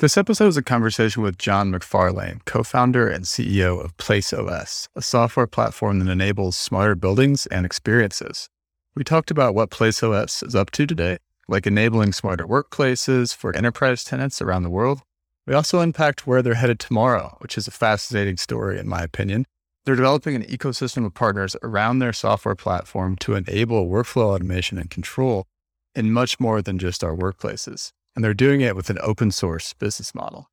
This 0.00 0.16
episode 0.16 0.46
is 0.46 0.56
a 0.56 0.62
conversation 0.62 1.24
with 1.24 1.38
Jon 1.38 1.72
McFarlane, 1.72 2.44
co 2.44 2.62
founder 2.62 3.08
and 3.08 3.24
CEO 3.24 3.84
of 3.84 3.96
PlaceOS, 3.96 4.86
a 4.94 5.02
software 5.02 5.48
platform 5.48 5.98
that 5.98 6.08
enables 6.08 6.56
smarter 6.56 6.94
buildings 6.94 7.46
and 7.46 7.66
experiences. 7.66 8.48
We 8.94 9.02
talked 9.02 9.32
about 9.32 9.56
what 9.56 9.70
PlaceOS 9.70 10.46
is 10.46 10.54
up 10.54 10.70
to 10.70 10.86
today, 10.86 11.18
like 11.48 11.66
enabling 11.66 12.12
smarter 12.12 12.46
workplaces 12.46 13.34
for 13.34 13.52
enterprise 13.56 14.04
tenants 14.04 14.40
around 14.40 14.62
the 14.62 14.70
world. 14.70 15.02
We 15.48 15.54
also 15.54 15.80
unpacked 15.80 16.28
where 16.28 16.42
they're 16.42 16.54
headed 16.54 16.78
tomorrow, 16.78 17.36
which 17.40 17.58
is 17.58 17.66
a 17.66 17.72
fascinating 17.72 18.36
story, 18.36 18.78
in 18.78 18.86
my 18.86 19.02
opinion. 19.02 19.46
They're 19.84 19.96
developing 19.96 20.36
an 20.36 20.44
ecosystem 20.44 21.06
of 21.06 21.14
partners 21.14 21.56
around 21.60 21.98
their 21.98 22.12
software 22.12 22.54
platform 22.54 23.16
to 23.16 23.34
enable 23.34 23.88
workflow 23.88 24.26
automation 24.26 24.78
and 24.78 24.88
control 24.88 25.48
in 25.96 26.12
much 26.12 26.38
more 26.38 26.62
than 26.62 26.78
just 26.78 27.02
our 27.02 27.16
workplaces 27.16 27.90
and 28.18 28.24
they're 28.24 28.34
doing 28.34 28.60
it 28.60 28.74
with 28.74 28.90
an 28.90 28.98
open 29.00 29.30
source 29.30 29.74
business 29.74 30.12
model. 30.12 30.50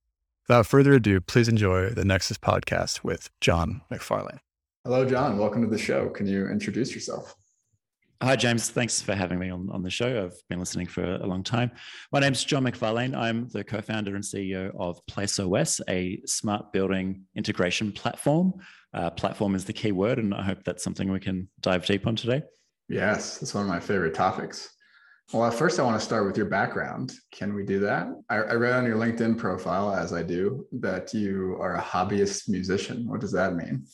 Without 0.48 0.68
further 0.68 0.94
ado, 0.94 1.20
please 1.20 1.48
enjoy 1.48 1.90
the 1.90 2.06
Nexus 2.06 2.38
podcast 2.38 3.04
with 3.04 3.32
Jon 3.42 3.82
McFarlane. 3.92 4.38
Hello, 4.84 5.04
Jon. 5.04 5.40
Welcome 5.40 5.64
to 5.64 5.68
the 5.68 5.80
show. 5.80 6.10
Can 6.10 6.28
you 6.28 6.48
introduce 6.48 6.94
yourself? 6.94 7.34
Hi, 8.22 8.36
James. 8.36 8.70
Thanks 8.70 9.02
for 9.02 9.16
having 9.16 9.40
me 9.40 9.50
on, 9.50 9.68
on 9.72 9.82
the 9.82 9.90
show. 9.90 10.26
I've 10.26 10.40
been 10.48 10.60
listening 10.60 10.86
for 10.86 11.16
a 11.16 11.26
long 11.26 11.42
time. 11.42 11.72
My 12.12 12.20
name's 12.20 12.44
Jon 12.44 12.66
McFarlane. 12.66 13.18
I'm 13.18 13.48
the 13.48 13.64
co 13.64 13.82
founder 13.82 14.14
and 14.14 14.24
CEO 14.24 14.70
of 14.80 15.04
PlaceOS, 15.08 15.82
a 15.90 16.22
smart 16.28 16.72
building 16.72 17.24
integration 17.36 17.92
platform. 17.92 18.54
Uh, 18.94 19.10
platform 19.10 19.56
is 19.56 19.66
the 19.66 19.74
key 19.74 19.92
word, 19.92 20.20
and 20.20 20.36
I 20.36 20.44
hope 20.44 20.64
that's 20.66 20.84
something 20.84 21.12
we 21.12 21.20
can 21.20 21.50
dive 21.62 21.84
deep 21.88 22.06
on 22.06 22.16
today. 22.16 22.44
Yes, 22.90 23.40
that's 23.40 23.56
one 23.56 23.64
of 23.64 23.70
my 23.70 23.80
favorite 23.80 24.14
topics. 24.14 24.75
Well, 25.34 25.50
first, 25.50 25.80
I 25.80 25.84
want 25.84 26.00
to 26.00 26.06
start 26.06 26.26
with 26.26 26.38
your 26.38 26.46
background. 26.46 27.14
Can 27.32 27.56
we 27.56 27.64
do 27.64 27.80
that? 27.80 28.08
I, 28.30 28.36
I, 28.36 28.54
read 28.54 28.74
on 28.74 28.86
your 28.86 28.96
LinkedIn 28.96 29.38
profile, 29.40 29.92
as 29.92 30.14
I 30.14 30.22
do, 30.22 30.68
that 30.74 31.16
you 31.16 31.58
are 31.60 31.76
a 31.76 31.82
hobbyist 31.82 32.48
musician. 32.48 33.08
What 33.08 33.22
does 33.22 33.32
that 33.32 33.56
mean? 33.56 33.86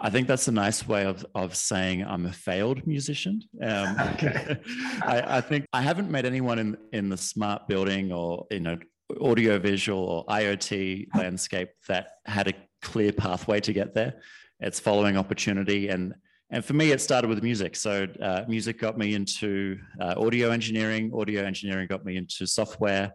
I 0.00 0.08
think 0.08 0.26
that's 0.26 0.48
a 0.48 0.52
nice 0.52 0.88
way 0.88 1.04
of, 1.04 1.26
of 1.34 1.54
saying 1.54 2.04
I'm 2.06 2.24
a 2.24 2.32
failed 2.32 2.86
musician. 2.86 3.42
Um, 3.62 3.96
okay. 4.14 4.56
I, 5.02 5.36
I, 5.36 5.40
think 5.42 5.66
I 5.74 5.82
haven't 5.82 6.10
met 6.10 6.24
anyone 6.24 6.58
in, 6.58 6.76
in 6.92 7.10
the 7.10 7.18
smart 7.18 7.68
building 7.68 8.10
or 8.10 8.46
in 8.50 8.66
an 8.66 8.80
audio 9.20 9.58
visual 9.58 10.02
or 10.02 10.26
IoT 10.26 11.08
landscape 11.14 11.68
that 11.88 12.12
had 12.24 12.48
a 12.48 12.54
clear 12.80 13.12
pathway 13.12 13.60
to 13.60 13.72
get 13.74 13.94
there. 13.94 14.14
It's 14.60 14.80
following 14.80 15.18
opportunity 15.18 15.88
and 15.88 16.14
and 16.50 16.64
for 16.64 16.74
me, 16.74 16.92
it 16.92 17.00
started 17.00 17.28
with 17.28 17.42
music. 17.42 17.74
So 17.76 18.06
uh, 18.22 18.44
music 18.48 18.78
got 18.78 18.96
me 18.96 19.14
into 19.14 19.78
uh, 20.00 20.14
audio 20.16 20.50
engineering. 20.50 21.10
Audio 21.14 21.42
engineering 21.42 21.88
got 21.88 22.04
me 22.04 22.16
into 22.16 22.46
software, 22.46 23.12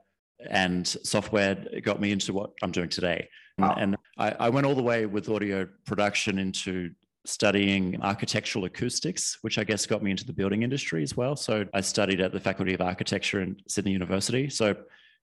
and 0.49 0.85
software 0.87 1.55
got 1.81 2.01
me 2.01 2.11
into 2.11 2.33
what 2.33 2.51
I'm 2.61 2.71
doing 2.71 2.89
today. 2.89 3.29
Wow. 3.57 3.75
And 3.79 3.95
I, 4.17 4.31
I 4.31 4.49
went 4.49 4.65
all 4.65 4.75
the 4.75 4.83
way 4.83 5.05
with 5.05 5.29
audio 5.29 5.67
production 5.85 6.39
into 6.39 6.91
studying 7.25 8.01
architectural 8.01 8.65
acoustics, 8.65 9.37
which 9.41 9.59
I 9.59 9.63
guess 9.63 9.85
got 9.85 10.01
me 10.01 10.11
into 10.11 10.25
the 10.25 10.33
building 10.33 10.63
industry 10.63 11.03
as 11.03 11.15
well. 11.15 11.35
So 11.35 11.65
I 11.73 11.81
studied 11.81 12.19
at 12.19 12.33
the 12.33 12.39
Faculty 12.39 12.73
of 12.73 12.81
Architecture 12.81 13.41
in 13.41 13.57
Sydney 13.67 13.91
University. 13.91 14.49
So 14.49 14.75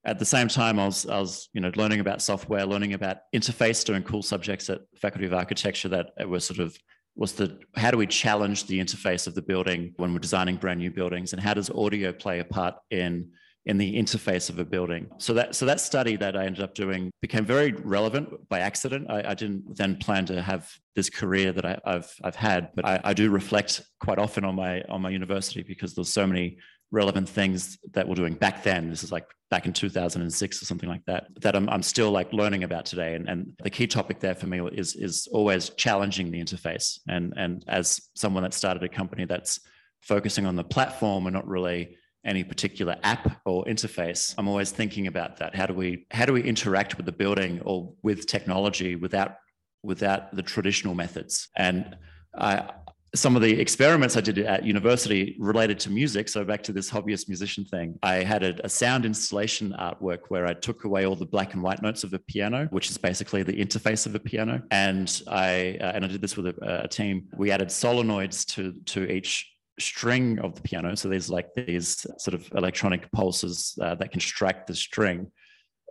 at 0.05 0.19
the 0.19 0.25
same 0.25 0.49
time, 0.49 0.79
I 0.79 0.87
was, 0.87 1.07
I 1.07 1.19
was, 1.19 1.49
you 1.53 1.61
know, 1.61 1.73
learning 1.75 2.01
about 2.01 2.23
software, 2.23 2.65
learning 2.65 2.95
about 2.95 3.19
interface, 3.35 3.85
doing 3.85 4.05
cool 4.05 4.23
subjects 4.23 4.71
at 4.71 4.81
Faculty 4.97 5.27
of 5.27 5.35
Architecture 5.35 5.89
that 5.89 6.13
were 6.29 6.41
sort 6.41 6.61
of 6.61 6.79
was 7.19 7.33
the 7.33 7.59
how 7.77 7.91
do 7.91 7.99
we 7.99 8.07
challenge 8.07 8.67
the 8.67 8.79
interface 8.79 9.27
of 9.27 9.35
the 9.35 9.43
building 9.43 9.93
when 9.97 10.13
we're 10.13 10.21
designing 10.21 10.57
brand 10.57 10.79
new 10.79 10.91
buildings? 10.91 11.33
And 11.33 11.43
how 11.43 11.53
does 11.53 11.69
audio 11.69 12.13
play 12.13 12.39
a 12.39 12.45
part 12.45 12.77
in 12.91 13.31
in 13.67 13.77
the 13.77 13.97
interface 13.97 14.49
of 14.49 14.59
a 14.61 14.65
building? 14.65 15.11
So 15.19 15.35
that 15.35 15.57
so 15.57 15.67
that 15.67 15.81
study 15.81 16.15
that 16.17 16.37
i 16.37 16.47
ended 16.47 16.63
up 16.63 16.75
doing 16.75 17.11
became 17.21 17.45
very 17.45 17.73
relevant 17.73 18.49
by 18.49 18.61
accident. 18.61 19.11
I, 19.11 19.33
I 19.33 19.35
didn't 19.35 19.77
then 19.77 19.97
plan 19.97 20.27
to 20.27 20.41
have 20.41 20.71
this 20.95 21.11
career 21.11 21.53
that 21.53 21.65
I, 21.65 21.79
have 21.85 22.09
I've 22.23 22.37
had 22.37 22.71
but 22.77 22.85
I, 22.87 23.01
I 23.03 23.15
do 23.15 23.31
reflect 23.31 23.83
quite 24.01 24.21
often 24.21 24.45
on 24.45 24.55
my 24.55 24.83
on 24.83 25.03
my 25.03 25.11
university 25.11 25.65
because 25.65 25.95
there's 25.95 26.13
so 26.13 26.27
many 26.27 26.59
relevant 26.91 27.29
things 27.29 27.79
that 27.93 28.09
we're 28.09 28.15
doing 28.15 28.35
back 28.35 28.63
then. 28.63 28.91
This 28.91 29.03
is 29.03 29.13
like 29.13 29.27
back 29.51 29.67
in 29.67 29.73
2006 29.73 30.63
or 30.63 30.65
something 30.65 30.89
like 30.89 31.05
that, 31.07 31.27
that 31.41 31.55
I'm, 31.55 31.69
I'm 31.69 31.83
still 31.83 32.11
like 32.11 32.33
learning 32.33 32.65
about 32.65 32.87
today. 32.87 33.15
And, 33.15 33.29
and 33.29 33.53
the 33.63 33.71
key 33.71 33.87
topic 33.87 34.21
there 34.21 34.35
for 34.35 34.47
me 34.47 34.61
is, 34.73 34.95
is 34.95 35.29
always 35.33 35.71
challenging 35.71 36.31
the 36.31 36.43
interface. 36.43 36.99
And, 37.09 37.33
and 37.37 37.65
as 37.69 38.01
someone 38.15 38.43
that 38.43 38.55
started 38.55 38.83
a 38.83 38.89
company 38.89 39.25
that's 39.25 39.61
focusing 40.03 40.47
on 40.47 40.57
the 40.57 40.65
platform 40.65 41.27
and 41.27 41.35
not 41.35 41.47
really 41.47 41.97
any 42.25 42.45
particular 42.45 42.97
app 43.03 43.41
or 43.45 43.65
interface, 43.65 44.35
I'm 44.39 44.49
always 44.49 44.71
thinking 44.71 45.07
about 45.07 45.39
that. 45.39 45.55
How 45.55 45.67
do 45.67 45.75
we, 45.75 46.07
how 46.11 46.27
do 46.27 46.33
we 46.33 46.43
interact 46.43 46.97
with 46.97 47.07
the 47.07 47.13
building 47.13 47.61
or 47.65 47.93
with 48.03 48.27
technology 48.27 48.97
without, 48.97 49.37
without 49.83 50.35
the 50.35 50.43
traditional 50.43 50.95
methods? 50.95 51.49
And 51.57 51.97
I, 52.37 52.71
some 53.15 53.37
of 53.37 53.43
the 53.43 53.59
experiments 53.59 54.17
I 54.17 54.21
did 54.21 54.39
at 54.39 54.65
university 54.65 55.37
related 55.39 55.79
to 55.81 55.91
music. 55.91 56.29
So 56.29 56.45
back 56.45 56.63
to 56.65 56.73
this 56.73 56.91
hobbyist 56.91 57.29
musician 57.29 57.65
thing, 57.65 57.99
I 58.03 58.17
had 58.17 58.43
a, 58.43 58.65
a, 58.65 58.69
sound 58.69 59.07
installation 59.07 59.75
artwork 59.79 60.27
where 60.29 60.47
I 60.47 60.53
took 60.53 60.85
away 60.85 61.07
all 61.07 61.17
the 61.17 61.27
black 61.27 61.55
and 61.55 61.63
white 61.63 61.81
notes 61.81 62.05
of 62.05 62.13
a 62.13 62.19
piano, 62.19 62.67
which 62.71 62.91
is 62.91 62.99
basically 62.99 63.43
the 63.43 63.53
interface 63.53 64.07
of 64.07 64.15
a 64.15 64.19
piano, 64.19 64.63
and 64.71 65.23
I 65.27 65.79
uh, 65.81 65.93
and 65.95 66.05
I 66.05 66.09
did 66.09 66.21
this 66.21 66.37
with 66.37 66.49
a, 66.49 66.83
a 66.85 66.89
team. 66.89 67.29
We 67.37 67.51
added 67.51 67.69
solenoids 67.69 68.45
to 68.55 68.75
to 68.93 69.11
each 69.11 69.51
string 69.81 70.39
of 70.41 70.55
the 70.55 70.61
piano. 70.61 70.95
So 70.97 71.09
there's 71.09 71.31
like 71.31 71.55
these 71.55 72.07
sort 72.19 72.35
of 72.35 72.51
electronic 72.55 73.11
pulses 73.13 73.79
uh, 73.81 73.95
that 73.97 74.11
can 74.11 74.21
strike 74.21 74.67
the 74.67 74.75
string. 74.75 75.31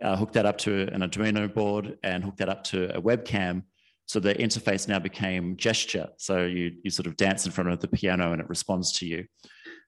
Uh, 0.00 0.14
hooked 0.14 0.34
that 0.34 0.46
up 0.46 0.58
to 0.58 0.82
an 0.92 1.00
Arduino 1.00 1.52
board 1.52 1.98
and 2.04 2.22
hooked 2.22 2.38
that 2.38 2.48
up 2.48 2.62
to 2.62 2.96
a 2.96 3.02
webcam 3.02 3.62
so 4.08 4.18
the 4.20 4.34
interface 4.34 4.88
now 4.88 4.98
became 4.98 5.56
gesture. 5.58 6.08
So 6.16 6.46
you, 6.46 6.72
you 6.82 6.90
sort 6.90 7.06
of 7.06 7.16
dance 7.18 7.44
in 7.44 7.52
front 7.52 7.70
of 7.70 7.80
the 7.80 7.88
piano 7.88 8.32
and 8.32 8.40
it 8.40 8.48
responds 8.48 8.92
to 8.94 9.06
you. 9.06 9.26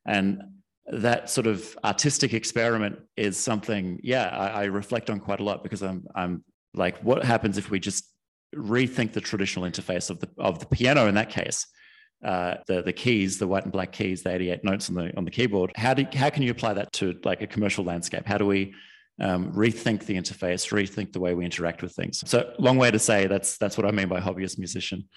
And 0.06 0.42
that 0.88 1.30
sort 1.30 1.46
of 1.46 1.76
artistic 1.84 2.34
experiment 2.34 2.98
is 3.16 3.38
something, 3.38 3.98
yeah, 4.02 4.28
I, 4.28 4.46
I 4.46 4.64
reflect 4.64 5.08
on 5.08 5.20
quite 5.20 5.40
a 5.40 5.42
lot 5.42 5.62
because 5.62 5.82
I'm, 5.82 6.06
I'm 6.14 6.44
like, 6.74 6.98
what 7.02 7.24
happens 7.24 7.56
if 7.56 7.70
we 7.70 7.80
just 7.80 8.04
rethink 8.54 9.14
the 9.14 9.22
traditional 9.22 9.64
interface 9.64 10.10
of 10.10 10.20
the, 10.20 10.28
of 10.36 10.58
the 10.58 10.66
piano 10.66 11.06
in 11.06 11.14
that 11.14 11.30
case? 11.30 11.66
Uh, 12.22 12.56
the 12.66 12.82
the 12.82 12.92
keys, 12.92 13.38
the 13.38 13.46
white 13.46 13.62
and 13.62 13.72
black 13.72 13.92
keys, 13.92 14.22
the 14.22 14.30
88 14.30 14.62
notes 14.62 14.90
on 14.90 14.94
the 14.94 15.16
on 15.16 15.24
the 15.24 15.30
keyboard. 15.30 15.72
How 15.74 15.94
do 15.94 16.04
how 16.12 16.28
can 16.28 16.42
you 16.42 16.50
apply 16.50 16.74
that 16.74 16.92
to 16.94 17.18
like 17.24 17.40
a 17.40 17.46
commercial 17.46 17.82
landscape? 17.82 18.26
How 18.26 18.36
do 18.36 18.44
we 18.44 18.74
um, 19.20 19.52
rethink 19.52 20.06
the 20.06 20.16
interface, 20.16 20.72
rethink 20.72 21.12
the 21.12 21.20
way 21.20 21.34
we 21.34 21.44
interact 21.44 21.82
with 21.82 21.92
things. 21.92 22.22
So, 22.26 22.52
long 22.58 22.78
way 22.78 22.90
to 22.90 22.98
say 22.98 23.26
that's 23.26 23.58
that's 23.58 23.76
what 23.76 23.86
I 23.86 23.90
mean 23.90 24.08
by 24.08 24.20
hobbyist 24.20 24.58
musician. 24.58 25.08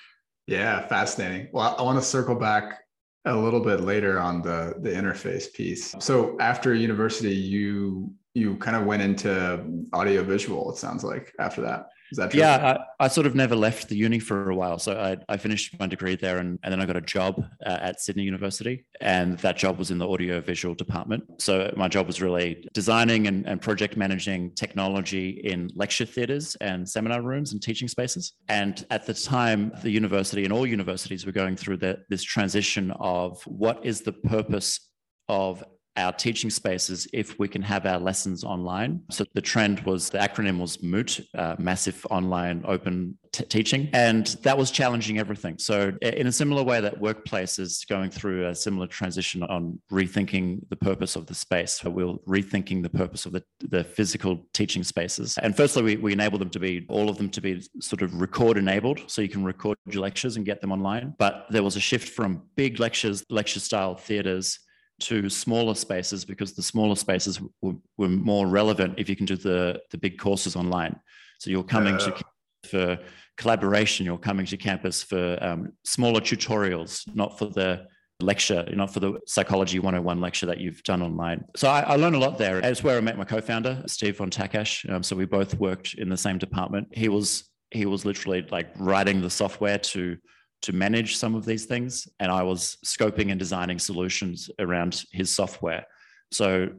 Yeah, 0.47 0.85
fascinating. 0.87 1.47
Well, 1.53 1.75
I 1.77 1.81
want 1.81 1.97
to 1.97 2.05
circle 2.05 2.35
back 2.35 2.79
a 3.25 3.35
little 3.35 3.61
bit 3.61 3.81
later 3.81 4.19
on 4.19 4.41
the 4.41 4.75
the 4.81 4.89
interface 4.89 5.51
piece. 5.53 5.95
So, 5.99 6.37
after 6.39 6.73
university, 6.73 7.33
you 7.33 8.13
you 8.33 8.57
kind 8.57 8.75
of 8.75 8.85
went 8.85 9.01
into 9.01 9.85
audio 9.93 10.23
visual. 10.23 10.71
It 10.71 10.77
sounds 10.77 11.03
like 11.03 11.33
after 11.39 11.61
that. 11.61 11.87
Is 12.13 12.17
that 12.17 12.29
true? 12.29 12.41
Yeah, 12.41 12.77
I, 12.99 13.05
I, 13.05 13.07
sort 13.07 13.25
of 13.25 13.33
never 13.33 13.55
left 13.55 13.89
the 13.89 13.95
uni 13.95 14.19
for 14.19 14.51
a 14.51 14.55
while. 14.55 14.77
So 14.77 14.93
I, 14.93 15.17
I 15.33 15.35
finished 15.35 15.79
my 15.79 15.87
degree 15.87 16.15
there 16.15 16.37
and, 16.37 16.59
and 16.61 16.71
then 16.71 16.79
I 16.79 16.85
got 16.85 16.95
a 16.95 17.01
job 17.01 17.43
uh, 17.65 17.79
at 17.81 17.99
Sydney 18.01 18.21
University. 18.21 18.85
And 19.01 19.39
that 19.39 19.57
job 19.57 19.79
was 19.79 19.89
in 19.89 19.97
the 19.97 20.07
audio 20.07 20.39
visual 20.39 20.75
department. 20.75 21.23
So 21.41 21.73
my 21.75 21.87
job 21.87 22.05
was 22.05 22.21
really 22.21 22.69
designing 22.71 23.25
and, 23.25 23.47
and 23.47 23.59
project 23.59 23.97
managing 23.97 24.51
technology 24.51 25.41
in 25.43 25.71
lecture 25.73 26.05
theatres 26.05 26.53
and 26.61 26.87
seminar 26.87 27.23
rooms 27.23 27.51
and 27.51 27.59
teaching 27.59 27.87
spaces. 27.87 28.33
And 28.47 28.85
at 28.91 29.07
the 29.07 29.15
time, 29.15 29.71
the 29.81 29.89
university 29.89 30.43
and 30.43 30.53
all 30.53 30.67
universities 30.67 31.25
were 31.25 31.31
going 31.31 31.55
through 31.55 31.77
the, 31.77 31.97
this 32.11 32.21
transition 32.21 32.91
of 32.99 33.41
what 33.47 33.83
is 33.83 34.01
the 34.01 34.13
purpose 34.13 34.87
of 35.29 35.63
our 35.97 36.11
teaching 36.11 36.49
spaces 36.49 37.07
if 37.13 37.37
we 37.39 37.47
can 37.47 37.61
have 37.61 37.85
our 37.85 37.99
lessons 37.99 38.43
online. 38.43 39.01
So 39.11 39.25
the 39.33 39.41
trend 39.41 39.81
was 39.81 40.09
the 40.09 40.17
acronym 40.17 40.59
was 40.59 40.81
MOOT, 40.81 41.19
uh, 41.37 41.55
Massive 41.59 42.05
Online 42.09 42.63
Open 42.65 43.17
t- 43.31 43.45
Teaching, 43.45 43.89
and 43.93 44.27
that 44.43 44.57
was 44.57 44.71
challenging 44.71 45.19
everything. 45.19 45.57
So 45.59 45.91
in 46.01 46.27
a 46.27 46.31
similar 46.31 46.63
way 46.63 46.81
that 46.81 46.99
workplace 46.99 47.59
is 47.59 47.85
going 47.87 48.09
through 48.09 48.47
a 48.47 48.55
similar 48.55 48.87
transition 48.87 49.43
on 49.43 49.79
rethinking 49.91 50.67
the 50.69 50.75
purpose 50.75 51.15
of 51.15 51.27
the 51.27 51.35
space, 51.35 51.73
so 51.73 51.89
we're 51.89 52.13
rethinking 52.27 52.81
the 52.81 52.89
purpose 52.89 53.25
of 53.25 53.33
the, 53.33 53.43
the 53.59 53.83
physical 53.83 54.45
teaching 54.53 54.83
spaces. 54.83 55.37
And 55.37 55.55
firstly, 55.55 55.83
we, 55.83 55.95
we 55.97 56.13
enable 56.13 56.39
them 56.39 56.49
to 56.51 56.59
be 56.59 56.85
all 56.89 57.09
of 57.09 57.17
them 57.17 57.29
to 57.29 57.41
be 57.41 57.63
sort 57.79 58.01
of 58.01 58.19
record 58.19 58.57
enabled, 58.57 59.01
so 59.07 59.21
you 59.21 59.29
can 59.29 59.43
record 59.43 59.77
your 59.85 60.01
lectures 60.01 60.37
and 60.37 60.45
get 60.45 60.61
them 60.61 60.71
online. 60.71 61.13
But 61.19 61.45
there 61.49 61.63
was 61.63 61.75
a 61.75 61.79
shift 61.79 62.09
from 62.09 62.43
big 62.55 62.79
lectures, 62.79 63.23
lecture 63.29 63.59
style 63.59 63.95
theaters 63.95 64.59
to 65.03 65.29
smaller 65.29 65.75
spaces 65.75 66.25
because 66.25 66.53
the 66.53 66.63
smaller 66.63 66.95
spaces 66.95 67.39
were, 67.61 67.75
were, 67.97 68.09
more 68.09 68.47
relevant 68.47 68.95
if 68.97 69.09
you 69.09 69.15
can 69.15 69.25
do 69.25 69.35
the, 69.35 69.81
the 69.91 69.97
big 69.97 70.17
courses 70.17 70.55
online. 70.55 70.99
So 71.39 71.49
you're 71.49 71.63
coming 71.63 71.95
uh, 71.95 71.99
to 71.99 72.23
for 72.69 72.99
collaboration, 73.37 74.05
you're 74.05 74.17
coming 74.17 74.45
to 74.45 74.57
campus 74.57 75.03
for 75.03 75.37
um, 75.41 75.73
smaller 75.83 76.21
tutorials, 76.21 77.03
not 77.13 77.37
for 77.37 77.47
the 77.47 77.87
lecture, 78.19 78.65
not 78.73 78.93
for 78.93 78.99
the 78.99 79.19
psychology 79.27 79.79
101 79.79 80.21
lecture 80.21 80.45
that 80.45 80.59
you've 80.59 80.81
done 80.83 81.01
online. 81.01 81.43
So 81.55 81.67
I, 81.67 81.81
I 81.81 81.95
learned 81.95 82.15
a 82.15 82.19
lot 82.19 82.37
there. 82.37 82.59
It's 82.59 82.83
where 82.83 82.97
I 82.97 83.01
met 83.01 83.17
my 83.17 83.25
co-founder, 83.25 83.83
Steve 83.87 84.17
von 84.17 84.29
Takach. 84.29 84.89
Um, 84.89 85.03
so 85.03 85.15
we 85.15 85.25
both 85.25 85.55
worked 85.55 85.95
in 85.95 86.09
the 86.09 86.17
same 86.17 86.37
department. 86.37 86.87
He 86.91 87.09
was 87.09 87.49
he 87.71 87.87
was 87.87 88.05
literally 88.05 88.45
like 88.51 88.69
writing 88.77 89.19
the 89.19 89.29
software 89.31 89.79
to 89.79 90.15
to 90.63 90.73
manage 90.73 91.17
some 91.17 91.35
of 91.35 91.45
these 91.45 91.65
things. 91.65 92.07
And 92.19 92.31
I 92.31 92.43
was 92.43 92.77
scoping 92.85 93.29
and 93.31 93.39
designing 93.39 93.79
solutions 93.79 94.49
around 94.59 95.03
his 95.11 95.33
software. 95.33 95.85
So 96.31 96.69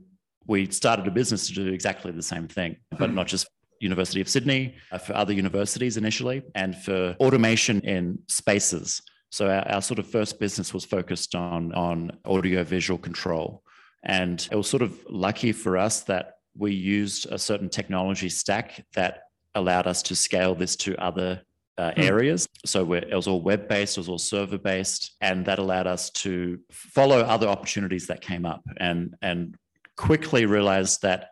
we 0.46 0.70
started 0.70 1.06
a 1.06 1.10
business 1.10 1.46
to 1.48 1.54
do 1.54 1.68
exactly 1.68 2.10
the 2.12 2.22
same 2.22 2.48
thing, 2.48 2.76
but 2.98 3.12
not 3.12 3.26
just 3.26 3.46
University 3.80 4.20
of 4.20 4.28
Sydney, 4.28 4.74
uh, 4.90 4.98
for 4.98 5.14
other 5.14 5.32
universities 5.32 5.96
initially, 5.96 6.42
and 6.54 6.76
for 6.76 7.14
automation 7.20 7.80
in 7.80 8.18
spaces. 8.28 9.02
So 9.30 9.48
our, 9.48 9.66
our 9.68 9.82
sort 9.82 9.98
of 9.98 10.06
first 10.06 10.38
business 10.40 10.72
was 10.72 10.84
focused 10.84 11.34
on, 11.34 11.72
on 11.74 12.12
audio 12.24 12.64
visual 12.64 12.98
control. 12.98 13.62
And 14.04 14.46
it 14.50 14.56
was 14.56 14.68
sort 14.68 14.82
of 14.82 14.98
lucky 15.10 15.52
for 15.52 15.76
us 15.76 16.02
that 16.02 16.36
we 16.56 16.72
used 16.72 17.30
a 17.30 17.38
certain 17.38 17.68
technology 17.68 18.28
stack 18.28 18.84
that 18.94 19.24
allowed 19.54 19.86
us 19.86 20.02
to 20.04 20.16
scale 20.16 20.54
this 20.54 20.76
to 20.76 20.96
other 21.02 21.42
uh, 21.78 21.92
hmm. 21.92 22.02
areas. 22.02 22.48
So 22.64 22.92
it 22.94 23.14
was 23.14 23.26
all 23.26 23.40
web 23.40 23.68
based, 23.68 23.96
it 23.96 24.00
was 24.00 24.08
all 24.08 24.18
server 24.18 24.58
based, 24.58 25.16
and 25.20 25.44
that 25.46 25.58
allowed 25.58 25.86
us 25.86 26.10
to 26.10 26.58
follow 26.70 27.20
other 27.20 27.48
opportunities 27.48 28.06
that 28.06 28.20
came 28.20 28.46
up 28.46 28.62
and 28.78 29.14
and 29.22 29.56
quickly 29.96 30.46
realized 30.46 31.02
that 31.02 31.30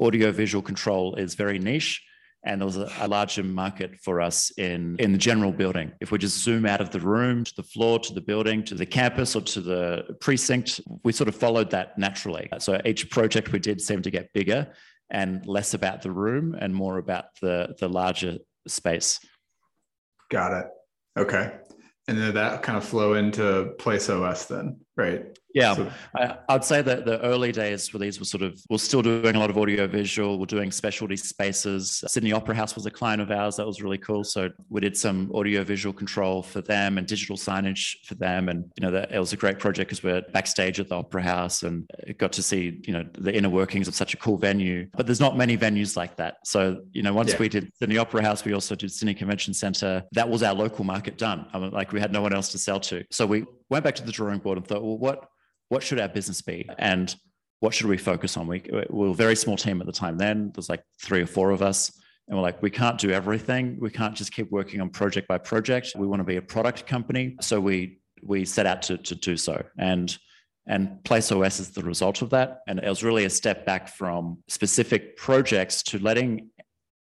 audio 0.00 0.32
visual 0.32 0.62
control 0.62 1.14
is 1.16 1.34
very 1.34 1.58
niche. 1.58 2.02
And 2.44 2.60
there 2.60 2.66
was 2.66 2.76
a, 2.76 2.90
a 2.98 3.06
larger 3.06 3.44
market 3.44 4.00
for 4.02 4.20
us 4.20 4.50
in, 4.58 4.96
in 4.98 5.12
the 5.12 5.18
general 5.18 5.52
building. 5.52 5.92
If 6.00 6.10
we 6.10 6.18
just 6.18 6.42
zoom 6.42 6.66
out 6.66 6.80
of 6.80 6.90
the 6.90 6.98
room 6.98 7.44
to 7.44 7.54
the 7.54 7.62
floor, 7.62 8.00
to 8.00 8.12
the 8.12 8.20
building, 8.20 8.64
to 8.64 8.74
the 8.74 8.84
campus, 8.84 9.36
or 9.36 9.42
to 9.42 9.60
the 9.60 10.16
precinct, 10.20 10.80
we 11.04 11.12
sort 11.12 11.28
of 11.28 11.36
followed 11.36 11.70
that 11.70 11.96
naturally. 11.98 12.48
So 12.58 12.80
each 12.84 13.10
project 13.10 13.52
we 13.52 13.60
did 13.60 13.80
seemed 13.80 14.02
to 14.04 14.10
get 14.10 14.32
bigger 14.32 14.72
and 15.08 15.46
less 15.46 15.74
about 15.74 16.02
the 16.02 16.10
room 16.10 16.56
and 16.58 16.74
more 16.74 16.98
about 16.98 17.26
the, 17.40 17.76
the 17.78 17.88
larger 17.88 18.38
space. 18.66 19.20
Got 20.32 20.52
it. 20.54 20.66
Okay. 21.18 21.52
And 22.08 22.18
then 22.18 22.34
that 22.34 22.62
kind 22.62 22.78
of 22.78 22.84
flow 22.84 23.12
into 23.14 23.74
PlaceOS 23.78 24.48
then, 24.48 24.80
right? 24.96 25.38
Yeah, 25.54 25.74
so, 25.74 25.92
I, 26.14 26.54
would 26.54 26.64
say 26.64 26.82
that 26.82 27.04
the 27.04 27.20
early 27.20 27.52
days 27.52 27.88
for 27.88 27.98
these 27.98 28.18
were 28.18 28.24
sort 28.24 28.42
of 28.42 28.60
we're 28.70 28.78
still 28.78 29.02
doing 29.02 29.36
a 29.36 29.38
lot 29.38 29.50
of 29.50 29.58
audio 29.58 29.86
visual. 29.86 30.38
We're 30.38 30.46
doing 30.46 30.70
specialty 30.70 31.16
spaces. 31.16 32.02
Sydney 32.06 32.32
Opera 32.32 32.54
House 32.54 32.74
was 32.74 32.86
a 32.86 32.90
client 32.90 33.20
of 33.20 33.30
ours. 33.30 33.56
That 33.56 33.66
was 33.66 33.82
really 33.82 33.98
cool. 33.98 34.24
So 34.24 34.50
we 34.70 34.80
did 34.80 34.96
some 34.96 35.30
audio 35.34 35.62
visual 35.64 35.92
control 35.92 36.42
for 36.42 36.60
them 36.62 36.98
and 36.98 37.06
digital 37.06 37.36
signage 37.36 38.04
for 38.04 38.14
them. 38.14 38.48
And 38.48 38.70
you 38.76 38.82
know, 38.82 38.90
that, 38.92 39.12
it 39.12 39.18
was 39.18 39.32
a 39.32 39.36
great 39.36 39.58
project 39.58 39.90
because 39.90 40.02
we're 40.02 40.22
backstage 40.32 40.80
at 40.80 40.88
the 40.88 40.96
Opera 40.96 41.22
House 41.22 41.62
and 41.62 41.88
got 42.18 42.32
to 42.32 42.42
see 42.42 42.80
you 42.84 42.92
know 42.92 43.04
the 43.18 43.34
inner 43.34 43.50
workings 43.50 43.88
of 43.88 43.94
such 43.94 44.14
a 44.14 44.16
cool 44.16 44.38
venue. 44.38 44.88
But 44.96 45.06
there's 45.06 45.20
not 45.20 45.36
many 45.36 45.56
venues 45.56 45.96
like 45.96 46.16
that. 46.16 46.38
So 46.44 46.82
you 46.92 47.02
know, 47.02 47.12
once 47.12 47.32
yeah. 47.32 47.38
we 47.38 47.48
did 47.48 47.72
Sydney 47.78 47.98
Opera 47.98 48.22
House, 48.22 48.44
we 48.44 48.54
also 48.54 48.74
did 48.74 48.90
Sydney 48.90 49.14
Convention 49.14 49.54
Centre. 49.54 50.02
That 50.12 50.28
was 50.28 50.42
our 50.42 50.54
local 50.54 50.84
market 50.84 51.18
done. 51.18 51.46
I 51.52 51.58
mean, 51.58 51.70
like 51.70 51.92
we 51.92 52.00
had 52.00 52.12
no 52.12 52.22
one 52.22 52.32
else 52.32 52.50
to 52.52 52.58
sell 52.58 52.80
to. 52.80 53.04
So 53.10 53.26
we 53.26 53.44
went 53.68 53.84
back 53.84 53.94
to 53.96 54.04
the 54.04 54.12
drawing 54.12 54.38
board 54.38 54.58
and 54.58 54.66
thought, 54.66 54.82
well, 54.82 54.98
what 54.98 55.28
what 55.72 55.82
should 55.82 55.98
our 55.98 56.08
business 56.08 56.42
be 56.42 56.68
and 56.78 57.16
what 57.60 57.72
should 57.72 57.86
we 57.86 57.96
focus 57.96 58.36
on? 58.36 58.46
We, 58.46 58.62
we 58.70 58.84
were 58.90 59.08
a 59.08 59.14
very 59.14 59.34
small 59.34 59.56
team 59.56 59.80
at 59.80 59.86
the 59.86 59.92
time 59.92 60.18
then. 60.18 60.52
There's 60.52 60.68
like 60.68 60.82
three 61.00 61.22
or 61.22 61.26
four 61.26 61.50
of 61.50 61.62
us. 61.62 61.98
And 62.28 62.36
we're 62.36 62.42
like, 62.42 62.60
we 62.60 62.68
can't 62.68 62.98
do 62.98 63.10
everything. 63.10 63.78
We 63.80 63.88
can't 63.88 64.14
just 64.14 64.32
keep 64.34 64.50
working 64.50 64.82
on 64.82 64.90
project 64.90 65.28
by 65.28 65.38
project. 65.38 65.94
We 65.96 66.06
want 66.06 66.20
to 66.20 66.24
be 66.24 66.36
a 66.36 66.42
product 66.42 66.86
company. 66.86 67.36
So 67.40 67.58
we 67.58 68.00
we 68.22 68.44
set 68.44 68.66
out 68.66 68.82
to, 68.82 68.98
to 68.98 69.14
do 69.14 69.38
so. 69.38 69.64
And 69.78 70.14
and 70.66 70.98
PlaceOS 71.04 71.58
is 71.58 71.70
the 71.70 71.82
result 71.82 72.20
of 72.20 72.28
that. 72.30 72.58
And 72.68 72.78
it 72.78 72.88
was 72.88 73.02
really 73.02 73.24
a 73.24 73.30
step 73.30 73.64
back 73.64 73.88
from 73.88 74.42
specific 74.48 75.16
projects 75.16 75.82
to 75.84 75.98
letting 75.98 76.50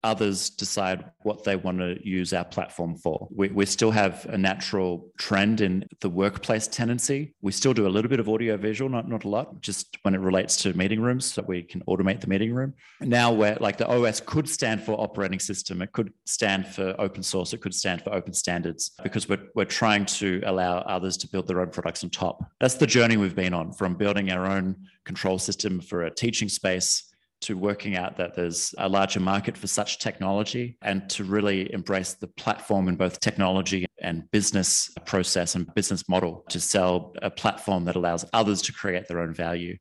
others 0.03 0.49
decide 0.49 1.05
what 1.21 1.43
they 1.43 1.55
want 1.55 1.77
to 1.77 1.97
use 2.03 2.33
our 2.33 2.43
platform 2.43 2.95
for. 2.95 3.27
We, 3.31 3.49
we 3.49 3.65
still 3.65 3.91
have 3.91 4.25
a 4.25 4.37
natural 4.37 5.07
trend 5.17 5.61
in 5.61 5.85
the 5.99 6.09
workplace 6.09 6.67
tendency. 6.67 7.35
We 7.41 7.51
still 7.51 7.73
do 7.73 7.87
a 7.87 7.89
little 7.89 8.09
bit 8.09 8.19
of 8.19 8.27
audio 8.27 8.57
visual, 8.57 8.89
not, 8.89 9.07
not 9.07 9.23
a 9.25 9.29
lot, 9.29 9.61
just 9.61 9.97
when 10.01 10.15
it 10.15 10.19
relates 10.19 10.55
to 10.57 10.73
meeting 10.73 11.01
rooms, 11.01 11.25
so 11.25 11.43
we 11.47 11.61
can 11.61 11.81
automate 11.87 12.21
the 12.21 12.27
meeting 12.27 12.53
room. 12.53 12.73
Now, 12.99 13.31
where 13.31 13.57
like 13.59 13.77
the 13.77 13.87
OS 13.87 14.19
could 14.21 14.49
stand 14.49 14.81
for 14.81 14.93
operating 14.93 15.39
system, 15.39 15.81
it 15.81 15.91
could 15.91 16.11
stand 16.25 16.67
for 16.67 16.95
open 16.99 17.21
source, 17.21 17.53
it 17.53 17.61
could 17.61 17.73
stand 17.73 18.01
for 18.01 18.13
open 18.13 18.33
standards, 18.33 18.91
because 19.03 19.29
we're, 19.29 19.47
we're 19.55 19.65
trying 19.65 20.05
to 20.05 20.41
allow 20.45 20.79
others 20.79 21.17
to 21.17 21.27
build 21.27 21.47
their 21.47 21.61
own 21.61 21.69
products 21.69 22.03
on 22.03 22.09
top. 22.09 22.43
That's 22.59 22.75
the 22.75 22.87
journey 22.87 23.17
we've 23.17 23.35
been 23.35 23.53
on 23.53 23.71
from 23.71 23.95
building 23.95 24.31
our 24.31 24.47
own 24.47 24.75
control 25.05 25.37
system 25.37 25.79
for 25.79 26.03
a 26.03 26.11
teaching 26.13 26.49
space 26.49 27.10
to 27.41 27.57
working 27.57 27.95
out 27.95 28.17
that 28.17 28.35
there's 28.35 28.73
a 28.77 28.87
larger 28.87 29.19
market 29.19 29.57
for 29.57 29.67
such 29.67 29.99
technology 29.99 30.77
and 30.81 31.09
to 31.09 31.23
really 31.23 31.71
embrace 31.73 32.13
the 32.13 32.27
platform 32.27 32.87
in 32.87 32.95
both 32.95 33.19
technology 33.19 33.85
and 34.01 34.29
business 34.31 34.89
process 35.05 35.55
and 35.55 35.73
business 35.73 36.07
model 36.07 36.43
to 36.49 36.59
sell 36.59 37.13
a 37.21 37.29
platform 37.29 37.85
that 37.85 37.95
allows 37.95 38.25
others 38.33 38.61
to 38.61 38.73
create 38.73 39.07
their 39.07 39.19
own 39.19 39.33
value. 39.33 39.75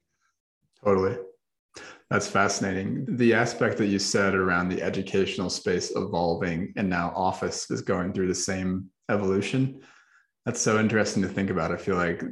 Totally. 0.84 1.16
That's 2.10 2.26
fascinating. 2.26 3.06
The 3.08 3.34
aspect 3.34 3.78
that 3.78 3.86
you 3.86 4.00
said 4.00 4.34
around 4.34 4.68
the 4.68 4.82
educational 4.82 5.48
space 5.48 5.92
evolving 5.94 6.72
and 6.76 6.88
now 6.88 7.12
office 7.14 7.70
is 7.70 7.82
going 7.82 8.12
through 8.12 8.26
the 8.26 8.34
same 8.34 8.90
evolution. 9.08 9.80
That's 10.44 10.60
so 10.60 10.80
interesting 10.80 11.22
to 11.22 11.28
think 11.28 11.50
about. 11.50 11.70
I 11.70 11.76
feel 11.76 11.94
like 11.96 12.24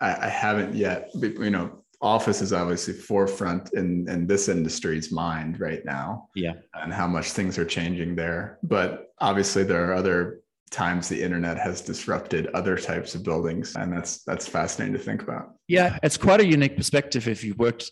I, 0.00 0.26
I 0.26 0.28
haven't 0.28 0.74
yet, 0.74 1.10
you 1.14 1.50
know, 1.50 1.84
office 2.06 2.40
is 2.40 2.52
obviously 2.52 2.94
forefront 2.94 3.72
in 3.74 4.08
in 4.08 4.26
this 4.26 4.48
industry's 4.48 5.10
mind 5.10 5.60
right 5.60 5.84
now 5.84 6.28
yeah. 6.34 6.54
and 6.74 6.92
how 6.92 7.06
much 7.06 7.32
things 7.32 7.58
are 7.58 7.64
changing 7.64 8.14
there. 8.14 8.58
But 8.62 9.12
obviously 9.18 9.64
there 9.64 9.90
are 9.90 9.94
other 9.94 10.40
times 10.70 11.08
the 11.08 11.22
internet 11.22 11.58
has 11.58 11.80
disrupted 11.80 12.48
other 12.48 12.76
types 12.76 13.14
of 13.14 13.22
buildings 13.22 13.76
and 13.76 13.92
that's 13.92 14.12
that's 14.24 14.46
fascinating 14.48 14.94
to 14.98 15.02
think 15.08 15.22
about. 15.22 15.54
Yeah 15.68 15.98
it's 16.02 16.16
quite 16.16 16.40
a 16.40 16.46
unique 16.46 16.76
perspective 16.76 17.28
if 17.28 17.44
you've 17.44 17.58
worked 17.58 17.90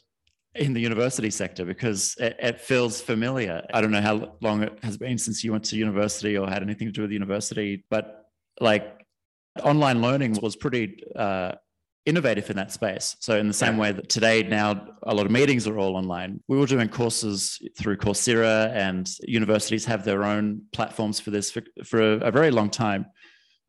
in 0.55 0.73
the 0.73 0.81
university 0.81 1.31
sector 1.31 1.65
because 1.65 2.15
it, 2.21 2.37
it, 2.39 2.61
feels 2.61 3.01
familiar. 3.01 3.61
I 3.75 3.81
don't 3.81 3.91
know 3.91 4.01
how 4.01 4.37
long 4.41 4.63
it 4.63 4.79
has 4.85 4.97
been 4.97 5.19
since 5.19 5.43
you 5.43 5.51
went 5.51 5.65
to 5.65 5.77
university 5.77 6.39
or 6.39 6.49
had 6.49 6.63
anything 6.63 6.87
to 6.87 6.93
do 6.93 7.01
with 7.03 7.11
the 7.11 7.15
university 7.15 7.85
but 7.91 8.05
like 8.61 9.05
online 9.63 10.01
learning 10.01 10.39
was 10.41 10.57
pretty 10.57 11.03
uh, 11.17 11.53
innovative 12.07 12.51
in 12.51 12.57
that 12.57 12.71
space. 12.71 13.17
So 13.21 13.39
in 13.39 13.49
the 13.49 13.55
same 13.55 13.77
way 13.77 13.93
that 13.93 14.09
today 14.09 14.43
now 14.43 14.87
a 15.05 15.15
lot 15.15 15.25
of 15.27 15.33
meetings 15.33 15.67
are 15.67 15.79
all 15.79 15.97
online, 15.97 16.41
we 16.49 16.59
were 16.59 16.67
doing 16.67 16.89
courses 16.89 17.59
through 17.79 17.97
Coursera 17.97 18.71
and 18.75 19.09
universities 19.23 19.85
have 19.87 20.05
their 20.05 20.25
own 20.25 20.63
platforms 20.73 21.19
for 21.19 21.31
this 21.31 21.51
for, 21.51 21.63
for 21.85 22.01
a, 22.01 22.17
a 22.29 22.31
very 22.31 22.51
long 22.51 22.71
time. 22.71 23.07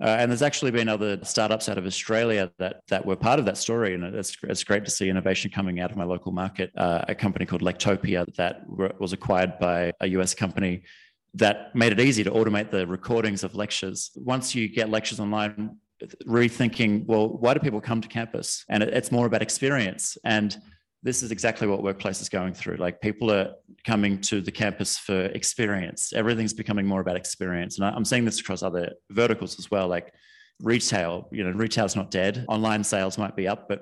Uh, 0.01 0.07
and 0.19 0.29
there's 0.29 0.41
actually 0.41 0.71
been 0.71 0.89
other 0.89 1.17
startups 1.23 1.69
out 1.69 1.77
of 1.77 1.85
Australia 1.85 2.51
that 2.57 2.81
that 2.89 3.05
were 3.05 3.15
part 3.15 3.39
of 3.39 3.45
that 3.45 3.57
story, 3.57 3.93
and 3.93 4.03
it's 4.03 4.35
it's 4.43 4.61
great 4.61 4.83
to 4.83 4.91
see 4.91 5.07
innovation 5.07 5.49
coming 5.49 5.79
out 5.79 5.89
of 5.89 5.95
my 5.95 6.03
local 6.03 6.33
market. 6.33 6.69
Uh, 6.75 7.05
a 7.07 7.15
company 7.15 7.45
called 7.45 7.61
Lectopia 7.61 8.25
that 8.35 8.63
was 8.99 9.13
acquired 9.13 9.57
by 9.57 9.93
a 10.01 10.07
US 10.07 10.33
company 10.33 10.83
that 11.35 11.73
made 11.75 11.93
it 11.93 11.99
easy 12.01 12.25
to 12.25 12.31
automate 12.31 12.71
the 12.71 12.85
recordings 12.87 13.45
of 13.45 13.55
lectures. 13.55 14.11
Once 14.15 14.53
you 14.53 14.67
get 14.67 14.89
lectures 14.89 15.19
online, 15.19 15.77
rethinking 16.27 17.05
well 17.05 17.29
why 17.29 17.53
do 17.53 17.59
people 17.59 17.81
come 17.81 18.01
to 18.01 18.07
campus? 18.07 18.65
And 18.69 18.83
it's 18.83 19.11
more 19.11 19.25
about 19.25 19.41
experience. 19.41 20.17
And 20.23 20.55
this 21.03 21.21
is 21.21 21.31
exactly 21.31 21.67
what 21.67 21.83
workplace 21.83 22.19
is 22.19 22.29
going 22.29 22.53
through. 22.53 22.77
Like 22.77 22.99
people 22.99 23.31
are 23.31 23.53
coming 23.85 24.19
to 24.21 24.41
the 24.41 24.51
campus 24.51 24.97
for 24.97 25.25
experience. 25.25 26.13
Everything's 26.13 26.53
becoming 26.53 26.85
more 26.85 26.99
about 26.99 27.15
experience. 27.15 27.77
And 27.77 27.85
i'm 27.85 28.05
seeing 28.05 28.25
this 28.25 28.39
across 28.39 28.63
other 28.63 28.91
verticals 29.11 29.59
as 29.59 29.69
well. 29.69 29.87
Like 29.87 30.11
retail. 30.61 31.27
You 31.31 31.43
know, 31.43 31.51
retail's 31.51 31.95
not 31.95 32.11
dead. 32.11 32.45
Online 32.47 32.83
sales 32.83 33.17
might 33.17 33.35
be 33.35 33.47
up, 33.47 33.67
but 33.69 33.81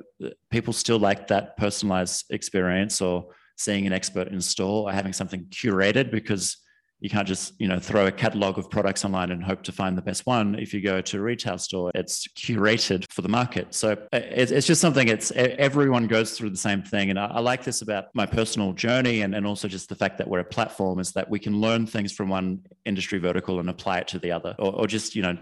people 0.49 0.73
still 0.73 0.99
like 0.99 1.27
that 1.27 1.57
personalized 1.57 2.25
experience 2.29 3.01
or 3.01 3.27
seeing 3.57 3.85
an 3.85 3.93
expert 3.93 4.27
in 4.29 4.41
store 4.41 4.89
or 4.89 4.91
having 4.91 5.13
something 5.13 5.45
curated 5.45 6.11
because 6.11 6.57
you 7.03 7.09
can't 7.09 7.27
just 7.27 7.53
you 7.59 7.67
know 7.67 7.79
throw 7.79 8.07
a 8.07 8.11
catalog 8.11 8.57
of 8.57 8.69
products 8.69 9.03
online 9.03 9.29
and 9.29 9.43
hope 9.43 9.61
to 9.63 9.73
find 9.73 9.97
the 9.97 10.01
best 10.01 10.25
one. 10.25 10.55
If 10.55 10.73
you 10.73 10.79
go 10.79 11.01
to 11.01 11.17
a 11.17 11.21
retail 11.21 11.57
store 11.57 11.91
it's 11.93 12.25
curated 12.29 13.05
for 13.11 13.21
the 13.21 13.27
market. 13.27 13.75
So 13.75 13.91
uh, 13.91 14.21
it's 14.21 14.65
just 14.65 14.79
something 14.79 15.09
it's 15.09 15.29
everyone 15.31 16.07
goes 16.07 16.37
through 16.37 16.51
the 16.51 16.57
same 16.57 16.81
thing. 16.81 17.09
And 17.09 17.19
i 17.19 17.39
like 17.39 17.65
this 17.65 17.81
about 17.81 18.05
my 18.13 18.25
personal 18.25 18.71
journey 18.71 19.21
and, 19.21 19.35
and 19.35 19.45
also 19.45 19.67
just 19.67 19.89
the 19.89 19.95
fact 19.95 20.17
that 20.17 20.29
we're 20.29 20.39
a 20.39 20.45
platform 20.45 20.99
is 20.99 21.11
that 21.11 21.29
we 21.29 21.39
can 21.39 21.59
learn 21.59 21.85
things 21.85 22.13
from 22.13 22.29
one 22.29 22.61
industry 22.85 23.19
vertical 23.19 23.59
and 23.59 23.69
apply 23.69 23.97
it 23.97 24.07
to 24.07 24.19
the 24.19 24.31
other 24.31 24.55
or, 24.57 24.73
or 24.73 24.87
just 24.87 25.13
you 25.13 25.21
know 25.21 25.37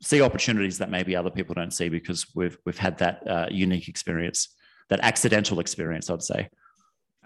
see 0.00 0.22
opportunities 0.22 0.78
that 0.78 0.90
maybe 0.90 1.14
other 1.14 1.30
people 1.30 1.54
don't 1.54 1.74
see 1.74 1.90
because 1.90 2.26
we've 2.34 2.56
we've 2.64 2.78
had 2.78 2.96
that 2.98 3.28
uh, 3.28 3.46
unique 3.50 3.86
experience 3.86 4.56
that 4.88 5.00
accidental 5.00 5.60
experience 5.60 6.08
i'd 6.08 6.22
say. 6.22 6.48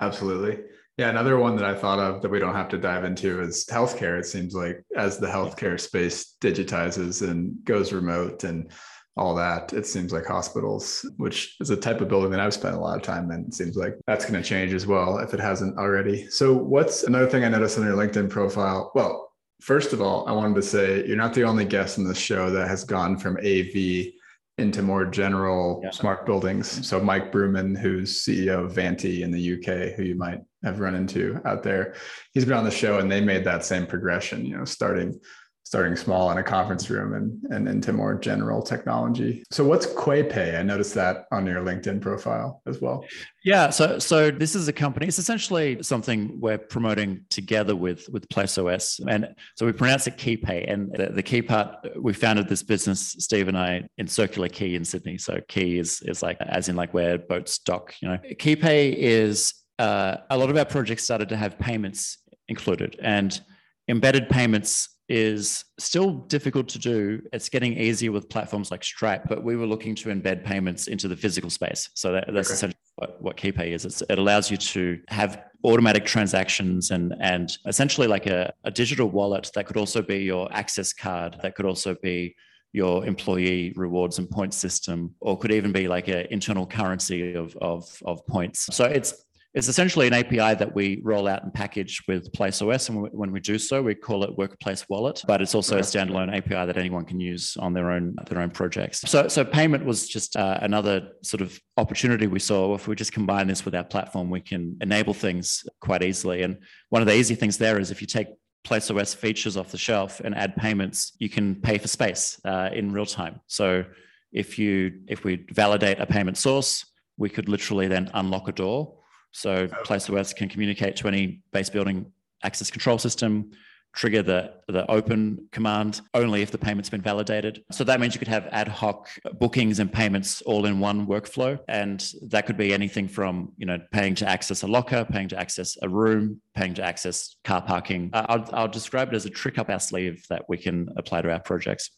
Absolutely 0.00 0.58
yeah, 0.96 1.10
another 1.10 1.38
one 1.38 1.56
that 1.56 1.66
I 1.66 1.74
thought 1.74 1.98
of 1.98 2.22
that 2.22 2.30
we 2.30 2.38
don't 2.38 2.54
have 2.54 2.70
to 2.70 2.78
dive 2.78 3.04
into 3.04 3.42
is 3.42 3.66
healthcare. 3.66 4.18
It 4.18 4.24
seems 4.24 4.54
like 4.54 4.82
as 4.96 5.18
the 5.18 5.26
healthcare 5.26 5.78
space 5.78 6.36
digitizes 6.40 7.28
and 7.28 7.62
goes 7.64 7.92
remote 7.92 8.44
and 8.44 8.70
all 9.18 9.34
that, 9.34 9.74
it 9.74 9.86
seems 9.86 10.12
like 10.12 10.26
hospitals, 10.26 11.08
which 11.18 11.56
is 11.60 11.70
a 11.70 11.76
type 11.76 12.00
of 12.00 12.08
building 12.08 12.30
that 12.30 12.40
I've 12.40 12.54
spent 12.54 12.76
a 12.76 12.80
lot 12.80 12.96
of 12.96 13.02
time 13.02 13.30
in, 13.30 13.44
it 13.46 13.54
seems 13.54 13.76
like 13.76 13.94
that's 14.06 14.24
going 14.24 14.42
to 14.42 14.48
change 14.48 14.72
as 14.72 14.86
well 14.86 15.18
if 15.18 15.34
it 15.34 15.40
hasn't 15.40 15.78
already. 15.78 16.28
So, 16.30 16.54
what's 16.54 17.04
another 17.04 17.28
thing 17.28 17.44
I 17.44 17.48
noticed 17.48 17.78
on 17.78 17.84
your 17.84 17.96
LinkedIn 17.96 18.30
profile? 18.30 18.90
Well, 18.94 19.32
first 19.60 19.92
of 19.92 20.00
all, 20.00 20.26
I 20.28 20.32
wanted 20.32 20.56
to 20.56 20.62
say 20.62 21.06
you're 21.06 21.16
not 21.16 21.34
the 21.34 21.44
only 21.44 21.64
guest 21.64 21.98
in 21.98 22.06
this 22.06 22.18
show 22.18 22.50
that 22.50 22.68
has 22.68 22.84
gone 22.84 23.18
from 23.18 23.38
AV 23.38 24.12
into 24.58 24.80
more 24.80 25.04
general 25.04 25.80
yeah. 25.84 25.90
smart 25.90 26.24
buildings. 26.24 26.86
So 26.86 26.98
Mike 26.98 27.30
Brooman, 27.30 27.76
who's 27.76 28.24
CEO 28.24 28.64
of 28.64 28.72
Vanti 28.72 29.20
in 29.20 29.30
the 29.30 29.54
UK, 29.54 29.94
who 29.94 30.02
you 30.02 30.14
might 30.14 30.40
have 30.62 30.80
run 30.80 30.94
into 30.94 31.40
out 31.44 31.62
there, 31.62 31.94
he's 32.32 32.46
been 32.46 32.54
on 32.54 32.64
the 32.64 32.70
show 32.70 32.98
and 32.98 33.12
they 33.12 33.20
made 33.20 33.44
that 33.44 33.64
same 33.64 33.86
progression, 33.86 34.46
you 34.46 34.56
know, 34.56 34.64
starting 34.64 35.20
starting 35.66 35.96
small 35.96 36.30
in 36.30 36.38
a 36.38 36.44
conference 36.44 36.88
room 36.88 37.12
and, 37.14 37.42
and 37.52 37.68
into 37.68 37.92
more 37.92 38.14
general 38.14 38.62
technology. 38.62 39.42
So 39.50 39.64
what's 39.64 39.84
QuayPay? 39.84 40.56
I 40.56 40.62
noticed 40.62 40.94
that 40.94 41.26
on 41.32 41.44
your 41.44 41.60
LinkedIn 41.60 42.00
profile 42.00 42.62
as 42.66 42.80
well. 42.80 43.04
Yeah, 43.42 43.70
so 43.70 43.98
so 43.98 44.30
this 44.30 44.54
is 44.54 44.68
a 44.68 44.72
company. 44.72 45.08
It's 45.08 45.18
essentially 45.18 45.82
something 45.82 46.38
we're 46.40 46.58
promoting 46.58 47.24
together 47.30 47.74
with 47.74 48.08
with 48.10 48.28
PlaceOS, 48.28 49.00
and 49.08 49.34
so 49.56 49.66
we 49.66 49.72
pronounce 49.72 50.06
it 50.06 50.16
QuayPay. 50.16 50.72
And 50.72 50.92
the, 50.94 51.06
the 51.06 51.22
key 51.22 51.42
part, 51.42 51.68
we 52.00 52.12
founded 52.12 52.48
this 52.48 52.62
business, 52.62 53.16
Steve 53.18 53.48
and 53.48 53.58
I, 53.58 53.88
in 53.98 54.06
Circular 54.06 54.48
Quay 54.48 54.76
in 54.76 54.84
Sydney. 54.84 55.18
So 55.18 55.40
key 55.48 55.80
is 55.80 56.00
is 56.02 56.22
like 56.22 56.36
as 56.40 56.68
in 56.68 56.76
like 56.76 56.94
where 56.94 57.18
boats 57.18 57.58
dock. 57.58 57.92
You 58.00 58.10
know, 58.10 58.18
QuayPay 58.18 58.94
is 58.94 59.52
uh, 59.80 60.18
a 60.30 60.38
lot 60.38 60.48
of 60.48 60.56
our 60.56 60.64
projects 60.64 61.02
started 61.02 61.28
to 61.30 61.36
have 61.36 61.58
payments 61.58 62.18
included, 62.46 63.00
and 63.02 63.40
embedded 63.88 64.28
payments 64.28 64.90
is 65.08 65.64
still 65.78 66.12
difficult 66.12 66.68
to 66.68 66.78
do. 66.78 67.22
It's 67.32 67.48
getting 67.48 67.78
easier 67.78 68.12
with 68.12 68.28
platforms 68.28 68.70
like 68.70 68.82
Stripe, 68.82 69.24
but 69.28 69.44
we 69.44 69.56
were 69.56 69.66
looking 69.66 69.94
to 69.96 70.08
embed 70.08 70.44
payments 70.44 70.88
into 70.88 71.06
the 71.06 71.16
physical 71.16 71.50
space. 71.50 71.88
So 71.94 72.12
that, 72.12 72.24
that's 72.32 72.48
okay. 72.48 72.54
essentially 72.54 72.80
what, 72.96 73.22
what 73.22 73.36
QuayPay 73.36 73.68
is. 73.68 73.84
It's, 73.84 74.02
it 74.02 74.18
allows 74.18 74.50
you 74.50 74.56
to 74.56 75.00
have 75.08 75.44
automatic 75.64 76.04
transactions 76.04 76.90
and 76.90 77.14
and 77.20 77.56
essentially 77.66 78.06
like 78.06 78.26
a, 78.26 78.52
a 78.64 78.70
digital 78.70 79.08
wallet 79.08 79.50
that 79.54 79.66
could 79.66 79.76
also 79.76 80.02
be 80.02 80.18
your 80.18 80.52
access 80.52 80.92
card, 80.92 81.36
that 81.42 81.54
could 81.54 81.66
also 81.66 81.96
be 82.02 82.34
your 82.72 83.06
employee 83.06 83.72
rewards 83.76 84.18
and 84.18 84.28
points 84.28 84.56
system, 84.56 85.14
or 85.20 85.38
could 85.38 85.50
even 85.50 85.72
be 85.72 85.88
like 85.88 86.08
an 86.08 86.26
internal 86.30 86.66
currency 86.66 87.32
of, 87.34 87.56
of, 87.62 87.84
of 88.04 88.26
points. 88.26 88.68
So 88.74 88.84
it's 88.84 89.24
it's 89.56 89.68
essentially 89.68 90.06
an 90.06 90.12
API 90.12 90.54
that 90.54 90.74
we 90.74 91.00
roll 91.02 91.26
out 91.26 91.42
and 91.42 91.52
package 91.52 92.02
with 92.06 92.30
PlaceOS. 92.32 92.90
And 92.90 93.10
when 93.10 93.32
we 93.32 93.40
do 93.40 93.58
so, 93.58 93.82
we 93.82 93.94
call 93.94 94.22
it 94.22 94.36
Workplace 94.36 94.86
Wallet, 94.90 95.22
but 95.26 95.40
it's 95.40 95.54
also 95.54 95.78
a 95.78 95.80
standalone 95.80 96.28
API 96.36 96.66
that 96.66 96.76
anyone 96.76 97.06
can 97.06 97.18
use 97.18 97.56
on 97.56 97.72
their 97.72 97.90
own 97.90 98.16
their 98.28 98.40
own 98.40 98.50
projects. 98.50 99.00
So, 99.08 99.28
so 99.28 99.46
payment 99.46 99.86
was 99.86 100.08
just 100.08 100.36
uh, 100.36 100.58
another 100.60 101.08
sort 101.22 101.40
of 101.40 101.58
opportunity 101.78 102.26
we 102.26 102.38
saw. 102.38 102.74
If 102.74 102.86
we 102.86 102.94
just 102.94 103.12
combine 103.14 103.46
this 103.46 103.64
with 103.64 103.74
our 103.74 103.82
platform, 103.82 104.28
we 104.28 104.42
can 104.42 104.76
enable 104.82 105.14
things 105.14 105.64
quite 105.80 106.02
easily. 106.02 106.42
And 106.42 106.58
one 106.90 107.00
of 107.00 107.08
the 107.08 107.16
easy 107.16 107.34
things 107.34 107.56
there 107.56 107.80
is 107.80 107.90
if 107.90 108.02
you 108.02 108.06
take 108.06 108.28
PlaceOS 108.66 109.16
features 109.16 109.56
off 109.56 109.70
the 109.70 109.78
shelf 109.78 110.20
and 110.20 110.34
add 110.34 110.54
payments, 110.56 111.16
you 111.18 111.30
can 111.30 111.54
pay 111.54 111.78
for 111.78 111.88
space 111.88 112.38
uh, 112.44 112.68
in 112.74 112.92
real 112.92 113.06
time. 113.06 113.40
So 113.46 113.86
if 114.32 114.58
you 114.58 115.00
if 115.08 115.24
we 115.24 115.46
validate 115.50 115.98
a 115.98 116.04
payment 116.04 116.36
source, 116.36 116.84
we 117.16 117.30
could 117.30 117.48
literally 117.48 117.88
then 117.88 118.10
unlock 118.12 118.48
a 118.48 118.52
door 118.52 118.96
so 119.36 119.68
PlaceOS 119.68 120.34
can 120.34 120.48
communicate 120.48 120.96
to 120.96 121.08
any 121.08 121.42
base 121.52 121.68
building 121.68 122.10
access 122.42 122.70
control 122.70 122.96
system, 122.96 123.50
trigger 123.94 124.22
the, 124.22 124.54
the 124.68 124.90
open 124.90 125.46
command 125.52 126.00
only 126.14 126.40
if 126.40 126.50
the 126.50 126.56
payment's 126.56 126.88
been 126.88 127.02
validated. 127.02 127.62
So 127.70 127.84
that 127.84 128.00
means 128.00 128.14
you 128.14 128.18
could 128.18 128.28
have 128.28 128.46
ad 128.50 128.66
hoc 128.66 129.08
bookings 129.34 129.78
and 129.78 129.92
payments 129.92 130.40
all 130.42 130.64
in 130.64 130.80
one 130.80 131.06
workflow. 131.06 131.58
And 131.68 132.02
that 132.28 132.46
could 132.46 132.56
be 132.56 132.72
anything 132.72 133.08
from, 133.08 133.52
you 133.58 133.66
know, 133.66 133.78
paying 133.92 134.14
to 134.16 134.26
access 134.26 134.62
a 134.62 134.66
locker, 134.66 135.04
paying 135.04 135.28
to 135.28 135.38
access 135.38 135.76
a 135.82 135.88
room, 135.88 136.40
paying 136.54 136.72
to 136.72 136.82
access 136.82 137.36
car 137.44 137.60
parking. 137.60 138.08
Uh, 138.14 138.24
I'll, 138.30 138.50
I'll 138.54 138.68
describe 138.68 139.12
it 139.12 139.16
as 139.16 139.26
a 139.26 139.30
trick 139.30 139.58
up 139.58 139.68
our 139.68 139.80
sleeve 139.80 140.24
that 140.30 140.48
we 140.48 140.56
can 140.56 140.88
apply 140.96 141.20
to 141.20 141.30
our 141.30 141.40
projects. 141.40 141.90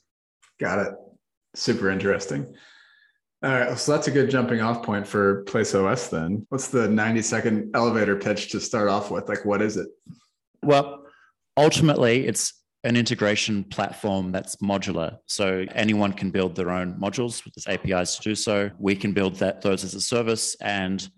Got 0.59 0.87
it. 0.87 0.95
Super 1.54 1.88
interesting. 1.88 2.52
All 3.40 3.52
right, 3.52 3.78
so 3.78 3.92
that's 3.92 4.09
a 4.09 4.11
good 4.11 4.30
jumping 4.30 4.61
off 4.61 4.83
point 4.83 5.07
for 5.07 5.45
PlaceOS 5.45 6.11
then. 6.11 6.45
What's 6.49 6.68
the 6.68 6.88
90 6.88 7.23
second 7.23 7.71
elevator 7.75 8.16
pitch 8.16 8.50
to 8.50 8.61
start 8.61 8.88
off 8.88 9.12
with? 9.12 9.28
Like, 9.28 9.45
what 9.45 9.62
is 9.62 9.76
it? 9.76 9.87
Well, 10.64 11.04
ultimately, 11.57 12.26
it's 12.26 12.52
an 12.83 12.97
integration 12.97 13.62
platform 13.62 14.33
that's 14.33 14.57
modular. 14.57 15.18
So 15.26 15.66
anyone 15.75 16.12
can 16.12 16.30
build 16.30 16.57
their 16.57 16.71
own 16.71 16.99
modules 17.00 17.45
with 17.45 17.54
these 17.54 17.68
APIs 17.68 18.16
to 18.16 18.23
do 18.23 18.35
so. 18.35 18.71
We 18.78 18.97
can 18.97 19.12
build 19.12 19.37
that 19.37 19.61
those 19.62 19.85
as 19.85 19.95
a 19.95 20.00
service. 20.00 20.57
And 20.61 21.09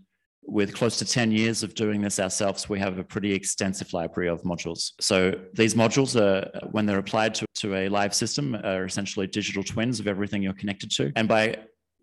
with 0.43 0.75
close 0.75 0.99
to 0.99 1.07
10 1.07 1.33
years 1.33 1.63
of 1.63 1.75
doing 1.75 2.03
this 2.03 2.21
ourselves, 2.21 2.69
we 2.69 2.79
have 2.81 2.99
a 2.99 3.05
pretty 3.05 3.33
extensive 3.33 3.95
library 3.95 4.29
of 4.29 4.43
modules. 4.43 4.93
So 5.01 5.33
these 5.55 5.75
modules 5.75 6.21
are, 6.21 6.51
when 6.71 6.85
they're 6.85 6.99
applied 6.99 7.35
to, 7.37 7.47
to 7.57 7.77
a 7.77 7.89
live 7.89 8.15
system, 8.15 8.55
are 8.57 8.85
essentially 8.85 9.27
digital 9.27 9.63
twins 9.63 10.01
of 10.01 10.07
everything 10.07 10.43
you're 10.43 10.53
connected 10.53 10.91
to. 10.93 11.13
And 11.17 11.29
by 11.29 11.57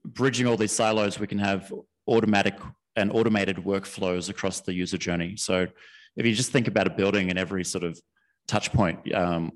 bridging 0.06 0.48
all 0.48 0.58
these 0.58 0.72
silos, 0.72 1.20
we 1.20 1.28
can 1.28 1.40
have 1.40 1.72
automatic 2.08 2.56
and 2.96 3.12
automated 3.12 3.58
workflows 3.58 4.30
across 4.30 4.62
the 4.62 4.74
user 4.74 4.98
journey. 4.98 5.36
So 5.38 5.68
if 6.16 6.26
you 6.26 6.34
just 6.34 6.52
think 6.52 6.68
about 6.68 6.88
a 6.88 6.90
building 6.90 7.30
and 7.30 7.38
every 7.38 7.64
sort 7.64 7.84
of 7.84 8.00
touch 8.48 8.72
point, 8.74 9.14
um, 9.14 9.52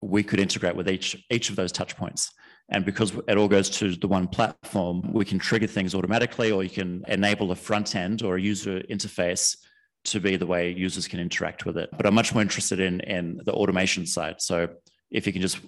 we 0.00 0.22
could 0.22 0.40
integrate 0.40 0.76
with 0.76 0.88
each 0.88 1.16
each 1.30 1.50
of 1.50 1.56
those 1.56 1.72
touch 1.72 1.96
points. 1.96 2.32
And 2.68 2.84
because 2.84 3.12
it 3.28 3.36
all 3.36 3.48
goes 3.48 3.70
to 3.70 3.94
the 3.94 4.08
one 4.08 4.26
platform, 4.26 5.12
we 5.12 5.24
can 5.24 5.38
trigger 5.38 5.68
things 5.68 5.94
automatically, 5.94 6.50
or 6.50 6.64
you 6.64 6.70
can 6.70 7.04
enable 7.06 7.52
a 7.52 7.54
front 7.54 7.94
end 7.94 8.22
or 8.22 8.36
a 8.36 8.40
user 8.40 8.80
interface 8.90 9.56
to 10.04 10.20
be 10.20 10.36
the 10.36 10.46
way 10.46 10.70
users 10.70 11.06
can 11.06 11.20
interact 11.20 11.64
with 11.64 11.76
it. 11.76 11.90
But 11.96 12.06
I'm 12.06 12.14
much 12.14 12.32
more 12.32 12.42
interested 12.42 12.80
in 12.80 13.00
in 13.00 13.40
the 13.44 13.52
automation 13.52 14.06
side. 14.06 14.40
So 14.40 14.68
if 15.10 15.26
you 15.26 15.32
can 15.32 15.42
just 15.42 15.58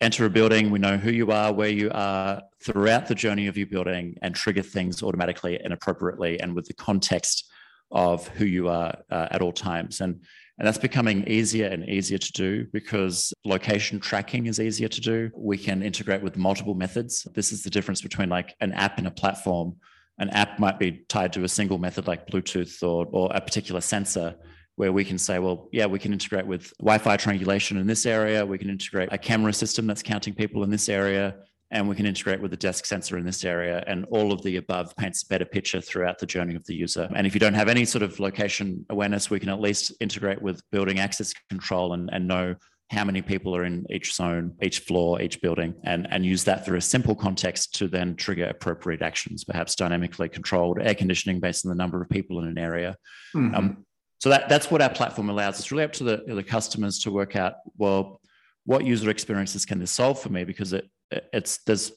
enter 0.00 0.24
a 0.24 0.30
building, 0.30 0.70
we 0.70 0.78
know 0.78 0.96
who 0.96 1.10
you 1.10 1.30
are, 1.30 1.52
where 1.52 1.68
you 1.68 1.90
are 1.92 2.42
throughout 2.62 3.06
the 3.06 3.14
journey 3.14 3.46
of 3.46 3.56
your 3.56 3.66
building, 3.66 4.16
and 4.22 4.34
trigger 4.34 4.62
things 4.62 5.02
automatically 5.02 5.60
and 5.60 5.72
appropriately 5.72 6.40
and 6.40 6.54
with 6.54 6.66
the 6.66 6.74
context 6.74 7.50
of 7.90 8.26
who 8.28 8.44
you 8.44 8.68
are 8.68 8.94
uh, 9.10 9.28
at 9.30 9.42
all 9.42 9.52
times. 9.52 10.00
And, 10.00 10.20
and 10.58 10.66
that's 10.66 10.78
becoming 10.78 11.26
easier 11.26 11.66
and 11.66 11.88
easier 11.88 12.18
to 12.18 12.32
do 12.32 12.66
because 12.72 13.32
location 13.44 13.98
tracking 13.98 14.46
is 14.46 14.60
easier 14.60 14.88
to 14.88 15.00
do. 15.00 15.30
We 15.34 15.58
can 15.58 15.82
integrate 15.82 16.22
with 16.22 16.36
multiple 16.36 16.74
methods. 16.74 17.26
This 17.34 17.52
is 17.52 17.62
the 17.62 17.70
difference 17.70 18.00
between 18.00 18.28
like 18.28 18.54
an 18.60 18.72
app 18.72 18.98
and 18.98 19.06
a 19.06 19.10
platform. 19.10 19.76
An 20.18 20.30
app 20.30 20.58
might 20.58 20.78
be 20.78 21.04
tied 21.08 21.32
to 21.32 21.44
a 21.44 21.48
single 21.48 21.78
method 21.78 22.06
like 22.06 22.26
Bluetooth 22.26 22.82
or, 22.82 23.06
or 23.10 23.30
a 23.34 23.40
particular 23.40 23.80
sensor 23.80 24.36
where 24.80 24.94
we 24.94 25.04
can 25.04 25.18
say, 25.18 25.38
well, 25.38 25.68
yeah, 25.72 25.84
we 25.84 25.98
can 25.98 26.10
integrate 26.10 26.46
with 26.46 26.72
Wi 26.78 26.96
Fi 26.96 27.14
triangulation 27.18 27.76
in 27.76 27.86
this 27.86 28.06
area. 28.06 28.46
We 28.46 28.56
can 28.56 28.70
integrate 28.70 29.10
a 29.12 29.18
camera 29.18 29.52
system 29.52 29.86
that's 29.86 30.02
counting 30.02 30.32
people 30.32 30.64
in 30.64 30.70
this 30.70 30.88
area. 30.88 31.36
And 31.70 31.86
we 31.86 31.94
can 31.94 32.06
integrate 32.06 32.40
with 32.40 32.50
the 32.50 32.56
desk 32.56 32.86
sensor 32.86 33.18
in 33.18 33.26
this 33.26 33.44
area. 33.44 33.84
And 33.86 34.06
all 34.10 34.32
of 34.32 34.42
the 34.42 34.56
above 34.56 34.96
paints 34.96 35.22
a 35.22 35.26
better 35.26 35.44
picture 35.44 35.82
throughout 35.82 36.18
the 36.18 36.24
journey 36.24 36.54
of 36.54 36.64
the 36.64 36.74
user. 36.74 37.10
And 37.14 37.26
if 37.26 37.34
you 37.34 37.40
don't 37.40 37.52
have 37.52 37.68
any 37.68 37.84
sort 37.84 38.02
of 38.02 38.18
location 38.20 38.86
awareness, 38.88 39.28
we 39.28 39.38
can 39.38 39.50
at 39.50 39.60
least 39.60 39.92
integrate 40.00 40.40
with 40.40 40.62
building 40.70 40.98
access 40.98 41.34
control 41.50 41.92
and, 41.92 42.08
and 42.10 42.26
know 42.26 42.54
how 42.88 43.04
many 43.04 43.20
people 43.20 43.54
are 43.54 43.66
in 43.66 43.84
each 43.90 44.14
zone, 44.14 44.54
each 44.62 44.78
floor, 44.78 45.20
each 45.20 45.42
building, 45.42 45.74
and, 45.84 46.08
and 46.10 46.24
use 46.24 46.42
that 46.44 46.64
through 46.64 46.78
a 46.78 46.80
simple 46.80 47.14
context 47.14 47.74
to 47.74 47.86
then 47.86 48.16
trigger 48.16 48.46
appropriate 48.46 49.02
actions, 49.02 49.44
perhaps 49.44 49.76
dynamically 49.76 50.28
controlled 50.30 50.78
air 50.80 50.94
conditioning 50.94 51.38
based 51.38 51.66
on 51.66 51.68
the 51.68 51.76
number 51.76 52.00
of 52.00 52.08
people 52.08 52.40
in 52.40 52.48
an 52.48 52.58
area. 52.58 52.96
Mm-hmm. 53.36 53.54
Um, 53.54 53.84
so 54.20 54.28
that, 54.28 54.48
that's 54.48 54.70
what 54.70 54.82
our 54.82 54.90
platform 54.90 55.30
allows. 55.30 55.58
It's 55.58 55.72
really 55.72 55.84
up 55.84 55.92
to 55.94 56.04
the, 56.04 56.22
the 56.26 56.42
customers 56.42 56.98
to 57.00 57.10
work 57.10 57.36
out, 57.36 57.54
well, 57.78 58.20
what 58.66 58.84
user 58.84 59.08
experiences 59.08 59.64
can 59.64 59.78
this 59.78 59.90
solve 59.90 60.20
for 60.20 60.28
me? 60.28 60.44
Because 60.44 60.74
it, 60.74 60.88
it's 61.32 61.58
there's 61.64 61.90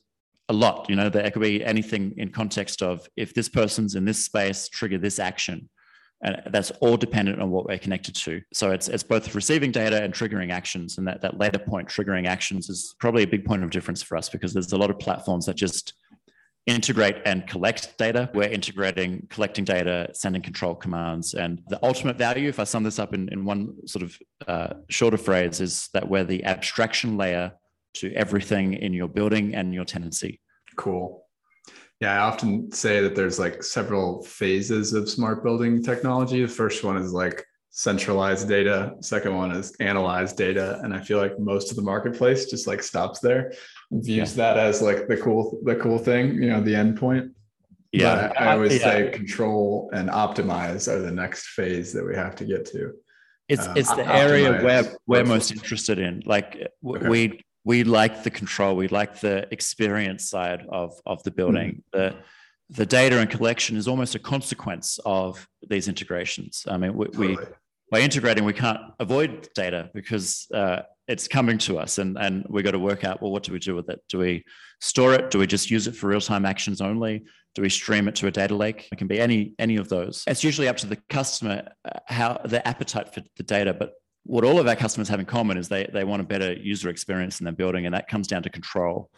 a 0.48 0.54
lot. 0.54 0.90
You 0.90 0.96
know, 0.96 1.10
there 1.10 1.30
could 1.32 1.42
be 1.42 1.64
anything 1.64 2.14
in 2.18 2.30
context 2.30 2.82
of 2.82 3.08
if 3.18 3.34
this 3.34 3.50
person's 3.50 3.96
in 3.96 4.06
this 4.06 4.24
space, 4.24 4.70
trigger 4.70 4.98
this 4.98 5.20
action. 5.20 5.70
And 6.26 6.42
that's 6.52 6.72
all 6.80 6.96
dependent 6.96 7.42
on 7.42 7.52
what 7.52 7.66
we're 7.66 7.78
connected 7.78 8.16
to. 8.16 8.42
So 8.54 8.72
it's 8.72 8.88
it's 8.88 9.04
both 9.04 9.36
receiving 9.36 9.72
data 9.72 10.02
and 10.02 10.14
triggering 10.14 10.52
actions. 10.52 10.98
And 10.98 11.06
that, 11.06 11.20
that 11.22 11.38
later 11.38 11.60
point, 11.60 11.90
triggering 11.90 12.26
actions, 12.26 12.70
is 12.70 12.96
probably 13.00 13.24
a 13.24 13.28
big 13.28 13.44
point 13.44 13.66
of 13.66 13.72
difference 13.72 14.02
for 14.02 14.16
us 14.16 14.30
because 14.30 14.54
there's 14.54 14.72
a 14.72 14.78
lot 14.78 14.90
of 14.90 14.98
platforms 14.98 15.46
that 15.48 15.58
just 15.58 15.94
integrate 16.66 17.18
and 17.26 17.46
collect 17.46 17.98
data. 17.98 18.30
We're 18.34 18.50
integrating, 18.50 19.28
collecting 19.30 19.66
data, 19.66 20.10
sending 20.14 20.42
control 20.42 20.76
commands. 20.76 21.34
And 21.34 21.62
the 21.68 21.80
ultimate 21.84 22.18
value, 22.18 22.48
if 22.48 22.60
I 22.60 22.64
sum 22.64 22.84
this 22.84 23.00
up 23.00 23.14
in, 23.14 23.28
in 23.30 23.44
one 23.44 23.86
sort 23.86 24.04
of 24.04 24.18
uh, 24.48 24.74
shorter 24.90 25.18
phrase, 25.18 25.60
is 25.60 25.90
that 25.94 26.08
we're 26.08 26.24
the 26.24 26.44
abstraction 26.46 27.18
layer 27.18 27.52
to 27.96 28.14
everything 28.14 28.74
in 28.74 28.94
your 28.94 29.08
building 29.08 29.56
and 29.56 29.74
your 29.74 29.86
tenancy. 29.86 30.40
Cool. 30.78 31.26
Yeah, 32.00 32.14
I 32.14 32.28
often 32.28 32.72
say 32.72 33.02
that 33.02 33.16
there's 33.16 33.40
like 33.40 33.64
several 33.64 34.24
phases 34.24 34.94
of 34.94 35.10
smart 35.10 35.44
building 35.44 35.84
technology. 35.84 36.42
The 36.42 36.48
first 36.48 36.84
one 36.84 36.98
is 36.98 37.14
like 37.14 37.46
centralized 37.76 38.48
data. 38.48 38.96
Second 39.02 39.36
one 39.36 39.52
is 39.52 39.76
analyzed 39.80 40.38
data. 40.38 40.80
And 40.84 40.94
I 40.94 41.00
feel 41.00 41.18
like 41.18 41.40
most 41.40 41.72
of 41.72 41.76
the 41.76 41.82
marketplace 41.82 42.46
just 42.46 42.68
like 42.68 42.84
stops 42.84 43.20
there 43.20 43.52
views 43.92 44.38
yeah. 44.38 44.54
that 44.54 44.58
as 44.58 44.82
like 44.82 45.08
the 45.08 45.18
cool 45.18 45.60
the 45.64 45.76
cool 45.76 45.98
thing, 45.98 46.36
you 46.36 46.50
know, 46.50 46.62
the 46.62 46.76
end 46.76 46.98
point. 46.98 47.32
Yeah. 47.92 48.28
But 48.28 48.42
I 48.42 48.54
always 48.54 48.80
yeah. 48.80 48.84
say 48.84 49.10
control 49.10 49.90
and 49.92 50.08
optimize 50.10 50.88
are 50.88 51.02
the 51.02 51.12
next 51.12 51.48
phase 51.48 51.94
that 51.94 52.06
we 52.06 52.16
have 52.16 52.36
to 52.38 52.46
get 52.46 52.66
to. 52.68 52.94
It's 53.50 53.68
um, 53.68 53.76
it's 53.76 53.94
the 53.94 54.08
area 54.08 54.64
where 54.64 54.96
we're 55.08 55.26
most 55.26 55.52
interested 55.52 55.98
in. 55.98 56.22
Like 56.26 56.68
okay. 56.86 57.08
we 57.10 57.42
we 57.64 57.84
like 57.84 58.24
the 58.24 58.30
control, 58.30 58.76
we 58.76 58.88
like 58.88 59.20
the 59.20 59.48
experience 59.52 60.30
side 60.30 60.64
of 60.70 60.94
of 61.08 61.24
the 61.24 61.32
building. 61.32 61.82
Mm-hmm. 61.94 61.98
The 61.98 62.16
the 62.70 62.86
data 62.86 63.20
and 63.20 63.30
collection 63.30 63.78
is 63.78 63.88
almost 63.88 64.16
a 64.16 64.20
consequence 64.20 65.00
of 65.06 65.48
these 65.68 65.88
integrations. 65.88 66.66
I 66.68 66.78
mean, 66.78 66.96
we, 66.96 67.06
totally. 67.06 67.36
we 67.36 67.38
by 67.92 68.00
integrating, 68.00 68.44
we 68.44 68.54
can't 68.54 68.80
avoid 69.00 69.50
data 69.54 69.90
because 69.94 70.48
uh, 70.54 70.82
it's 71.08 71.28
coming 71.28 71.58
to 71.60 71.78
us 71.78 71.98
and, 71.98 72.18
and 72.18 72.46
we've 72.50 72.64
got 72.64 72.72
to 72.72 72.80
work 72.80 73.04
out, 73.04 73.22
well, 73.22 73.32
what 73.32 73.44
do 73.44 73.52
we 73.52 73.60
do 73.60 73.76
with 73.76 73.90
it? 73.90 74.02
Do 74.10 74.20
we 74.20 74.44
store 74.82 75.14
it? 75.14 75.32
Do 75.32 75.40
we 75.40 75.48
just 75.48 75.70
use 75.70 75.88
it 75.88 75.96
for 75.96 76.08
real-time 76.08 76.46
actions 76.46 76.82
only? 76.82 77.24
Do 77.56 77.62
we 77.62 77.70
stream 77.70 78.08
it 78.08 78.16
to 78.16 78.28
a 78.28 78.32
data 78.32 78.56
lake? 78.56 78.88
It 78.92 78.98
can 78.98 79.08
be 79.08 79.20
any, 79.20 79.54
any 79.60 79.76
of 79.76 79.90
those. 79.90 80.24
It's 80.28 80.44
usually 80.44 80.68
up 80.68 80.78
to 80.78 80.88
the 80.88 80.98
customer, 81.10 81.68
uh, 81.86 82.00
how 82.08 82.42
their 82.46 82.68
appetite 82.68 83.14
for 83.14 83.22
the 83.38 83.44
data, 83.44 83.74
but 83.74 83.94
what 84.26 84.44
all 84.44 84.60
of 84.60 84.68
our 84.68 84.76
customers 84.76 85.10
have 85.10 85.20
in 85.20 85.26
common 85.26 85.58
is 85.58 85.68
they, 85.68 85.88
they 85.94 86.04
want 86.04 86.22
a 86.22 86.26
better 86.26 86.54
user 86.54 86.90
experience 86.90 87.42
in 87.42 87.44
their 87.44 87.54
building 87.54 87.86
and 87.86 87.94
that 87.94 88.08
comes 88.08 88.28
down 88.28 88.42
to 88.44 88.50
control. 88.50 89.10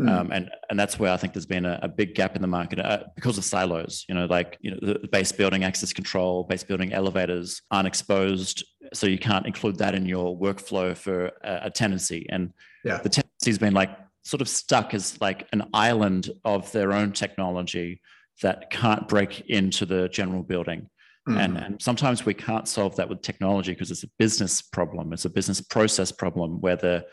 Mm. 0.00 0.10
Um, 0.10 0.32
and 0.32 0.50
and 0.70 0.78
that's 0.78 0.98
where 0.98 1.12
I 1.12 1.16
think 1.16 1.34
there's 1.34 1.46
been 1.46 1.64
a, 1.64 1.78
a 1.82 1.88
big 1.88 2.14
gap 2.14 2.34
in 2.34 2.42
the 2.42 2.48
market 2.48 2.80
uh, 2.80 3.04
because 3.14 3.38
of 3.38 3.44
silos. 3.44 4.04
You 4.08 4.16
know, 4.16 4.26
like 4.26 4.58
you 4.60 4.72
know, 4.72 4.78
the, 4.80 5.08
base 5.08 5.30
building 5.30 5.62
access 5.62 5.92
control, 5.92 6.44
base 6.44 6.64
building 6.64 6.92
elevators 6.92 7.62
aren't 7.70 7.86
exposed, 7.86 8.64
so 8.92 9.06
you 9.06 9.18
can't 9.18 9.46
include 9.46 9.78
that 9.78 9.94
in 9.94 10.04
your 10.06 10.36
workflow 10.36 10.96
for 10.96 11.26
a, 11.44 11.60
a 11.64 11.70
tenancy. 11.70 12.26
And 12.28 12.52
yeah. 12.84 12.98
the 12.98 13.08
tenancy's 13.08 13.58
been 13.58 13.74
like 13.74 13.96
sort 14.24 14.40
of 14.40 14.48
stuck 14.48 14.94
as 14.94 15.20
like 15.20 15.46
an 15.52 15.62
island 15.72 16.30
of 16.44 16.70
their 16.72 16.92
own 16.92 17.12
technology 17.12 18.00
that 18.42 18.70
can't 18.70 19.06
break 19.06 19.42
into 19.48 19.86
the 19.86 20.08
general 20.08 20.42
building. 20.42 20.88
Mm. 21.28 21.44
And, 21.44 21.56
and 21.56 21.82
sometimes 21.82 22.26
we 22.26 22.34
can't 22.34 22.66
solve 22.68 22.96
that 22.96 23.08
with 23.08 23.22
technology 23.22 23.72
because 23.72 23.90
it's 23.90 24.02
a 24.02 24.10
business 24.18 24.60
problem. 24.60 25.12
It's 25.12 25.24
a 25.24 25.30
business 25.30 25.60
process 25.60 26.10
problem 26.10 26.60
where 26.60 26.76
the 26.76 27.06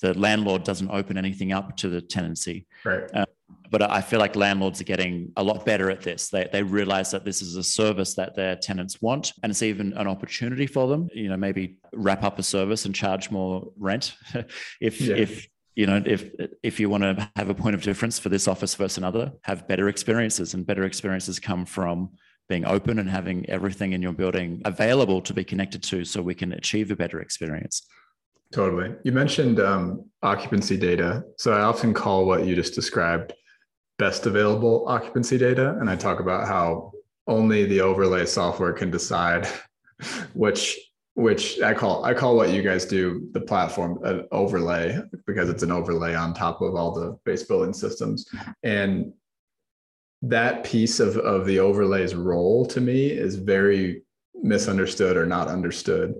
the 0.00 0.18
landlord 0.18 0.64
doesn't 0.64 0.90
open 0.90 1.16
anything 1.16 1.52
up 1.52 1.76
to 1.78 1.88
the 1.88 2.00
tenancy. 2.00 2.66
Right. 2.84 3.04
Uh, 3.14 3.26
but 3.70 3.82
I 3.82 4.00
feel 4.02 4.20
like 4.20 4.36
landlords 4.36 4.80
are 4.80 4.84
getting 4.84 5.32
a 5.36 5.42
lot 5.42 5.64
better 5.64 5.90
at 5.90 6.00
this. 6.00 6.28
They, 6.28 6.48
they 6.52 6.62
realize 6.62 7.10
that 7.10 7.24
this 7.24 7.42
is 7.42 7.56
a 7.56 7.62
service 7.62 8.14
that 8.14 8.34
their 8.36 8.56
tenants 8.56 9.02
want, 9.02 9.32
and 9.42 9.50
it's 9.50 9.62
even 9.62 9.92
an 9.94 10.06
opportunity 10.06 10.66
for 10.66 10.86
them. 10.86 11.08
You 11.12 11.28
know, 11.28 11.36
maybe 11.36 11.78
wrap 11.92 12.22
up 12.22 12.38
a 12.38 12.42
service 12.42 12.84
and 12.84 12.94
charge 12.94 13.30
more 13.30 13.72
rent 13.76 14.14
if 14.80 15.00
yeah. 15.00 15.16
if 15.16 15.48
you 15.74 15.86
know 15.86 16.02
if 16.06 16.30
if 16.62 16.78
you 16.78 16.88
want 16.88 17.02
to 17.02 17.30
have 17.36 17.48
a 17.48 17.54
point 17.54 17.74
of 17.74 17.82
difference 17.82 18.18
for 18.18 18.28
this 18.28 18.46
office 18.46 18.74
versus 18.74 18.98
another, 18.98 19.32
have 19.42 19.66
better 19.66 19.88
experiences, 19.88 20.54
and 20.54 20.66
better 20.66 20.84
experiences 20.84 21.40
come 21.40 21.66
from 21.66 22.10
being 22.48 22.66
open 22.66 22.98
and 22.98 23.08
having 23.08 23.48
everything 23.48 23.92
in 23.92 24.02
your 24.02 24.12
building 24.12 24.60
available 24.66 25.20
to 25.22 25.32
be 25.32 25.42
connected 25.42 25.82
to, 25.82 26.04
so 26.04 26.20
we 26.20 26.34
can 26.34 26.52
achieve 26.52 26.90
a 26.90 26.96
better 26.96 27.20
experience. 27.20 27.86
Totally. 28.54 28.94
You 29.02 29.10
mentioned 29.10 29.58
um, 29.58 30.08
occupancy 30.22 30.76
data. 30.76 31.24
So 31.38 31.52
I 31.52 31.62
often 31.62 31.92
call 31.92 32.24
what 32.24 32.46
you 32.46 32.54
just 32.54 32.72
described 32.72 33.32
best 33.98 34.26
available 34.26 34.84
occupancy 34.86 35.36
data. 35.36 35.76
And 35.80 35.90
I 35.90 35.96
talk 35.96 36.20
about 36.20 36.46
how 36.46 36.92
only 37.26 37.64
the 37.64 37.80
overlay 37.80 38.26
software 38.26 38.72
can 38.72 38.92
decide 38.92 39.48
which 40.34 40.78
which 41.16 41.60
I 41.62 41.74
call 41.74 42.04
I 42.04 42.14
call 42.14 42.36
what 42.36 42.50
you 42.50 42.62
guys 42.62 42.84
do 42.84 43.28
the 43.32 43.40
platform 43.40 43.98
an 44.04 44.28
overlay 44.30 45.00
because 45.26 45.48
it's 45.48 45.64
an 45.64 45.72
overlay 45.72 46.14
on 46.14 46.32
top 46.32 46.62
of 46.62 46.76
all 46.76 46.94
the 46.94 47.18
base 47.24 47.42
building 47.42 47.74
systems. 47.74 48.24
And 48.62 49.12
that 50.22 50.62
piece 50.62 51.00
of, 51.00 51.16
of 51.16 51.44
the 51.44 51.58
overlay's 51.58 52.14
role 52.14 52.66
to 52.66 52.80
me 52.80 53.08
is 53.08 53.34
very 53.34 54.04
misunderstood 54.32 55.16
or 55.16 55.26
not 55.26 55.48
understood. 55.48 56.14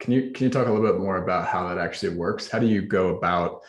Can 0.00 0.12
you 0.12 0.30
can 0.30 0.44
you 0.44 0.50
talk 0.50 0.66
a 0.66 0.70
little 0.70 0.86
bit 0.86 1.00
more 1.00 1.22
about 1.22 1.48
how 1.48 1.68
that 1.68 1.78
actually 1.78 2.14
works? 2.14 2.48
How 2.48 2.58
do 2.58 2.66
you 2.66 2.82
go 2.82 3.16
about 3.16 3.60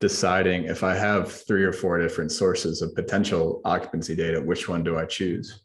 deciding 0.00 0.64
if 0.64 0.84
I 0.84 0.94
have 0.94 1.32
three 1.46 1.64
or 1.64 1.72
four 1.72 1.98
different 1.98 2.30
sources 2.30 2.82
of 2.82 2.94
potential 2.94 3.60
occupancy 3.64 4.14
data, 4.14 4.40
which 4.40 4.68
one 4.68 4.84
do 4.84 4.98
I 4.98 5.06
choose? 5.06 5.60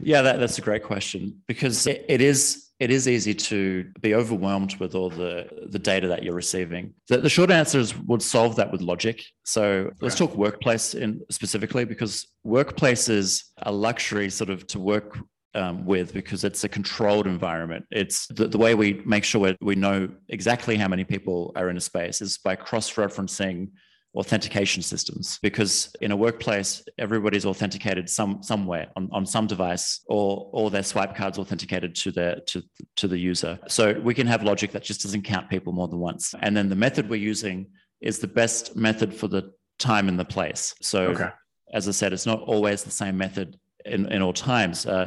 Yeah, 0.00 0.22
that, 0.22 0.38
that's 0.40 0.58
a 0.58 0.62
great 0.62 0.84
question 0.84 1.40
because 1.46 1.86
it, 1.86 2.04
it 2.08 2.20
is 2.20 2.70
it 2.78 2.90
is 2.90 3.06
easy 3.06 3.34
to 3.34 3.86
be 4.00 4.14
overwhelmed 4.14 4.74
with 4.76 4.94
all 4.94 5.10
the 5.10 5.46
the 5.68 5.78
data 5.78 6.08
that 6.08 6.22
you're 6.22 6.34
receiving. 6.34 6.94
The, 7.08 7.18
the 7.18 7.28
short 7.28 7.50
answer 7.50 7.78
is 7.78 7.96
would 7.96 8.22
solve 8.22 8.56
that 8.56 8.72
with 8.72 8.80
logic. 8.80 9.22
So 9.44 9.90
let's 10.00 10.14
talk 10.14 10.34
workplace 10.34 10.94
in 10.94 11.20
specifically 11.30 11.84
because 11.84 12.26
workplace 12.44 13.08
is 13.08 13.44
a 13.58 13.72
luxury 13.72 14.30
sort 14.30 14.50
of 14.50 14.66
to 14.68 14.78
work 14.78 15.18
um, 15.54 15.84
with 15.84 16.12
because 16.12 16.44
it's 16.44 16.64
a 16.64 16.68
controlled 16.68 17.26
environment. 17.26 17.84
It's 17.90 18.26
the, 18.28 18.46
the 18.48 18.58
way 18.58 18.74
we 18.74 19.02
make 19.04 19.24
sure 19.24 19.54
we 19.60 19.74
know 19.74 20.08
exactly 20.28 20.76
how 20.76 20.88
many 20.88 21.04
people 21.04 21.52
are 21.56 21.70
in 21.70 21.76
a 21.76 21.80
space 21.80 22.20
is 22.20 22.38
by 22.38 22.56
cross 22.56 22.92
referencing 22.94 23.68
authentication 24.14 24.82
systems 24.82 25.38
because 25.40 25.94
in 26.00 26.10
a 26.10 26.16
workplace 26.16 26.82
everybody's 26.98 27.46
authenticated 27.46 28.10
some 28.10 28.42
somewhere 28.42 28.88
on, 28.96 29.08
on 29.12 29.24
some 29.24 29.46
device 29.46 30.00
or 30.08 30.50
or 30.52 30.68
their 30.68 30.82
swipe 30.82 31.14
cards 31.14 31.38
authenticated 31.38 31.94
to 31.94 32.10
the 32.10 32.42
to 32.44 32.60
to 32.96 33.06
the 33.06 33.16
user 33.16 33.56
so 33.68 33.92
we 34.00 34.12
can 34.12 34.26
have 34.26 34.42
logic 34.42 34.72
that 34.72 34.82
just 34.82 35.00
doesn't 35.00 35.22
count 35.22 35.48
people 35.48 35.72
more 35.72 35.86
than 35.86 36.00
once 36.00 36.34
and 36.40 36.56
then 36.56 36.68
the 36.68 36.74
method 36.74 37.08
we're 37.08 37.14
using 37.14 37.64
is 38.00 38.18
the 38.18 38.26
best 38.26 38.74
method 38.74 39.14
for 39.14 39.28
the 39.28 39.52
time 39.78 40.08
and 40.08 40.18
the 40.18 40.24
place 40.24 40.74
so 40.82 41.02
okay. 41.04 41.28
as 41.72 41.86
i 41.86 41.92
said 41.92 42.12
it's 42.12 42.26
not 42.26 42.40
always 42.40 42.82
the 42.82 42.90
same 42.90 43.16
method 43.16 43.60
in, 43.84 44.10
in 44.10 44.22
all 44.22 44.32
times 44.32 44.86
uh, 44.86 45.06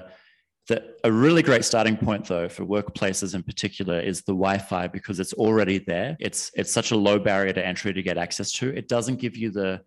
the, 0.67 0.95
a 1.03 1.11
really 1.11 1.41
great 1.41 1.65
starting 1.65 1.97
point, 1.97 2.25
though, 2.25 2.47
for 2.47 2.65
workplaces 2.65 3.35
in 3.35 3.43
particular 3.43 3.99
is 3.99 4.21
the 4.21 4.31
Wi-Fi 4.31 4.87
because 4.87 5.19
it's 5.19 5.33
already 5.33 5.79
there. 5.79 6.15
It's 6.19 6.51
it's 6.55 6.71
such 6.71 6.91
a 6.91 6.95
low 6.95 7.19
barrier 7.19 7.51
to 7.53 7.65
entry 7.65 7.93
to 7.93 8.01
get 8.01 8.17
access 8.17 8.51
to. 8.53 8.69
It 8.69 8.87
doesn't 8.87 9.19
give 9.19 9.35
you 9.35 9.51
the 9.51 9.81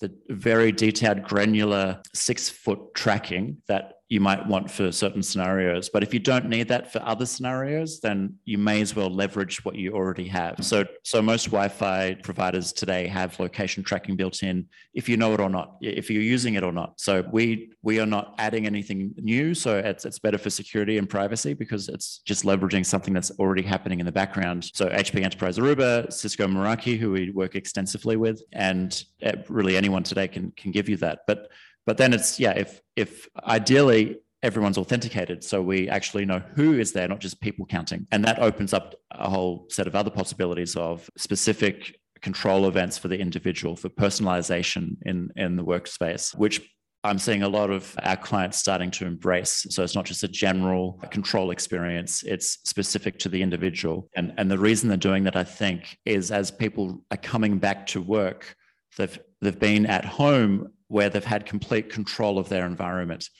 the 0.00 0.12
very 0.28 0.72
detailed, 0.72 1.22
granular 1.22 2.00
six 2.14 2.48
foot 2.48 2.94
tracking 2.94 3.58
that 3.68 3.91
you 4.12 4.20
might 4.20 4.46
want 4.46 4.70
for 4.70 4.92
certain 4.92 5.22
scenarios. 5.22 5.88
But 5.88 6.02
if 6.02 6.12
you 6.12 6.20
don't 6.20 6.46
need 6.46 6.68
that 6.68 6.92
for 6.92 7.00
other 7.02 7.24
scenarios, 7.24 7.98
then 8.00 8.34
you 8.44 8.58
may 8.58 8.82
as 8.82 8.94
well 8.94 9.08
leverage 9.08 9.64
what 9.64 9.74
you 9.74 9.94
already 9.94 10.28
have. 10.28 10.56
So, 10.60 10.84
so 11.02 11.22
most 11.22 11.46
Wi-Fi 11.46 12.16
providers 12.22 12.74
today 12.74 13.06
have 13.06 13.40
location 13.40 13.82
tracking 13.82 14.16
built 14.16 14.42
in, 14.42 14.66
if 14.92 15.08
you 15.08 15.16
know 15.16 15.32
it 15.32 15.40
or 15.40 15.48
not, 15.48 15.78
if 15.80 16.10
you're 16.10 16.20
using 16.20 16.56
it 16.56 16.62
or 16.62 16.72
not. 16.72 17.00
So 17.00 17.24
we 17.32 17.70
we 17.82 18.00
are 18.00 18.06
not 18.06 18.34
adding 18.36 18.66
anything 18.66 19.14
new. 19.16 19.54
So 19.54 19.78
it's 19.78 20.04
it's 20.04 20.18
better 20.18 20.36
for 20.36 20.50
security 20.50 20.98
and 20.98 21.08
privacy 21.08 21.54
because 21.54 21.88
it's 21.88 22.18
just 22.26 22.44
leveraging 22.44 22.84
something 22.84 23.14
that's 23.14 23.30
already 23.38 23.62
happening 23.62 23.98
in 23.98 24.04
the 24.04 24.12
background. 24.12 24.70
So 24.74 24.90
HP 24.90 25.22
Enterprise 25.22 25.56
Aruba, 25.56 26.12
Cisco 26.12 26.46
Meraki, 26.46 26.98
who 26.98 27.12
we 27.12 27.30
work 27.30 27.54
extensively 27.54 28.16
with, 28.16 28.42
and 28.52 29.02
uh, 29.24 29.32
really 29.48 29.74
anyone 29.74 30.02
today 30.02 30.28
can 30.28 30.50
can 30.50 30.70
give 30.70 30.90
you 30.90 30.98
that. 30.98 31.20
But 31.26 31.48
but 31.86 31.96
then 31.96 32.12
it's 32.12 32.38
yeah, 32.38 32.52
if 32.52 32.80
if 32.96 33.28
ideally 33.46 34.18
everyone's 34.42 34.78
authenticated, 34.78 35.44
so 35.44 35.62
we 35.62 35.88
actually 35.88 36.24
know 36.24 36.42
who 36.56 36.78
is 36.78 36.92
there, 36.92 37.08
not 37.08 37.20
just 37.20 37.40
people 37.40 37.66
counting, 37.66 38.06
and 38.10 38.24
that 38.24 38.38
opens 38.38 38.72
up 38.72 38.94
a 39.10 39.28
whole 39.28 39.66
set 39.70 39.86
of 39.86 39.94
other 39.94 40.10
possibilities 40.10 40.76
of 40.76 41.08
specific 41.16 41.98
control 42.20 42.68
events 42.68 42.98
for 42.98 43.08
the 43.08 43.18
individual, 43.18 43.76
for 43.76 43.88
personalization 43.88 44.96
in 45.02 45.30
in 45.36 45.56
the 45.56 45.64
workspace, 45.64 46.36
which 46.36 46.60
I'm 47.04 47.18
seeing 47.18 47.42
a 47.42 47.48
lot 47.48 47.70
of 47.70 47.96
our 48.04 48.16
clients 48.16 48.58
starting 48.58 48.90
to 48.92 49.06
embrace. 49.06 49.66
So 49.70 49.82
it's 49.82 49.96
not 49.96 50.04
just 50.04 50.22
a 50.22 50.28
general 50.28 51.00
control 51.10 51.50
experience, 51.50 52.22
it's 52.22 52.58
specific 52.64 53.18
to 53.20 53.28
the 53.28 53.42
individual. 53.42 54.08
And, 54.14 54.32
and 54.38 54.48
the 54.48 54.58
reason 54.58 54.88
they're 54.88 54.96
doing 54.96 55.24
that, 55.24 55.34
I 55.34 55.42
think, 55.42 55.98
is 56.04 56.30
as 56.30 56.52
people 56.52 57.02
are 57.10 57.16
coming 57.16 57.58
back 57.58 57.86
to 57.88 58.00
work, 58.00 58.54
they've 58.96 59.18
they've 59.40 59.58
been 59.58 59.86
at 59.86 60.04
home 60.04 60.68
where 60.92 61.08
they've 61.08 61.24
had 61.24 61.46
complete 61.46 61.90
control 61.90 62.38
of 62.38 62.50
their 62.50 62.66
environment. 62.66 63.30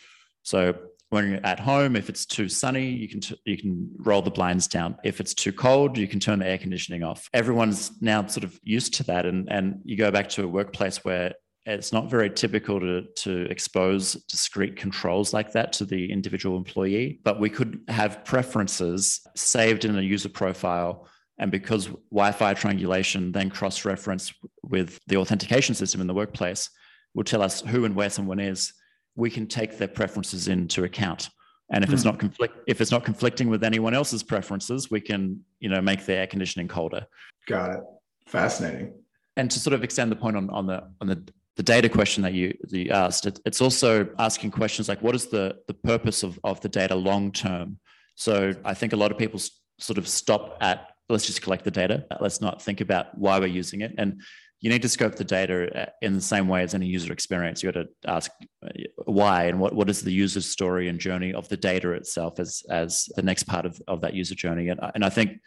So 0.42 0.74
when 1.10 1.30
you're 1.30 1.46
at 1.46 1.60
home, 1.60 1.94
if 1.94 2.08
it's 2.08 2.24
too 2.24 2.48
sunny, 2.48 2.88
you 2.88 3.08
can 3.08 3.20
you 3.44 3.58
can 3.58 3.90
roll 3.98 4.22
the 4.22 4.30
blinds 4.30 4.66
down. 4.66 4.96
If 5.04 5.20
it's 5.20 5.34
too 5.34 5.52
cold, 5.52 5.98
you 5.98 6.08
can 6.08 6.18
turn 6.18 6.38
the 6.38 6.46
air 6.46 6.56
conditioning 6.56 7.02
off. 7.02 7.28
Everyone's 7.34 7.92
now 8.00 8.26
sort 8.26 8.44
of 8.44 8.58
used 8.62 8.94
to 8.94 9.02
that, 9.04 9.26
and 9.26 9.52
and 9.52 9.80
you 9.84 9.96
go 9.96 10.10
back 10.10 10.30
to 10.30 10.44
a 10.44 10.48
workplace 10.48 11.04
where 11.04 11.34
it's 11.66 11.92
not 11.92 12.10
very 12.10 12.30
typical 12.30 12.80
to 12.80 13.02
to 13.24 13.42
expose 13.50 14.14
discrete 14.34 14.76
controls 14.76 15.34
like 15.34 15.52
that 15.52 15.74
to 15.74 15.84
the 15.84 16.10
individual 16.10 16.56
employee. 16.56 17.20
But 17.22 17.38
we 17.38 17.50
could 17.50 17.80
have 17.88 18.24
preferences 18.24 19.20
saved 19.36 19.84
in 19.84 19.98
a 19.98 20.00
user 20.00 20.30
profile. 20.30 21.06
And 21.38 21.50
because 21.50 21.86
Wi-Fi 22.10 22.54
triangulation 22.54 23.32
then 23.32 23.50
cross-reference 23.50 24.32
with 24.62 25.00
the 25.08 25.16
authentication 25.16 25.74
system 25.74 26.00
in 26.00 26.06
the 26.06 26.14
workplace 26.14 26.70
will 27.14 27.24
tell 27.24 27.42
us 27.42 27.60
who 27.60 27.84
and 27.84 27.94
where 27.94 28.10
someone 28.10 28.40
is, 28.40 28.72
we 29.14 29.30
can 29.30 29.46
take 29.46 29.78
their 29.78 29.88
preferences 29.88 30.48
into 30.48 30.84
account. 30.84 31.28
And 31.70 31.84
if 31.84 31.90
mm. 31.90 31.94
it's 31.94 32.02
hmm. 32.02 32.10
not 32.10 32.18
conflict, 32.18 32.54
if 32.66 32.80
it's 32.80 32.90
not 32.90 33.04
conflicting 33.04 33.48
with 33.48 33.64
anyone 33.64 33.94
else's 33.94 34.22
preferences, 34.22 34.90
we 34.90 35.00
can, 35.00 35.42
you 35.60 35.68
know, 35.68 35.80
make 35.80 36.04
the 36.04 36.14
air 36.14 36.26
conditioning 36.26 36.68
colder. 36.68 37.06
Got 37.46 37.70
it. 37.70 37.80
Fascinating. 38.26 38.92
And 39.36 39.50
to 39.50 39.58
sort 39.58 39.74
of 39.74 39.82
extend 39.82 40.12
the 40.12 40.16
point 40.16 40.36
on, 40.36 40.50
on 40.50 40.66
the 40.66 40.84
on 41.00 41.06
the 41.06 41.22
the 41.56 41.62
data 41.62 41.88
question 41.88 42.22
that 42.22 42.32
you, 42.32 42.56
that 42.62 42.78
you 42.78 42.90
asked, 42.90 43.26
it, 43.26 43.38
it's 43.44 43.60
also 43.60 44.08
asking 44.18 44.50
questions 44.50 44.88
like 44.88 45.02
what 45.02 45.14
is 45.14 45.26
the 45.26 45.56
the 45.66 45.74
purpose 45.74 46.22
of, 46.22 46.38
of 46.44 46.60
the 46.60 46.68
data 46.68 46.94
long 46.94 47.32
term? 47.32 47.78
So 48.14 48.54
I 48.64 48.74
think 48.74 48.92
a 48.92 48.96
lot 48.96 49.10
of 49.10 49.18
people 49.18 49.40
sort 49.78 49.98
of 49.98 50.06
stop 50.06 50.58
at 50.60 50.88
let's 51.08 51.26
just 51.26 51.42
collect 51.42 51.64
the 51.64 51.70
data. 51.70 52.06
Let's 52.20 52.40
not 52.40 52.62
think 52.62 52.80
about 52.80 53.16
why 53.18 53.38
we're 53.38 53.46
using 53.46 53.82
it. 53.82 53.94
And 53.98 54.22
you 54.62 54.70
need 54.70 54.82
to 54.82 54.88
scope 54.88 55.16
the 55.16 55.24
data 55.24 55.56
uh, 55.82 55.90
in 56.00 56.14
the 56.14 56.20
same 56.20 56.46
way 56.48 56.62
as 56.62 56.72
any 56.72 56.86
user 56.86 57.12
experience. 57.12 57.62
You 57.62 57.72
got 57.72 57.80
to 57.80 57.88
ask 58.06 58.30
uh, 58.64 58.68
why 59.04 59.44
and 59.44 59.58
what, 59.60 59.74
what 59.74 59.90
is 59.90 60.02
the 60.02 60.12
user 60.12 60.40
story 60.40 60.88
and 60.88 60.98
journey 60.98 61.34
of 61.34 61.48
the 61.48 61.56
data 61.56 61.90
itself 61.92 62.38
as, 62.38 62.62
as 62.70 63.10
the 63.16 63.22
next 63.22 63.42
part 63.42 63.66
of, 63.66 63.82
of 63.88 64.00
that 64.00 64.14
user 64.14 64.36
journey. 64.36 64.68
And, 64.68 64.80
and 64.94 65.04
I 65.04 65.10
think 65.10 65.40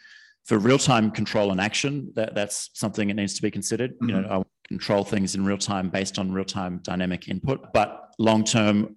for 0.44 0.58
real-time 0.58 1.10
control 1.10 1.50
and 1.50 1.60
action, 1.60 2.12
that, 2.14 2.34
that's 2.34 2.70
something 2.74 3.08
that 3.08 3.14
needs 3.14 3.34
to 3.34 3.42
be 3.42 3.50
considered. 3.50 3.92
Mm-hmm. 3.94 4.08
You 4.08 4.14
know, 4.14 4.28
mm-hmm. 4.28 4.40
I 4.40 4.68
control 4.68 5.02
things 5.02 5.34
in 5.34 5.44
real 5.46 5.58
time 5.58 5.88
based 5.90 6.18
on 6.18 6.30
real-time 6.30 6.80
dynamic 6.82 7.28
input. 7.28 7.72
But 7.72 8.12
long-term, 8.18 8.96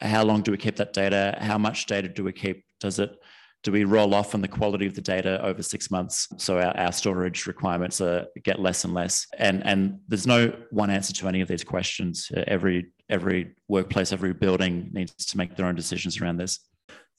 how 0.00 0.24
long 0.24 0.42
do 0.42 0.50
we 0.50 0.58
keep 0.58 0.76
that 0.76 0.92
data? 0.92 1.38
How 1.40 1.58
much 1.58 1.86
data 1.86 2.08
do 2.08 2.24
we 2.24 2.32
keep? 2.32 2.64
Does 2.80 2.98
it 2.98 3.12
do 3.62 3.72
we 3.72 3.84
roll 3.84 4.14
off 4.14 4.34
on 4.34 4.40
the 4.40 4.48
quality 4.48 4.86
of 4.86 4.94
the 4.94 5.00
data 5.00 5.44
over 5.44 5.62
six 5.62 5.90
months? 5.90 6.28
So 6.38 6.58
our, 6.58 6.76
our 6.76 6.92
storage 6.92 7.46
requirements 7.46 8.00
are, 8.00 8.26
get 8.42 8.58
less 8.58 8.84
and 8.84 8.94
less. 8.94 9.26
And 9.38 9.64
and 9.66 9.98
there's 10.08 10.26
no 10.26 10.52
one 10.70 10.90
answer 10.90 11.12
to 11.14 11.28
any 11.28 11.40
of 11.40 11.48
these 11.48 11.64
questions. 11.64 12.30
Every 12.46 12.92
every 13.08 13.54
workplace 13.68 14.12
every 14.12 14.32
building 14.32 14.90
needs 14.92 15.26
to 15.26 15.36
make 15.36 15.56
their 15.56 15.66
own 15.66 15.74
decisions 15.74 16.20
around 16.20 16.38
this. 16.38 16.60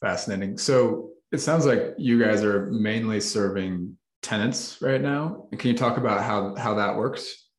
Fascinating. 0.01 0.57
So 0.57 1.11
it 1.31 1.39
sounds 1.39 1.65
like 1.65 1.93
you 1.97 2.21
guys 2.23 2.43
are 2.43 2.71
mainly 2.71 3.19
serving 3.19 3.97
tenants 4.21 4.81
right 4.81 5.01
now. 5.01 5.47
Can 5.57 5.69
you 5.69 5.77
talk 5.77 5.97
about 5.97 6.23
how 6.23 6.55
how 6.55 6.73
that 6.75 6.95
works? 6.95 7.49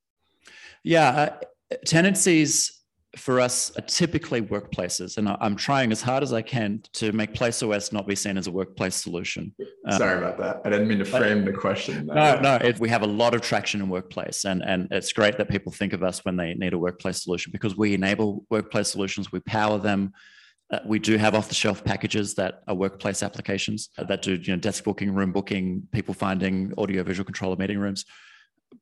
Yeah 0.83 1.09
uh, 1.09 1.77
tenancies 1.87 2.82
for 3.17 3.41
us 3.41 3.77
are 3.77 3.83
typically 3.83 4.41
workplaces, 4.41 5.19
and 5.19 5.29
I'm 5.29 5.55
trying 5.55 5.93
as 5.93 6.01
hard 6.01 6.23
as 6.23 6.33
I 6.33 6.41
can 6.41 6.83
to 6.95 7.13
make 7.13 7.35
PlaceOS 7.35 7.93
not 7.93 8.07
be 8.07 8.15
seen 8.15 8.39
as 8.39 8.47
a 8.47 8.51
workplace 8.51 8.95
solution. 8.95 9.55
Um, 9.87 9.99
Sorry 9.99 10.19
about 10.19 10.39
that. 10.39 10.63
I 10.65 10.71
didn't 10.71 10.89
mean 10.89 10.99
to 10.99 11.05
frame 11.05 11.45
the 11.45 11.53
question. 11.53 12.07
No, 12.07 12.41
no, 12.41 12.57
it, 12.57 12.81
we 12.81 12.89
have 12.89 13.03
a 13.03 13.07
lot 13.07 13.35
of 13.35 13.43
traction 13.43 13.83
in 13.83 13.89
workplace, 13.91 14.45
and 14.45 14.63
and 14.63 14.89
it's 14.91 15.13
great 15.13 15.37
that 15.39 15.51
people 15.51 15.73
think 15.73 15.93
of 15.93 16.03
us 16.03 16.25
when 16.25 16.37
they 16.37 16.55
need 16.55 16.73
a 16.73 16.79
workplace 16.79 17.23
solution 17.23 17.53
because 17.53 17.77
we 17.77 17.93
enable 17.93 18.47
workplace 18.51 18.89
solutions, 18.89 19.31
we 19.31 19.41
power 19.41 19.79
them. 19.79 20.13
Uh, 20.71 20.79
we 20.87 20.99
do 20.99 21.19
have 21.19 21.35
off-the-shelf 21.35 21.85
packages 21.85 22.35
that 22.35 22.63
are 22.67 22.75
workplace 22.75 23.23
applications 23.23 23.91
uh, 23.99 24.05
that 24.05 24.23
do 24.23 24.37
you 24.37 24.55
know 24.55 24.59
desk 24.59 24.85
booking, 24.85 25.13
room 25.13 25.33
booking, 25.33 25.83
people 25.93 26.15
finding, 26.15 26.73
audio-visual 26.79 27.27
control 27.27 27.53
of 27.53 27.59
meeting 27.59 27.79
rooms 27.79 28.07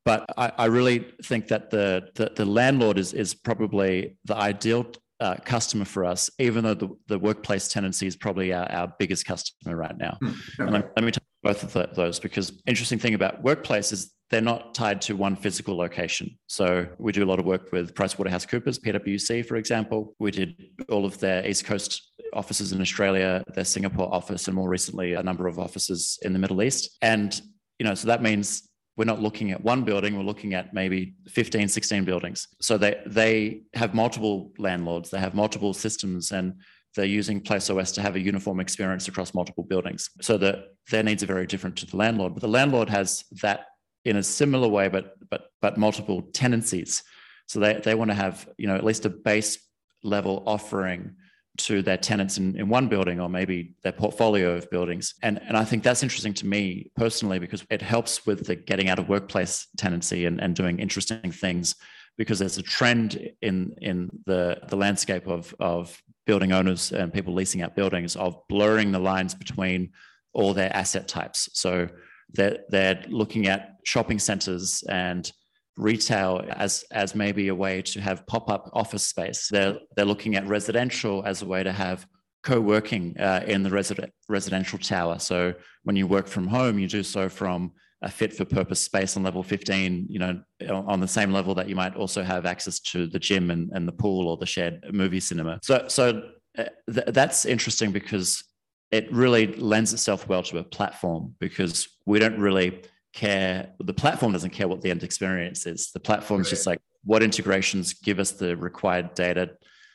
but 0.05 0.25
I, 0.37 0.53
I 0.57 0.65
really 0.67 1.07
think 1.25 1.49
that 1.49 1.71
the, 1.71 2.09
the, 2.15 2.33
the 2.35 2.45
landlord 2.45 2.99
is 2.99 3.13
is 3.13 3.35
probably 3.35 4.17
the 4.25 4.37
ideal 4.37 4.87
uh, 5.21 5.37
customer 5.45 5.85
for 5.85 6.05
us, 6.05 6.31
even 6.39 6.65
though 6.65 6.75
the, 6.75 6.89
the 7.09 7.19
workplace 7.19 7.69
tenancy 7.69 8.07
is 8.07 8.17
probably 8.17 8.53
our, 8.53 8.71
our 8.73 8.93
biggest 8.99 9.27
customer 9.27 9.77
right 9.77 9.97
now. 9.99 10.17
Mm, 10.23 10.29
okay. 10.31 10.39
And 10.61 10.73
let, 10.73 10.93
let 10.97 11.05
me 11.05 11.11
talk 11.11 11.23
both 11.43 11.63
of 11.63 11.73
the, 11.73 11.89
those 11.95 12.19
because 12.19 12.53
interesting 12.67 12.99
thing 12.99 13.15
about 13.15 13.43
workplace 13.43 13.93
is 13.93 14.13
they're 14.31 14.41
not 14.41 14.75
tied 14.75 15.01
to 15.03 15.17
one 15.17 15.35
physical 15.37 15.77
location. 15.77 16.39
So 16.47 16.87
we 16.99 17.13
do 17.13 17.25
a 17.25 17.27
lot 17.27 17.39
of 17.39 17.45
work 17.45 17.73
with 17.73 17.95
PricewaterhouseCoopers, 17.95 18.79
PwC, 18.81 19.45
for 19.45 19.57
example. 19.57 20.15
We 20.19 20.31
did 20.31 20.55
all 20.89 21.05
of 21.05 21.19
their 21.19 21.47
East 21.47 21.65
Coast 21.65 22.13
offices 22.33 22.73
in 22.73 22.81
Australia, 22.81 23.43
their 23.55 23.65
Singapore 23.65 24.13
office, 24.15 24.47
and 24.47 24.55
more 24.55 24.69
recently 24.69 25.15
a 25.15 25.23
number 25.23 25.49
of 25.49 25.59
offices 25.59 26.19
in 26.23 26.33
the 26.33 26.39
Middle 26.39 26.63
East. 26.63 26.97
And 27.03 27.39
you 27.79 27.85
know, 27.85 27.95
so 27.95 28.07
that 28.09 28.23
means 28.23 28.70
we're 28.97 29.05
not 29.05 29.21
looking 29.21 29.51
at 29.51 29.63
one 29.63 29.85
building, 29.85 30.17
we're 30.17 30.25
looking 30.25 30.55
at 30.55 30.75
maybe 30.75 31.15
15, 31.29 31.69
16 31.69 32.05
buildings. 32.05 32.49
So 32.61 32.77
they, 32.77 33.01
they 33.07 33.63
have 33.75 33.95
multiple 33.95 34.53
landlords, 34.59 35.11
they 35.11 35.21
have 35.21 35.35
multiple 35.35 35.73
systems, 35.73 36.33
and 36.33 36.55
they're 36.95 37.05
using 37.05 37.41
PlaceOS 37.41 37.95
to 37.95 38.03
have 38.03 38.17
a 38.17 38.21
uniform 38.21 38.61
experience 38.61 39.09
across 39.09 39.33
multiple 39.33 39.65
buildings. 39.65 40.11
So 40.21 40.37
that 40.39 40.75
their 40.91 41.03
needs 41.03 41.23
are 41.23 41.27
very 41.27 41.47
different 41.47 41.77
to 41.77 41.87
the 41.87 41.97
landlord. 41.97 42.35
But 42.35 42.43
the 42.43 42.49
landlord 42.49 42.91
has 42.91 43.25
that 43.43 43.67
in 44.05 44.17
a 44.17 44.23
similar 44.23 44.69
way, 44.69 44.89
but 44.89 45.15
but 45.31 45.51
but 45.61 45.77
multiple 45.79 46.23
tenancies. 46.33 47.03
So 47.47 47.61
they, 47.61 47.75
they 47.75 47.95
want 47.95 48.11
to 48.11 48.15
have, 48.15 48.49
you 48.59 48.67
know, 48.67 48.77
at 48.77 48.85
least 48.85 49.05
a 49.05 49.11
base 49.11 49.59
level 50.03 50.43
offering 50.47 51.17
to 51.59 51.83
their 51.83 51.97
tenants 51.97 52.39
in, 52.39 52.57
in 52.57 52.69
one 52.69 52.89
building 52.89 53.21
or 53.21 53.29
maybe 53.29 53.75
their 53.83 53.93
portfolio 53.93 54.55
of 54.55 54.71
buildings. 54.71 55.15
And, 55.23 55.41
and 55.47 55.57
I 55.57 55.65
think 55.65 55.83
that's 55.83 56.03
interesting 56.03 56.35
to 56.35 56.47
me 56.47 56.91
personally 56.97 57.39
because 57.39 57.65
it 57.71 57.83
helps 57.83 58.25
with 58.27 58.47
the 58.47 58.57
getting 58.57 58.89
out 58.89 58.99
of 58.99 59.09
workplace 59.09 59.67
tenancy 59.77 60.27
and, 60.27 60.41
and 60.41 60.55
doing 60.55 60.79
interesting 60.79 61.33
things 61.33 61.75
because 62.17 62.39
there's 62.39 62.59
a 62.59 62.63
trend 62.63 63.31
in 63.41 63.75
in 63.81 64.11
the 64.27 64.61
the 64.69 64.77
landscape 64.77 65.27
of 65.27 65.55
of 65.59 66.03
building 66.27 66.53
owners 66.53 66.93
and 66.93 67.13
people 67.13 67.33
leasing 67.33 67.63
out 67.63 67.75
buildings 67.75 68.15
of 68.17 68.37
blurring 68.49 68.93
the 68.93 68.99
lines 68.99 69.35
between 69.35 69.91
all 70.33 70.55
their 70.55 70.75
asset 70.77 71.09
types. 71.09 71.49
So 71.55 71.89
they're, 72.33 72.59
they're 72.69 73.03
looking 73.09 73.49
at 73.49 73.77
shopping 73.85 74.19
centers 74.19 74.85
and 74.89 75.31
retail 75.81 76.45
as 76.51 76.85
as 76.91 77.15
maybe 77.15 77.49
a 77.49 77.55
way 77.55 77.83
to 77.83 78.01
have 78.01 78.27
pop-up 78.27 78.71
office 78.73 79.03
space. 79.03 79.49
They're 79.49 79.79
they're 79.97 80.05
looking 80.05 80.37
at 80.37 80.47
residential 80.47 81.23
as 81.25 81.43
a 81.43 81.47
way 81.47 81.63
to 81.63 81.73
have 81.73 82.07
co-working 82.43 83.19
uh, 83.19 83.45
in 83.47 83.63
the 83.63 83.71
resident 83.71 84.13
residential 84.29 84.79
tower. 84.79 85.19
So 85.19 85.55
when 85.85 85.97
you 85.97 86.07
work 86.07 86.27
from 86.27 86.47
home, 86.47 86.79
you 86.79 86.89
do 86.89 87.03
so 87.03 87.29
from 87.29 87.73
a 88.03 88.11
fit 88.11 88.33
for 88.33 88.47
purpose 88.47 88.81
space 88.81 89.17
on 89.17 89.23
level 89.23 89.43
15, 89.43 90.07
you 90.09 90.19
know, 90.19 90.41
on 90.71 91.01
the 91.01 91.09
same 91.09 91.33
level 91.33 91.55
that 91.55 91.69
you 91.69 91.77
might 91.77 91.95
also 91.97 92.23
have 92.23 92.47
access 92.47 92.81
to 92.81 93.07
the 93.07 93.19
gym 93.19 93.51
and, 93.51 93.71
and 93.75 93.87
the 93.87 93.93
pool 93.93 94.27
or 94.29 94.39
the 94.39 94.47
shared 94.47 94.83
movie 94.93 95.21
cinema. 95.21 95.59
So 95.63 95.87
so 95.89 96.31
uh, 96.59 96.65
th- 96.93 97.07
that's 97.09 97.45
interesting 97.45 97.93
because 97.93 98.43
it 98.91 99.13
really 99.13 99.47
lends 99.55 99.93
itself 99.93 100.29
well 100.29 100.43
to 100.43 100.59
a 100.59 100.65
platform 100.65 101.35
because 101.39 101.89
we 102.07 102.19
don't 102.19 102.41
really 102.41 102.83
care 103.13 103.73
the 103.81 103.93
platform 103.93 104.33
doesn't 104.33 104.51
care 104.51 104.69
what 104.69 104.81
the 104.83 104.91
end 104.91 105.03
experience 105.03 105.67
is 105.67 105.91
the 105.93 106.01
platform 106.01 106.41
is 106.41 106.47
right. 106.47 106.51
just 106.51 106.67
like 106.67 106.79
what 107.05 107.23
integrations 107.23 107.95
give 107.95 108.19
us 108.19 108.33
the 108.33 108.57
required 108.57 109.15
data 109.15 109.51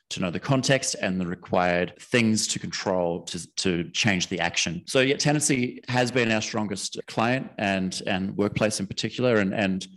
to 0.10 0.20
know 0.20 0.30
the 0.30 0.40
context 0.40 0.96
and 1.02 1.20
the 1.20 1.26
required 1.26 1.94
things 2.00 2.48
to 2.48 2.60
control 2.60 3.24
to, 3.24 3.56
to 3.56 3.90
change 3.92 4.28
the 4.28 4.40
action. 4.40 4.84
So 4.86 5.00
yeah, 5.00 5.18
tenancy 5.18 5.82
has 5.88 6.12
been 6.12 6.32
our 6.32 6.42
strongest 6.42 7.00
client 7.08 7.50
and 7.58 8.02
and 8.06 8.38
workplace 8.38 8.80
in 8.80 8.88
particular. 8.88 9.38
And 9.38 9.54
and 9.54 9.88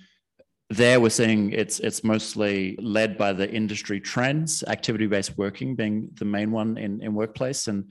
there 0.70 1.00
we're 1.00 1.10
seeing 1.10 1.52
it's 1.52 1.80
it's 1.80 2.04
mostly 2.04 2.76
led 2.80 3.18
by 3.18 3.32
the 3.32 3.50
industry 3.50 4.00
trends, 4.00 4.64
activity-based 4.64 5.36
working 5.36 5.74
being 5.74 6.10
the 6.14 6.24
main 6.24 6.50
one 6.52 6.78
in, 6.78 7.02
in 7.02 7.14
workplace. 7.14 7.68
And 7.68 7.90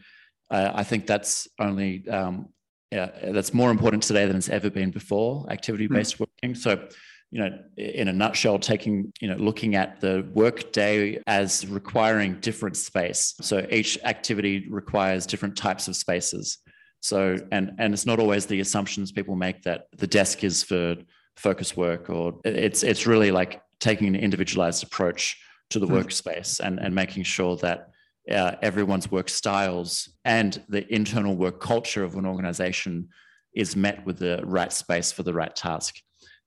uh, 0.50 0.72
I 0.74 0.84
think 0.84 1.06
that's 1.06 1.48
only 1.60 2.08
um, 2.10 2.50
yeah, 2.91 3.32
that's 3.32 3.54
more 3.54 3.69
important 3.69 4.04
today 4.04 4.26
than 4.26 4.38
it's 4.38 4.50
ever 4.50 4.69
been 4.69 4.91
before. 4.91 5.45
Activity-based 5.50 6.17
mm. 6.17 6.19
working. 6.21 6.56
So, 6.56 6.88
you 7.32 7.39
know, 7.41 7.60
in 7.76 8.08
a 8.08 8.13
nutshell, 8.13 8.60
taking 8.60 9.12
you 9.19 9.28
know, 9.28 9.36
looking 9.36 9.76
at 9.76 10.00
the 10.00 10.26
work 10.34 10.71
day 10.71 11.21
as 11.28 11.67
requiring 11.67 12.39
different 12.39 12.78
space. 12.78 13.36
So 13.41 13.67
each 13.69 14.00
activity 14.06 14.67
requires 14.69 15.26
different 15.26 15.58
types 15.58 15.89
of 15.89 15.95
spaces. 15.97 16.60
So, 17.02 17.38
and 17.52 17.73
and 17.78 17.93
it's 17.93 18.06
not 18.06 18.19
always 18.19 18.45
the 18.45 18.62
assumptions 18.62 19.12
people 19.12 19.36
make 19.36 19.63
that 19.63 19.88
the 19.97 20.08
desk 20.08 20.43
is 20.43 20.63
for 20.63 20.95
focus 21.36 21.76
work, 21.76 22.10
or 22.10 22.39
it's 22.45 22.84
it's 22.84 23.06
really 23.06 23.32
like 23.32 23.62
taking 23.80 24.08
an 24.08 24.15
individualized 24.15 24.84
approach 24.84 25.38
to 25.71 25.80
the 25.80 25.86
mm. 25.86 26.02
workspace 26.02 26.62
and 26.62 26.80
and 26.80 26.95
making 26.95 27.23
sure 27.23 27.58
that 27.58 27.89
uh, 28.32 28.56
everyone's 28.62 29.12
work 29.12 29.30
styles 29.30 30.10
and 30.26 30.62
the 30.70 30.92
internal 30.94 31.36
work 31.36 31.60
culture 31.60 32.04
of 32.04 32.16
an 32.16 32.26
organization 32.26 33.10
is 33.54 33.76
met 33.76 34.06
with 34.06 34.20
the 34.20 34.42
right 34.46 34.72
space 34.72 35.12
for 35.12 35.24
the 35.24 35.34
right 35.34 35.56
task. 35.56 35.96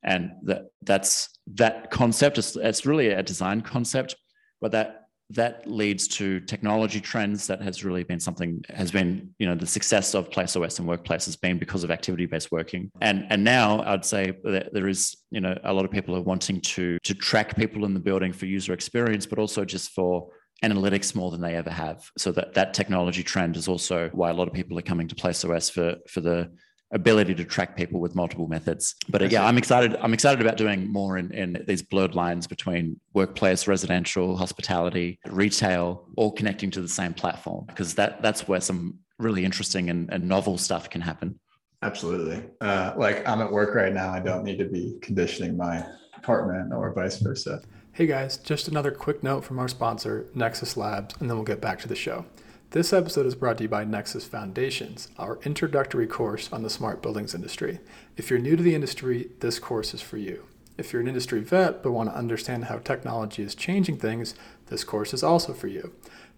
and 0.03 0.31
that 0.43 0.63
that's 0.83 1.29
that 1.47 1.91
concept 1.91 2.39
is 2.39 2.57
it's 2.57 2.87
really 2.87 3.09
a 3.09 3.23
design 3.23 3.61
concept 3.61 4.17
but 4.61 4.73
that 4.73 5.01
that 5.33 5.65
leads 5.67 6.09
to 6.09 6.41
technology 6.41 7.01
trends 7.01 7.47
that 7.47 7.63
has 7.63 7.85
really 7.85 8.03
been 8.03 8.19
something 8.19 8.65
has 8.69 8.91
been 8.91 9.33
you 9.39 9.47
know 9.47 9.55
the 9.55 9.67
success 9.67 10.15
of 10.15 10.29
PlaceOS 10.31 10.79
and 10.79 10.89
workplace 10.89 11.25
has 11.27 11.37
been 11.37 11.59
because 11.59 11.85
of 11.85 11.91
activity 11.91 12.27
based 12.27 12.51
working 12.51 12.91
and 13.01 13.27
and 13.31 13.43
now 13.45 13.83
i'd 13.85 14.05
say 14.05 14.33
that 14.45 14.73
there 14.73 14.89
is 14.89 15.17
you 15.31 15.41
know 15.41 15.57
a 15.65 15.73
lot 15.73 15.85
of 15.85 15.91
people 15.91 16.17
are 16.17 16.23
wanting 16.23 16.61
to 16.61 16.99
to 17.05 17.15
track 17.15 17.57
people 17.57 17.85
in 17.85 17.95
the 17.95 18.01
building 18.01 18.33
for 18.33 18.47
user 18.47 18.73
experience 18.73 19.27
but 19.27 19.39
also 19.39 19.65
just 19.65 19.91
for 19.91 20.29
analytics 20.63 21.15
more 21.15 21.31
than 21.31 21.41
they 21.41 21.57
ever 21.57 21.71
have 21.71 22.11
so 22.19 22.33
that 22.33 22.55
that 22.55 22.75
technology 22.75 23.23
trend 23.23 23.57
is 23.57 23.69
also 23.69 24.11
why 24.13 24.31
a 24.31 24.35
lot 24.35 24.47
of 24.47 24.55
people 24.55 24.79
are 24.79 24.83
coming 24.83 25.09
to 25.09 25.15
PlaceOS 25.15 25.71
for 25.71 25.97
for 26.09 26.21
the 26.21 26.51
ability 26.93 27.35
to 27.37 27.45
track 27.45 27.77
people 27.77 28.01
with 28.01 28.15
multiple 28.15 28.49
methods. 28.49 28.97
But 29.09 29.23
uh, 29.23 29.27
yeah, 29.27 29.47
I'm 29.47 29.59
excited. 29.59 29.97
I'm 30.01 30.13
excited 30.13 30.41
about 30.41 30.57
doing 30.57 30.91
more 30.91 31.19
in, 31.19 31.33
in 31.33 31.65
these 31.67 31.83
blurred 31.83 32.15
lines 32.15 32.47
between 32.47 33.01
workplace, 33.15 33.67
residential, 33.67 34.37
hospitality, 34.37 35.19
retail, 35.27 36.09
all 36.17 36.33
connecting 36.33 36.71
to 36.73 36.83
the 36.83 36.89
same 36.89 37.15
platform 37.15 37.65
because 37.67 37.95
that 37.95 38.23
that's 38.23 38.49
where 38.49 38.61
some 38.61 38.99
really 39.19 39.45
interesting 39.45 39.91
and, 39.91 40.13
and 40.13 40.25
novel 40.25 40.59
stuff 40.59 40.91
can 40.91 41.01
happen. 41.01 41.39
Absolutely. 41.83 42.43
Uh, 42.61 42.93
like 42.97 43.27
I'm 43.27 43.41
at 43.41 43.51
work 43.51 43.75
right 43.75 43.93
now. 43.93 44.11
I 44.11 44.21
don't 44.21 44.45
need 44.45 44.59
to 44.59 44.67
be 44.67 44.99
conditioning 45.01 45.57
my 45.57 45.85
apartment 46.17 46.73
or 46.73 46.93
vice 46.93 47.19
versa. 47.19 47.63
Hey 47.93 48.07
guys, 48.07 48.37
just 48.37 48.69
another 48.69 48.93
quick 48.93 49.25
note 49.25 49.45
from 49.45 49.59
our 49.59 49.67
sponsor, 49.67 50.27
Nexus 50.33 50.77
Labs, 50.77 51.17
and 51.19 51.29
then 51.29 51.37
we'll 51.37 51.45
get 51.45 51.61
back 51.61 51.81
to 51.81 51.89
the 51.89 51.97
show. 51.97 52.25
This 52.71 52.93
episode 52.93 53.27
is 53.27 53.35
brought 53.35 53.59
to 53.59 53.65
you 53.65 53.69
by 53.69 53.83
Nexus 53.85 54.25
Foundations, 54.25 55.09
our 55.19 55.41
introductory 55.43 56.07
course 56.07 56.49
on 56.53 56.63
the 56.63 56.71
smart 56.71 57.03
buildings 57.03 57.35
industry. 57.35 57.81
If 58.17 58.31
you're 58.31 58.39
new 58.39 58.55
to 58.55 58.63
the 58.63 58.77
industry, 58.77 59.31
this 59.41 59.59
course 59.59 59.93
is 59.93 60.01
for 60.01 60.19
you. 60.19 60.47
If 60.79 60.93
you're 60.93 61.03
an 61.03 61.09
industry 61.09 61.41
vet 61.41 61.83
but 61.83 61.91
want 61.91 62.09
to 62.09 62.17
understand 62.17 62.67
how 62.67 62.79
technology 62.79 63.43
is 63.43 63.57
changing 63.57 63.97
things, 63.99 64.37
this 64.67 64.85
course 64.85 65.13
is 65.13 65.25
also 65.25 65.53
for 65.53 65.67
you. 65.67 65.93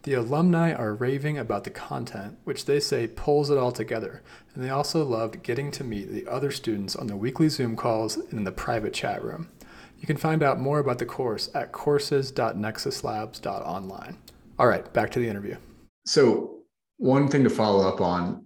The 0.04 0.14
alumni 0.14 0.72
are 0.72 0.94
raving 0.94 1.36
about 1.36 1.64
the 1.64 1.70
content, 1.70 2.38
which 2.44 2.64
they 2.64 2.80
say 2.80 3.06
pulls 3.06 3.50
it 3.50 3.58
all 3.58 3.72
together, 3.72 4.22
and 4.54 4.64
they 4.64 4.70
also 4.70 5.04
loved 5.04 5.42
getting 5.42 5.70
to 5.72 5.84
meet 5.84 6.10
the 6.10 6.26
other 6.26 6.50
students 6.50 6.96
on 6.96 7.08
the 7.08 7.16
weekly 7.16 7.50
Zoom 7.50 7.76
calls 7.76 8.16
and 8.16 8.32
in 8.32 8.44
the 8.44 8.52
private 8.52 8.94
chat 8.94 9.22
room. 9.22 9.48
You 10.02 10.06
can 10.08 10.16
find 10.16 10.42
out 10.42 10.58
more 10.58 10.80
about 10.80 10.98
the 10.98 11.06
course 11.06 11.48
at 11.54 11.70
courses.nexuslabs.online. 11.70 14.18
All 14.58 14.66
right, 14.66 14.92
back 14.92 15.12
to 15.12 15.20
the 15.20 15.28
interview. 15.28 15.54
So 16.06 16.64
one 16.96 17.28
thing 17.28 17.44
to 17.44 17.50
follow 17.50 17.86
up 17.86 18.00
on, 18.00 18.44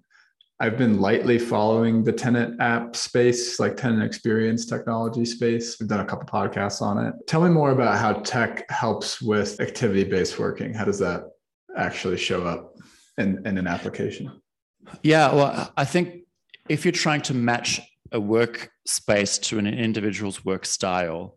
I've 0.61 0.77
been 0.77 1.01
lightly 1.01 1.39
following 1.39 2.05
the 2.05 2.13
tenant 2.13 2.61
app 2.61 2.95
space, 2.95 3.59
like 3.59 3.75
tenant 3.75 4.03
experience 4.03 4.67
technology 4.67 5.25
space. 5.25 5.81
We've 5.81 5.89
done 5.89 6.01
a 6.01 6.05
couple 6.05 6.27
podcasts 6.27 6.83
on 6.83 7.07
it. 7.07 7.15
Tell 7.27 7.41
me 7.41 7.49
more 7.49 7.71
about 7.71 7.97
how 7.97 8.13
tech 8.21 8.71
helps 8.71 9.23
with 9.23 9.59
activity 9.59 10.05
based 10.05 10.39
working. 10.39 10.75
How 10.75 10.85
does 10.85 10.99
that 10.99 11.23
actually 11.75 12.19
show 12.19 12.45
up 12.45 12.77
in, 13.17 13.41
in 13.47 13.57
an 13.57 13.67
application? 13.67 14.43
Yeah, 15.03 15.35
well, 15.35 15.73
I 15.75 15.87
think 15.87 16.25
if 16.69 16.85
you're 16.85 16.93
trying 16.93 17.23
to 17.23 17.33
match 17.33 17.81
a 18.13 18.21
workspace 18.21 19.41
to 19.45 19.59
an 19.59 19.67
individual's 19.67 20.45
work 20.45 20.67
style, 20.67 21.36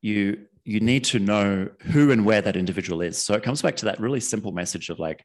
you 0.00 0.46
you 0.64 0.80
need 0.80 1.02
to 1.02 1.18
know 1.18 1.66
who 1.80 2.10
and 2.10 2.26
where 2.26 2.42
that 2.42 2.54
individual 2.54 3.00
is. 3.00 3.16
So 3.16 3.32
it 3.32 3.42
comes 3.42 3.62
back 3.62 3.74
to 3.76 3.86
that 3.86 3.98
really 3.98 4.20
simple 4.20 4.52
message 4.52 4.90
of 4.90 4.98
like, 4.98 5.24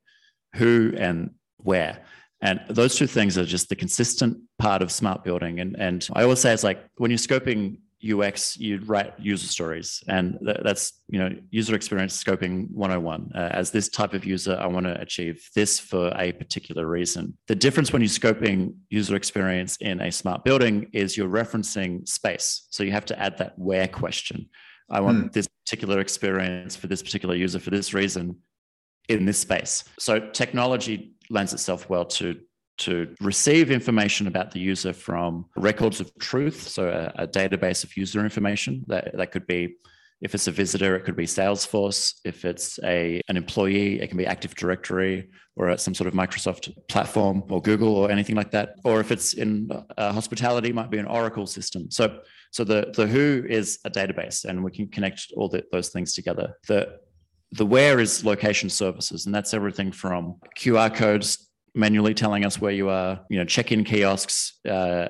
who 0.55 0.93
and 0.97 1.31
where. 1.57 2.01
And 2.41 2.61
those 2.69 2.95
two 2.95 3.07
things 3.07 3.37
are 3.37 3.45
just 3.45 3.67
the 3.67 3.75
consistent 3.75 4.37
part 4.57 4.81
of 4.81 4.89
smart 4.89 5.25
building. 5.25 5.59
And, 5.59 5.75
and 5.77 6.07
I 6.13 6.23
always 6.23 6.39
say 6.39 6.53
it's 6.53 6.63
like 6.63 6.85
when 6.95 7.11
you're 7.11 7.17
scoping 7.17 7.79
UX, 8.03 8.57
you 8.57 8.79
write 8.85 9.13
user 9.17 9.47
stories. 9.47 10.03
And 10.07 10.37
that's, 10.63 11.01
you 11.07 11.19
know, 11.19 11.29
user 11.51 11.75
experience 11.75 12.21
scoping 12.21 12.69
101. 12.71 13.31
Uh, 13.33 13.49
as 13.51 13.71
this 13.71 13.87
type 13.87 14.13
of 14.13 14.25
user, 14.25 14.57
I 14.59 14.67
want 14.67 14.85
to 14.85 14.99
achieve 14.99 15.45
this 15.55 15.79
for 15.79 16.13
a 16.17 16.33
particular 16.33 16.85
reason. 16.85 17.37
The 17.47 17.55
difference 17.55 17.93
when 17.93 18.01
you're 18.01 18.09
scoping 18.09 18.75
user 18.89 19.15
experience 19.15 19.77
in 19.77 20.01
a 20.01 20.11
smart 20.11 20.43
building 20.43 20.89
is 20.91 21.15
you're 21.15 21.29
referencing 21.29 22.07
space. 22.07 22.67
So 22.71 22.83
you 22.83 22.91
have 22.91 23.05
to 23.05 23.19
add 23.19 23.37
that 23.37 23.57
where 23.57 23.87
question. 23.87 24.49
I 24.89 24.99
want 25.01 25.21
hmm. 25.21 25.27
this 25.33 25.47
particular 25.47 25.99
experience 25.99 26.75
for 26.75 26.87
this 26.87 27.01
particular 27.01 27.35
user 27.35 27.59
for 27.59 27.69
this 27.69 27.93
reason 27.93 28.37
in 29.09 29.25
this 29.25 29.39
space. 29.39 29.83
So 29.99 30.19
technology 30.19 31.15
lends 31.29 31.53
itself 31.53 31.89
well 31.89 32.05
to 32.05 32.39
to 32.75 33.13
receive 33.21 33.69
information 33.69 34.25
about 34.25 34.51
the 34.51 34.59
user 34.59 34.93
from 34.93 35.45
records 35.55 35.99
of 35.99 36.11
truth, 36.17 36.67
so 36.67 36.87
a, 36.87 37.23
a, 37.23 37.27
database 37.27 37.83
of 37.83 37.95
user 37.95 38.23
information. 38.23 38.83
That 38.87 39.15
that 39.15 39.31
could 39.31 39.45
be, 39.45 39.75
if 40.23 40.33
it's 40.33 40.47
a 40.47 40.51
visitor, 40.51 40.95
it 40.95 41.03
could 41.03 41.17
be 41.17 41.25
Salesforce. 41.25 42.13
If 42.23 42.45
it's 42.45 42.79
a 42.83 43.21
an 43.27 43.35
employee, 43.35 44.01
it 44.01 44.07
can 44.07 44.17
be 44.17 44.25
Active 44.25 44.55
Directory 44.55 45.29
or 45.57 45.77
some 45.77 45.93
sort 45.93 46.07
of 46.07 46.13
Microsoft 46.13 46.73
platform 46.87 47.43
or 47.49 47.61
Google 47.61 47.95
or 47.95 48.09
anything 48.09 48.35
like 48.35 48.49
that. 48.51 48.75
Or 48.85 49.01
if 49.01 49.11
it's 49.11 49.33
in 49.33 49.69
uh, 49.97 50.13
hospitality, 50.13 50.69
it 50.69 50.75
might 50.75 50.89
be 50.89 50.97
an 50.97 51.05
Oracle 51.05 51.45
system. 51.45 51.91
So 51.91 52.21
so 52.51 52.63
the 52.63 52.93
the 52.95 53.05
Who 53.05 53.45
is 53.47 53.79
a 53.83 53.91
database, 53.91 54.45
and 54.45 54.63
we 54.63 54.71
can 54.71 54.87
connect 54.87 55.33
all 55.35 55.49
the, 55.49 55.63
those 55.73 55.89
things 55.89 56.13
together. 56.13 56.55
The 56.69 56.99
the 57.51 57.65
where 57.65 57.99
is 57.99 58.23
location 58.23 58.69
services, 58.69 59.25
and 59.25 59.35
that's 59.35 59.53
everything 59.53 59.91
from 59.91 60.39
QR 60.57 60.93
codes 60.95 61.49
manually 61.75 62.13
telling 62.13 62.45
us 62.45 62.61
where 62.61 62.71
you 62.71 62.89
are, 62.89 63.19
you 63.29 63.39
know, 63.39 63.45
check-in 63.45 63.83
kiosks, 63.83 64.59
uh, 64.69 65.07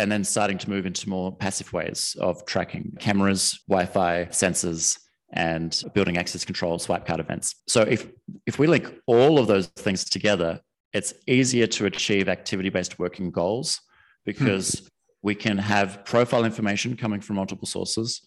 and 0.00 0.10
then 0.10 0.24
starting 0.24 0.56
to 0.56 0.70
move 0.70 0.86
into 0.86 1.10
more 1.10 1.30
passive 1.30 1.72
ways 1.74 2.16
of 2.20 2.46
tracking 2.46 2.96
cameras, 2.98 3.60
Wi-Fi, 3.68 4.24
sensors, 4.30 4.98
and 5.32 5.84
building 5.94 6.16
access 6.16 6.42
control, 6.42 6.78
swipe 6.78 7.06
card 7.06 7.20
events. 7.20 7.54
So 7.68 7.82
if 7.82 8.08
if 8.46 8.58
we 8.58 8.66
link 8.66 8.92
all 9.06 9.38
of 9.38 9.46
those 9.46 9.66
things 9.66 10.04
together, 10.04 10.60
it's 10.94 11.12
easier 11.26 11.66
to 11.66 11.84
achieve 11.84 12.28
activity-based 12.28 12.98
working 12.98 13.30
goals 13.30 13.78
because 14.24 14.78
hmm. 14.78 14.86
we 15.22 15.34
can 15.34 15.58
have 15.58 16.04
profile 16.04 16.44
information 16.44 16.96
coming 16.96 17.20
from 17.20 17.36
multiple 17.36 17.66
sources. 17.66 18.22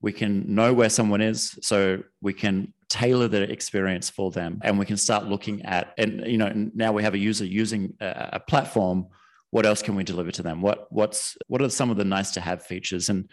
We 0.00 0.12
can 0.12 0.54
know 0.54 0.72
where 0.72 0.88
someone 0.88 1.20
is, 1.20 1.58
so 1.60 2.02
we 2.22 2.32
can 2.32 2.72
tailor 2.88 3.28
the 3.28 3.42
experience 3.42 4.08
for 4.08 4.30
them 4.30 4.58
and 4.64 4.78
we 4.78 4.86
can 4.86 4.96
start 4.96 5.24
looking 5.26 5.64
at 5.64 5.94
and 5.96 6.26
you 6.26 6.38
know 6.38 6.50
now 6.74 6.90
we 6.90 7.04
have 7.04 7.14
a 7.14 7.18
user 7.18 7.44
using 7.44 7.94
a, 8.00 8.30
a 8.32 8.40
platform 8.40 9.06
what 9.50 9.66
else 9.66 9.82
can 9.82 9.94
we 9.94 10.04
deliver 10.04 10.30
to 10.30 10.42
them 10.42 10.62
what 10.62 10.86
what's 10.90 11.36
what 11.48 11.62
are 11.62 11.70
some 11.70 11.90
of 11.90 11.96
the 11.96 12.04
nice 12.04 12.30
to 12.32 12.40
have 12.40 12.64
features 12.64 13.08
and 13.08 13.28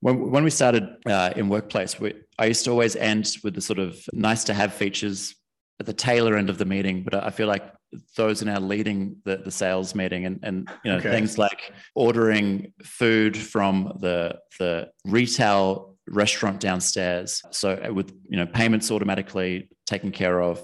when, 0.00 0.30
when 0.30 0.44
we 0.44 0.50
started 0.50 0.96
uh, 1.06 1.32
in 1.36 1.48
workplace 1.48 2.00
we, 2.00 2.14
i 2.38 2.46
used 2.46 2.64
to 2.64 2.70
always 2.70 2.96
end 2.96 3.36
with 3.44 3.54
the 3.54 3.60
sort 3.60 3.78
of 3.78 3.98
nice 4.12 4.44
to 4.44 4.54
have 4.54 4.72
features 4.72 5.34
at 5.78 5.86
the 5.86 5.92
tailor 5.92 6.36
end 6.36 6.50
of 6.50 6.58
the 6.58 6.64
meeting 6.64 7.02
but 7.02 7.14
i 7.14 7.30
feel 7.30 7.48
like 7.48 7.72
those 8.16 8.40
are 8.40 8.46
now 8.46 8.60
leading 8.60 9.16
the, 9.24 9.38
the 9.38 9.50
sales 9.50 9.94
meeting 9.94 10.24
and, 10.24 10.38
and 10.42 10.70
you 10.84 10.92
know 10.92 10.98
okay. 10.98 11.10
things 11.10 11.38
like 11.38 11.72
ordering 11.94 12.72
food 12.84 13.36
from 13.36 13.96
the 14.00 14.38
the 14.58 14.88
retail 15.04 15.90
restaurant 16.10 16.60
downstairs. 16.60 17.42
So 17.50 17.72
uh, 17.72 17.92
with 17.92 18.12
you 18.28 18.36
know 18.36 18.46
payments 18.46 18.90
automatically 18.90 19.70
taken 19.86 20.10
care 20.10 20.40
of, 20.40 20.62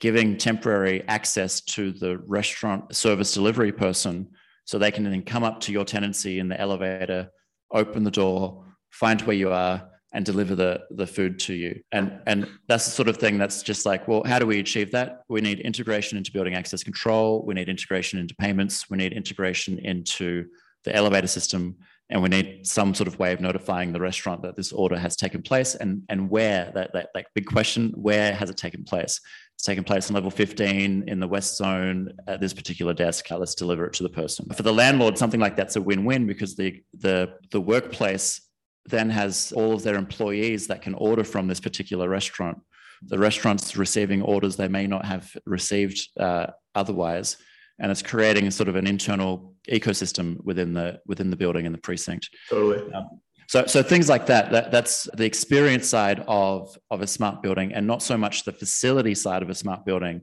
giving 0.00 0.36
temporary 0.36 1.02
access 1.08 1.60
to 1.62 1.92
the 1.92 2.18
restaurant 2.18 2.94
service 2.94 3.32
delivery 3.32 3.72
person 3.72 4.28
so 4.70 4.78
they 4.78 4.92
can 4.92 5.02
then 5.02 5.20
come 5.22 5.42
up 5.42 5.58
to 5.58 5.72
your 5.72 5.84
tenancy 5.84 6.38
in 6.38 6.46
the 6.46 6.60
elevator, 6.60 7.28
open 7.72 8.04
the 8.04 8.10
door, 8.12 8.64
find 8.90 9.20
where 9.22 9.34
you 9.34 9.50
are, 9.50 9.90
and 10.12 10.24
deliver 10.24 10.54
the, 10.54 10.80
the 10.92 11.08
food 11.08 11.40
to 11.40 11.54
you. 11.54 11.80
And, 11.90 12.20
and 12.28 12.48
that's 12.68 12.84
the 12.84 12.92
sort 12.92 13.08
of 13.08 13.16
thing 13.16 13.36
that's 13.36 13.64
just 13.64 13.84
like, 13.84 14.06
well, 14.06 14.22
how 14.24 14.38
do 14.38 14.46
we 14.46 14.60
achieve 14.60 14.92
that? 14.92 15.22
We 15.28 15.40
need 15.40 15.58
integration 15.58 16.16
into 16.16 16.30
building 16.30 16.54
access 16.54 16.84
control. 16.84 17.44
We 17.44 17.54
need 17.54 17.68
integration 17.68 18.20
into 18.20 18.32
payments. 18.36 18.88
We 18.88 18.96
need 18.96 19.12
integration 19.12 19.80
into 19.80 20.46
the 20.84 20.94
elevator 20.94 21.26
system 21.26 21.74
and 22.08 22.22
we 22.22 22.28
need 22.28 22.64
some 22.64 22.94
sort 22.94 23.08
of 23.08 23.18
way 23.18 23.32
of 23.32 23.40
notifying 23.40 23.92
the 23.92 24.00
restaurant 24.00 24.42
that 24.42 24.56
this 24.56 24.72
order 24.72 24.98
has 24.98 25.16
taken 25.16 25.42
place 25.42 25.74
and 25.74 26.02
and 26.08 26.30
where 26.30 26.70
that 26.74 26.92
that, 26.92 27.10
that 27.14 27.26
big 27.34 27.46
question 27.46 27.92
where 27.96 28.34
has 28.34 28.50
it 28.50 28.56
taken 28.56 28.82
place 28.84 29.20
it's 29.60 29.66
taken 29.66 29.84
place 29.84 30.08
on 30.08 30.14
level 30.14 30.30
15 30.30 31.04
in 31.06 31.20
the 31.20 31.28
west 31.28 31.58
zone 31.58 32.14
at 32.26 32.40
this 32.40 32.54
particular 32.54 32.94
desk 32.94 33.30
let's 33.30 33.54
deliver 33.54 33.84
it 33.84 33.92
to 33.92 34.02
the 34.02 34.08
person 34.08 34.48
for 34.54 34.62
the 34.62 34.72
landlord 34.72 35.18
something 35.18 35.38
like 35.38 35.54
that's 35.54 35.76
a 35.76 35.82
win-win 35.82 36.26
because 36.26 36.56
the 36.56 36.82
the 36.94 37.30
the 37.50 37.60
workplace 37.60 38.40
then 38.86 39.10
has 39.10 39.52
all 39.52 39.74
of 39.74 39.82
their 39.82 39.96
employees 39.96 40.66
that 40.66 40.80
can 40.80 40.94
order 40.94 41.22
from 41.22 41.46
this 41.46 41.60
particular 41.60 42.08
restaurant 42.08 42.58
the 43.02 43.18
restaurant's 43.18 43.76
receiving 43.76 44.22
orders 44.22 44.56
they 44.56 44.66
may 44.66 44.86
not 44.86 45.04
have 45.04 45.30
received 45.44 46.08
uh, 46.18 46.46
otherwise 46.74 47.36
and 47.78 47.92
it's 47.92 48.02
creating 48.02 48.50
sort 48.50 48.70
of 48.70 48.76
an 48.76 48.86
internal 48.86 49.54
ecosystem 49.70 50.42
within 50.42 50.72
the 50.72 51.00
within 51.06 51.30
the 51.30 51.36
building 51.36 51.64
and 51.66 51.74
the 51.74 51.80
precinct. 51.80 52.28
Totally. 52.50 52.92
Um, 52.92 53.20
so, 53.50 53.66
so 53.66 53.82
things 53.82 54.08
like 54.08 54.26
that, 54.26 54.52
that, 54.52 54.70
that's 54.70 55.08
the 55.14 55.24
experience 55.24 55.88
side 55.88 56.22
of, 56.28 56.78
of 56.88 57.02
a 57.02 57.06
smart 57.08 57.42
building 57.42 57.74
and 57.74 57.84
not 57.84 58.00
so 58.00 58.16
much 58.16 58.44
the 58.44 58.52
facility 58.52 59.12
side 59.12 59.42
of 59.42 59.50
a 59.50 59.56
smart 59.56 59.84
building 59.84 60.20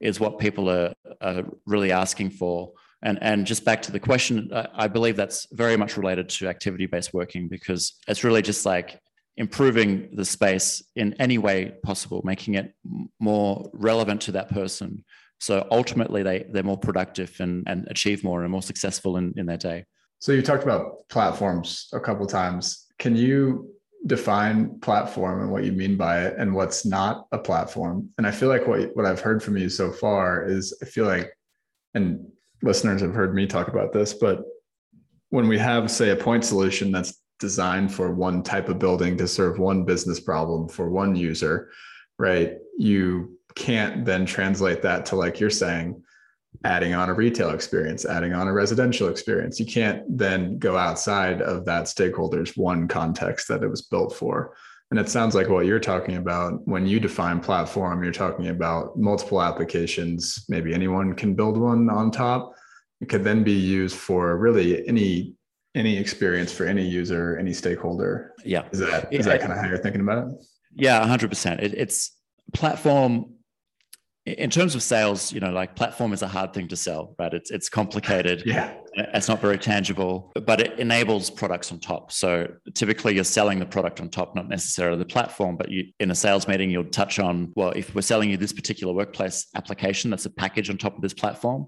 is 0.00 0.18
what 0.18 0.40
people 0.40 0.68
are, 0.68 0.92
are 1.20 1.44
really 1.66 1.92
asking 1.92 2.30
for. 2.30 2.72
And, 3.00 3.16
and 3.22 3.46
just 3.46 3.64
back 3.64 3.80
to 3.82 3.92
the 3.92 4.00
question, 4.00 4.50
I 4.74 4.88
believe 4.88 5.14
that's 5.14 5.46
very 5.52 5.76
much 5.76 5.96
related 5.96 6.28
to 6.30 6.48
activity 6.48 6.86
based 6.86 7.14
working 7.14 7.46
because 7.46 7.94
it's 8.08 8.24
really 8.24 8.42
just 8.42 8.66
like 8.66 8.98
improving 9.36 10.08
the 10.16 10.24
space 10.24 10.82
in 10.96 11.14
any 11.20 11.38
way 11.38 11.74
possible, 11.84 12.22
making 12.24 12.54
it 12.54 12.74
more 13.20 13.70
relevant 13.72 14.22
to 14.22 14.32
that 14.32 14.48
person. 14.48 15.04
So 15.38 15.64
ultimately, 15.70 16.24
they, 16.24 16.46
they're 16.50 16.64
more 16.64 16.76
productive 16.76 17.36
and, 17.38 17.62
and 17.68 17.86
achieve 17.88 18.24
more 18.24 18.42
and 18.42 18.50
more 18.50 18.62
successful 18.62 19.16
in, 19.16 19.32
in 19.36 19.46
their 19.46 19.58
day. 19.58 19.84
So 20.24 20.32
you 20.32 20.40
talked 20.40 20.62
about 20.62 21.06
platforms 21.10 21.90
a 21.92 22.00
couple 22.00 22.26
times. 22.26 22.86
Can 22.98 23.14
you 23.14 23.68
define 24.06 24.80
platform 24.80 25.42
and 25.42 25.50
what 25.50 25.64
you 25.64 25.72
mean 25.72 25.98
by 25.98 26.22
it 26.22 26.36
and 26.38 26.54
what's 26.54 26.86
not 26.86 27.26
a 27.32 27.36
platform? 27.36 28.08
And 28.16 28.26
I 28.26 28.30
feel 28.30 28.48
like 28.48 28.66
what, 28.66 28.96
what 28.96 29.04
I've 29.04 29.20
heard 29.20 29.42
from 29.42 29.58
you 29.58 29.68
so 29.68 29.92
far 29.92 30.46
is 30.46 30.78
I 30.80 30.86
feel 30.86 31.04
like, 31.04 31.30
and 31.92 32.26
listeners 32.62 33.02
have 33.02 33.12
heard 33.12 33.34
me 33.34 33.46
talk 33.46 33.68
about 33.68 33.92
this, 33.92 34.14
but 34.14 34.44
when 35.28 35.46
we 35.46 35.58
have, 35.58 35.90
say, 35.90 36.08
a 36.08 36.16
point 36.16 36.42
solution 36.42 36.90
that's 36.90 37.20
designed 37.38 37.92
for 37.92 38.14
one 38.14 38.42
type 38.42 38.70
of 38.70 38.78
building 38.78 39.18
to 39.18 39.28
serve 39.28 39.58
one 39.58 39.84
business 39.84 40.20
problem 40.20 40.70
for 40.70 40.88
one 40.88 41.14
user, 41.14 41.68
right? 42.18 42.54
You 42.78 43.38
can't 43.56 44.06
then 44.06 44.24
translate 44.24 44.80
that 44.80 45.04
to, 45.04 45.16
like 45.16 45.38
you're 45.38 45.50
saying, 45.50 46.02
adding 46.64 46.94
on 46.94 47.08
a 47.08 47.14
retail 47.14 47.50
experience, 47.50 48.04
adding 48.04 48.32
on 48.32 48.48
a 48.48 48.52
residential 48.52 49.08
experience. 49.08 49.60
You 49.60 49.66
can't 49.66 50.02
then 50.08 50.58
go 50.58 50.76
outside 50.76 51.42
of 51.42 51.64
that 51.66 51.88
stakeholder's 51.88 52.56
one 52.56 52.88
context 52.88 53.48
that 53.48 53.62
it 53.62 53.68
was 53.68 53.82
built 53.82 54.14
for. 54.14 54.54
And 54.90 55.00
it 55.00 55.08
sounds 55.08 55.34
like 55.34 55.48
what 55.48 55.66
you're 55.66 55.80
talking 55.80 56.16
about 56.16 56.66
when 56.68 56.86
you 56.86 57.00
define 57.00 57.40
platform, 57.40 58.04
you're 58.04 58.12
talking 58.12 58.48
about 58.48 58.96
multiple 58.98 59.42
applications. 59.42 60.44
Maybe 60.48 60.72
anyone 60.72 61.14
can 61.14 61.34
build 61.34 61.58
one 61.58 61.90
on 61.90 62.10
top. 62.10 62.54
It 63.00 63.08
could 63.08 63.24
then 63.24 63.42
be 63.42 63.52
used 63.52 63.96
for 63.96 64.36
really 64.38 64.86
any 64.86 65.34
any 65.74 65.96
experience 65.96 66.52
for 66.52 66.66
any 66.66 66.86
user, 66.86 67.36
any 67.36 67.52
stakeholder. 67.52 68.32
Yeah. 68.44 68.68
Is 68.70 68.78
that 68.78 69.12
is 69.12 69.26
that 69.26 69.40
kind 69.40 69.52
of 69.52 69.58
how 69.58 69.66
you're 69.66 69.78
thinking 69.78 70.00
about 70.00 70.28
it? 70.28 70.34
Yeah, 70.76 71.04
100%. 71.04 71.62
It, 71.62 71.74
it's 71.74 72.12
platform 72.52 73.33
in 74.26 74.48
terms 74.48 74.74
of 74.74 74.82
sales, 74.82 75.32
you 75.32 75.40
know, 75.40 75.50
like 75.50 75.76
platform 75.76 76.14
is 76.14 76.22
a 76.22 76.28
hard 76.28 76.54
thing 76.54 76.66
to 76.68 76.76
sell, 76.76 77.14
right? 77.18 77.32
It's 77.34 77.50
it's 77.50 77.68
complicated. 77.68 78.42
yeah. 78.46 78.74
It's 78.96 79.28
not 79.28 79.40
very 79.40 79.58
tangible, 79.58 80.32
but 80.46 80.60
it 80.60 80.78
enables 80.78 81.28
products 81.28 81.72
on 81.72 81.80
top. 81.80 82.12
So 82.12 82.46
typically 82.74 83.14
you're 83.16 83.24
selling 83.24 83.58
the 83.58 83.66
product 83.66 84.00
on 84.00 84.08
top, 84.08 84.34
not 84.34 84.48
necessarily 84.48 84.98
the 84.98 85.04
platform, 85.04 85.56
but 85.56 85.70
you 85.70 85.86
in 86.00 86.10
a 86.10 86.14
sales 86.14 86.48
meeting, 86.48 86.70
you'll 86.70 86.84
touch 86.84 87.18
on, 87.18 87.52
well, 87.54 87.70
if 87.70 87.94
we're 87.94 88.02
selling 88.02 88.30
you 88.30 88.36
this 88.36 88.52
particular 88.52 88.94
workplace 88.94 89.48
application 89.56 90.10
that's 90.10 90.26
a 90.26 90.30
package 90.30 90.70
on 90.70 90.78
top 90.78 90.96
of 90.96 91.02
this 91.02 91.14
platform, 91.14 91.66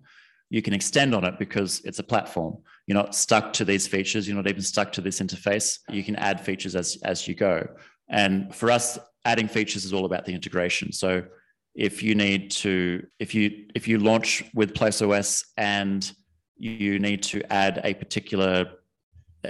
you 0.49 0.63
can 0.63 0.73
extend 0.73 1.15
on 1.15 1.25
it 1.25 1.39
because 1.39 1.83
it's 1.85 1.99
a 1.99 2.05
platform. 2.05 2.57
You're 2.87 2.97
not 2.97 3.15
stuck 3.15 3.53
to 3.55 3.65
these 3.65 3.87
features. 3.87 4.27
You're 4.27 4.37
not 4.37 4.49
even 4.49 4.63
stuck 4.63 4.93
to 4.93 5.01
this 5.01 5.21
interface. 5.21 5.81
You 5.91 6.05
can 6.05 6.17
add 6.17 6.41
features 6.41 6.75
as 6.75 6.97
as 7.03 7.29
you 7.29 7.35
go. 7.35 7.69
And 8.09 8.55
for 8.55 8.71
us, 8.71 8.99
adding 9.25 9.49
features 9.49 9.85
is 9.85 9.93
all 9.93 10.07
about 10.07 10.25
the 10.25 10.33
integration. 10.33 10.93
So 10.93 11.25
if 11.77 12.03
you 12.03 12.15
need 12.15 12.51
to 12.51 13.07
if 13.19 13.35
you 13.35 13.67
if 13.75 13.87
you 13.87 13.99
launch 13.99 14.43
with 14.55 14.75
PlaceOS 14.75 15.45
and 15.57 16.11
you 16.57 16.99
need 16.99 17.23
to 17.23 17.43
add 17.53 17.81
a 17.85 17.95
particular 17.95 18.67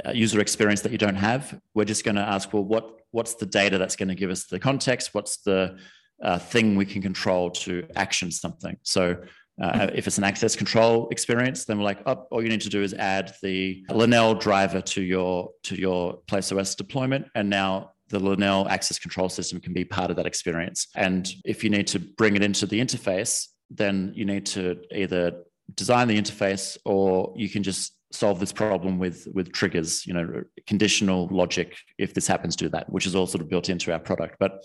uh, 0.05 0.11
user 0.11 0.41
experience 0.41 0.81
that 0.83 0.93
you 0.93 0.99
don't 0.99 1.15
have 1.15 1.59
we're 1.75 1.85
just 1.85 2.05
going 2.05 2.17
to 2.17 2.21
ask 2.23 2.53
well 2.53 2.65
what 2.65 2.97
what's 3.17 3.35
the 3.35 3.47
data 3.47 3.79
that's 3.79 3.97
going 3.97 4.11
to 4.11 4.15
give 4.15 4.31
us 4.31 4.45
the 4.45 4.59
context? 4.59 5.15
What's 5.15 5.39
the 5.39 5.79
uh, 6.23 6.39
thing 6.39 6.77
we 6.77 6.85
can 6.85 7.01
control 7.01 7.51
to 7.51 7.87
action 7.97 8.31
something? 8.31 8.77
So 8.83 9.17
uh, 9.61 9.89
if 9.95 10.07
it's 10.07 10.19
an 10.19 10.25
access 10.25 10.55
control 10.55 11.09
experience, 11.09 11.65
then 11.65 11.79
we're 11.79 11.85
like, 11.85 12.01
oh, 12.05 12.27
all 12.31 12.43
you 12.43 12.51
need 12.51 12.61
to 12.61 12.69
do 12.69 12.83
is 12.83 12.93
add 12.93 13.35
the 13.43 13.83
Lenel 13.89 14.39
driver 14.39 14.83
to 14.83 15.03
your 15.03 15.51
to 15.63 15.77
your 15.77 16.19
PlaceOS 16.27 16.77
deployment, 16.77 17.27
and 17.35 17.49
now 17.49 17.93
the 18.09 18.21
Lenel 18.21 18.69
access 18.69 18.99
control 18.99 19.29
system 19.29 19.61
can 19.61 19.73
be 19.73 19.85
part 19.85 20.11
of 20.11 20.17
that 20.17 20.27
experience. 20.27 20.89
And 20.95 21.29
if 21.45 21.65
you 21.65 21.71
need 21.71 21.87
to 21.89 21.99
bring 21.99 22.37
it 22.37 22.43
into 22.43 22.67
the 22.67 22.81
interface, 22.81 23.47
then 23.71 24.13
you 24.15 24.25
need 24.25 24.47
to 24.47 24.81
either 24.93 25.43
design 25.75 26.09
the 26.09 26.17
interface 26.21 26.77
or 26.85 27.33
you 27.37 27.49
can 27.49 27.63
just 27.63 27.93
solve 28.13 28.39
this 28.39 28.53
problem 28.53 28.99
with 28.99 29.27
with 29.33 29.53
triggers, 29.53 30.07
you 30.07 30.15
know, 30.15 30.43
conditional 30.67 31.29
logic 31.31 31.77
if 31.99 32.15
this 32.15 32.27
happens, 32.27 32.55
do 32.55 32.69
that, 32.69 32.89
which 32.91 33.07
is 33.07 33.15
all 33.15 33.27
sort 33.27 33.43
of 33.43 33.49
built 33.49 33.69
into 33.69 33.93
our 33.93 33.99
product. 33.99 34.37
But 34.39 34.65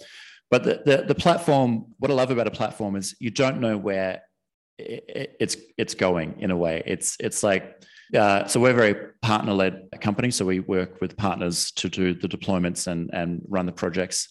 but 0.52 0.64
the, 0.64 0.82
the, 0.86 1.06
the 1.08 1.16
platform, 1.16 1.86
what 1.98 2.12
I 2.12 2.14
love 2.14 2.30
about 2.30 2.46
a 2.46 2.52
platform 2.52 2.98
is 2.98 3.16
you 3.20 3.32
don't 3.32 3.62
know 3.62 3.78
where 3.78 4.22
it's 4.78 5.56
it's 5.78 5.96
going 5.96 6.36
in 6.40 6.52
a 6.52 6.58
way. 6.58 6.84
It's 6.86 7.18
it's 7.20 7.42
like 7.42 7.84
uh, 8.16 8.48
so 8.48 8.60
we're 8.60 8.72
a 8.72 8.74
very 8.74 8.96
partner 9.22 9.54
led 9.54 9.88
company. 10.02 10.32
So 10.32 10.46
we 10.46 10.60
work 10.60 11.00
with 11.02 11.18
partners 11.18 11.72
to 11.74 11.90
do 11.90 12.14
the 12.14 12.28
deployments 12.28 12.88
and, 12.88 13.10
and 13.14 13.42
run 13.48 13.66
the 13.66 13.72
projects. 13.72 14.28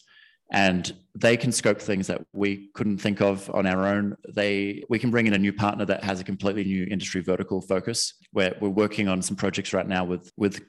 And 0.53 0.93
they 1.15 1.37
can 1.37 1.53
scope 1.53 1.81
things 1.81 2.09
that 2.09 2.23
we 2.33 2.71
couldn't 2.75 2.99
think 2.99 3.21
of 3.21 3.49
on 3.55 3.67
our 3.67 3.87
own. 3.87 4.17
They 4.35 4.83
we 4.89 4.99
can 4.99 5.11
bring 5.11 5.29
in 5.29 5.35
a 5.35 5.39
new 5.39 5.53
partner 5.53 5.85
that 5.85 6.03
has 6.03 6.21
a 6.21 6.25
completely 6.25 6.65
new 6.65 6.89
industry 6.91 7.21
vertical 7.21 7.61
focus. 7.61 8.15
We're, 8.33 8.57
we're 8.61 8.69
working 8.69 9.07
on 9.07 9.23
some 9.23 9.37
projects 9.37 9.73
right 9.73 9.87
now 9.87 10.05
with 10.05 10.33
with 10.37 10.61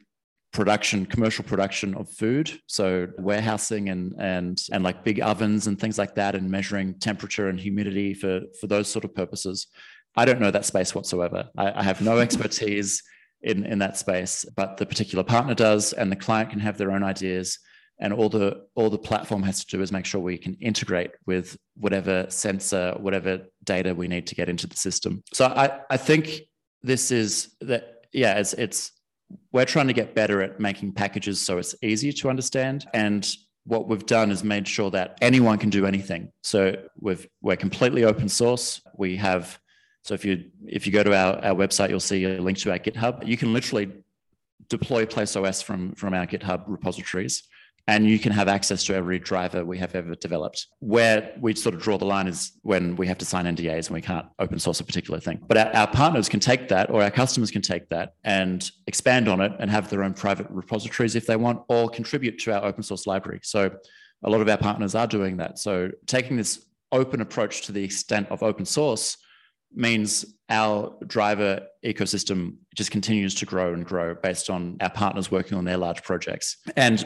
production, 0.54 1.06
commercial 1.06 1.44
production 1.44 1.96
of 1.96 2.10
food. 2.10 2.60
So 2.68 3.08
warehousing 3.18 3.90
and 3.90 4.14
and 4.20 4.62
and 4.72 4.84
like 4.84 5.04
big 5.04 5.20
ovens 5.20 5.66
and 5.66 5.80
things 5.80 5.98
like 5.98 6.14
that, 6.16 6.36
and 6.36 6.50
measuring 6.50 7.00
temperature 7.00 7.50
and 7.50 7.60
humidity 7.60 8.14
for 8.14 8.42
for 8.60 8.68
those 8.68 8.88
sort 8.88 9.04
of 9.04 9.16
purposes. 9.16 9.68
I 10.16 10.26
don't 10.26 10.42
know 10.42 10.52
that 10.52 10.66
space 10.66 10.94
whatsoever. 10.94 11.50
I, 11.58 11.80
I 11.80 11.84
have 11.84 12.02
no 12.02 12.20
expertise 12.20 13.02
in, 13.42 13.66
in 13.66 13.80
that 13.80 13.98
space, 13.98 14.46
but 14.56 14.78
the 14.78 14.86
particular 14.86 15.24
partner 15.24 15.56
does, 15.56 15.94
and 15.94 16.12
the 16.12 16.16
client 16.16 16.52
can 16.52 16.60
have 16.60 16.78
their 16.78 16.92
own 16.92 17.04
ideas. 17.04 17.58
And 18.00 18.14
all 18.14 18.30
the 18.30 18.66
all 18.74 18.90
the 18.90 18.98
platform 18.98 19.44
has 19.44 19.64
to 19.64 19.78
do 19.78 19.84
is 19.84 19.92
make 19.92 20.06
sure 20.06 20.20
we 20.20 20.38
can 20.38 20.56
integrate 20.56 21.12
with 21.28 21.56
whatever 21.76 22.26
sensor, 22.30 22.96
whatever 23.00 23.42
data 23.64 23.94
we 23.94 24.08
need 24.08 24.26
to 24.28 24.36
get 24.36 24.50
into 24.50 24.66
the 24.66 24.76
system. 24.76 25.24
So 25.34 25.46
I, 25.46 25.82
I 25.90 25.98
think 25.98 26.42
this 26.82 27.12
is 27.12 27.56
that 27.62 28.06
yeah, 28.12 28.40
it's 28.40 28.54
it's 28.54 28.92
we're 29.52 29.66
trying 29.66 29.88
to 29.88 29.94
get 29.94 30.16
better 30.16 30.42
at 30.42 30.60
making 30.60 30.94
packages 30.94 31.40
so 31.40 31.60
it's 31.60 31.76
easier 31.84 32.12
to 32.12 32.30
understand. 32.30 32.88
And 32.94 33.28
what 33.66 33.88
we've 33.88 34.06
done 34.06 34.32
is 34.32 34.44
made 34.44 34.68
sure 34.68 34.90
that 34.92 35.18
anyone 35.22 35.60
can 35.60 35.70
do 35.70 35.86
anything. 35.86 36.32
So 36.42 36.76
we've 37.00 37.28
we're 37.42 37.56
completely 37.56 38.04
open 38.04 38.30
source. 38.30 38.82
We 38.98 39.16
have 39.18 39.60
so 40.04 40.14
if 40.14 40.26
you 40.26 40.46
if 40.66 40.86
you 40.86 40.92
go 40.92 41.04
to 41.04 41.16
our, 41.16 41.36
our 41.46 41.56
website, 41.56 41.90
you'll 41.90 42.00
see 42.00 42.24
a 42.26 42.42
link 42.42 42.58
to 42.60 42.72
our 42.72 42.80
GitHub. 42.80 43.26
You 43.26 43.38
can 43.38 43.54
literally 43.54 43.92
deploy 44.70 45.06
PlaceOS 45.06 45.64
from 45.64 45.94
from 45.94 46.14
our 46.14 46.26
GitHub 46.26 46.64
repositories, 46.68 47.44
and 47.88 48.08
you 48.08 48.18
can 48.18 48.32
have 48.32 48.48
access 48.48 48.84
to 48.86 48.96
every 48.96 49.20
driver 49.20 49.64
we 49.64 49.78
have 49.78 49.94
ever 49.94 50.16
developed. 50.16 50.68
Where 50.80 51.34
we 51.40 51.54
sort 51.54 51.76
of 51.76 51.82
draw 51.82 52.00
the 52.00 52.06
line 52.06 52.28
is 52.28 52.54
when 52.64 52.96
we 52.96 53.06
have 53.08 53.20
to 53.20 53.26
sign 53.26 53.46
NDAs 53.46 53.88
and 53.88 53.94
we 53.94 54.02
can't 54.02 54.26
open 54.40 54.58
source 54.58 54.80
a 54.80 54.84
particular 54.84 55.20
thing. 55.20 55.40
But 55.48 55.58
our, 55.58 55.76
our 55.76 55.88
partners 55.88 56.28
can 56.28 56.40
take 56.40 56.68
that, 56.70 56.90
or 56.90 57.04
our 57.04 57.12
customers 57.12 57.52
can 57.52 57.62
take 57.62 57.88
that 57.90 58.14
and 58.24 58.70
expand 58.88 59.28
on 59.28 59.40
it 59.40 59.52
and 59.60 59.70
have 59.70 59.90
their 59.92 60.04
own 60.04 60.16
private 60.16 60.48
repositories 60.50 61.16
if 61.16 61.28
they 61.28 61.36
want, 61.36 61.62
or 61.70 61.90
contribute 61.90 62.40
to 62.40 62.54
our 62.54 62.66
open 62.66 62.82
source 62.82 63.06
library. 63.06 63.42
So 63.44 63.70
a 64.24 64.30
lot 64.30 64.42
of 64.42 64.50
our 64.50 64.58
partners 64.58 64.96
are 64.96 65.08
doing 65.08 65.38
that. 65.38 65.60
So 65.60 65.92
taking 66.08 66.38
this 66.38 66.66
open 66.92 67.22
approach 67.22 67.62
to 67.68 67.72
the 67.72 67.84
extent 67.84 68.28
of 68.32 68.42
open 68.42 68.66
source 68.66 69.18
means 69.74 70.26
our 70.50 70.94
driver 71.08 71.62
ecosystem 71.86 72.58
just 72.76 72.92
continues 72.92 73.34
to 73.36 73.46
grow 73.46 73.74
and 73.74 73.86
grow 73.86 74.16
based 74.16 74.50
on 74.50 74.78
our 74.82 74.90
partners 74.90 75.32
working 75.32 75.58
on 75.58 75.66
their 75.66 75.78
large 75.78 76.04
projects. 76.04 76.58
And 76.76 77.06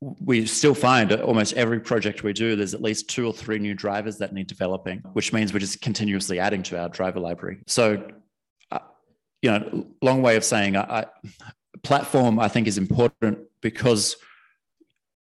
we 0.00 0.44
still 0.46 0.74
find 0.74 1.12
almost 1.12 1.54
every 1.54 1.80
project 1.80 2.22
we 2.22 2.32
do, 2.32 2.54
there's 2.54 2.74
at 2.74 2.82
least 2.82 3.08
two 3.08 3.26
or 3.26 3.32
three 3.32 3.58
new 3.58 3.74
drivers 3.74 4.18
that 4.18 4.32
need 4.32 4.46
developing, 4.46 4.98
which 5.14 5.32
means 5.32 5.52
we're 5.52 5.58
just 5.58 5.80
continuously 5.80 6.38
adding 6.38 6.62
to 6.64 6.78
our 6.78 6.88
driver 6.88 7.18
library. 7.18 7.58
So, 7.66 8.06
uh, 8.70 8.80
you 9.40 9.50
know, 9.50 9.86
long 10.02 10.20
way 10.20 10.36
of 10.36 10.44
saying, 10.44 10.76
I, 10.76 10.82
I, 10.82 11.06
platform 11.82 12.38
I 12.38 12.48
think 12.48 12.66
is 12.66 12.78
important 12.78 13.38
because 13.62 14.16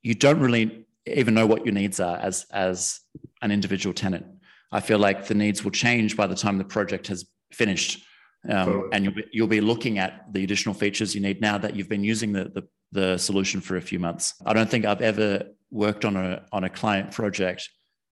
you 0.04 0.14
don't 0.14 0.40
really 0.40 0.86
even 1.06 1.34
know 1.34 1.48
what 1.48 1.66
your 1.66 1.74
needs 1.74 2.00
are 2.00 2.18
as 2.18 2.46
as 2.52 3.00
an 3.42 3.52
individual 3.52 3.94
tenant. 3.94 4.26
I 4.72 4.80
feel 4.80 5.00
like 5.00 5.28
the 5.28 5.36
needs 5.36 5.64
will 5.64 5.72
change 5.72 6.16
by 6.16 6.28
the 6.28 6.36
time 6.36 6.58
the 6.58 6.64
project 6.64 7.08
has 7.08 7.26
finished. 7.52 8.04
Um, 8.48 8.66
totally. 8.66 8.90
And 8.94 9.04
you'll 9.04 9.14
be, 9.16 9.24
you'll 9.32 9.48
be 9.48 9.62
looking 9.62 10.00
at 10.00 10.32
the 10.32 10.44
additional 10.44 10.76
features 10.76 11.14
you 11.14 11.22
need 11.22 11.42
now 11.42 11.58
that 11.58 11.76
you've 11.76 11.90
been 11.90 12.04
using 12.04 12.32
the, 12.32 12.46
the, 12.46 12.68
the 12.92 13.18
solution 13.18 13.60
for 13.62 13.78
a 13.78 13.82
few 13.82 14.00
months. 14.00 14.36
I 14.46 14.54
don't 14.54 14.70
think 14.70 14.86
I've 14.86 15.02
ever 15.02 15.44
worked 15.72 16.06
on 16.06 16.16
a, 16.16 16.46
on 16.52 16.64
a 16.64 16.70
client 16.70 17.12
project 17.12 17.70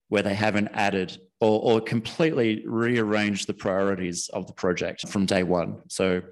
where 0.09 0.23
they 0.23 0.35
haven't 0.35 0.69
added 0.73 1.19
or, 1.40 1.61
or 1.61 1.81
completely 1.81 2.65
rearranged 2.67 3.46
the 3.46 3.55
priorities 3.55 4.29
of 4.33 4.46
the 4.46 4.52
project 4.52 5.09
from 5.09 5.27
day 5.27 5.42
one. 5.42 5.83
So 5.88 6.23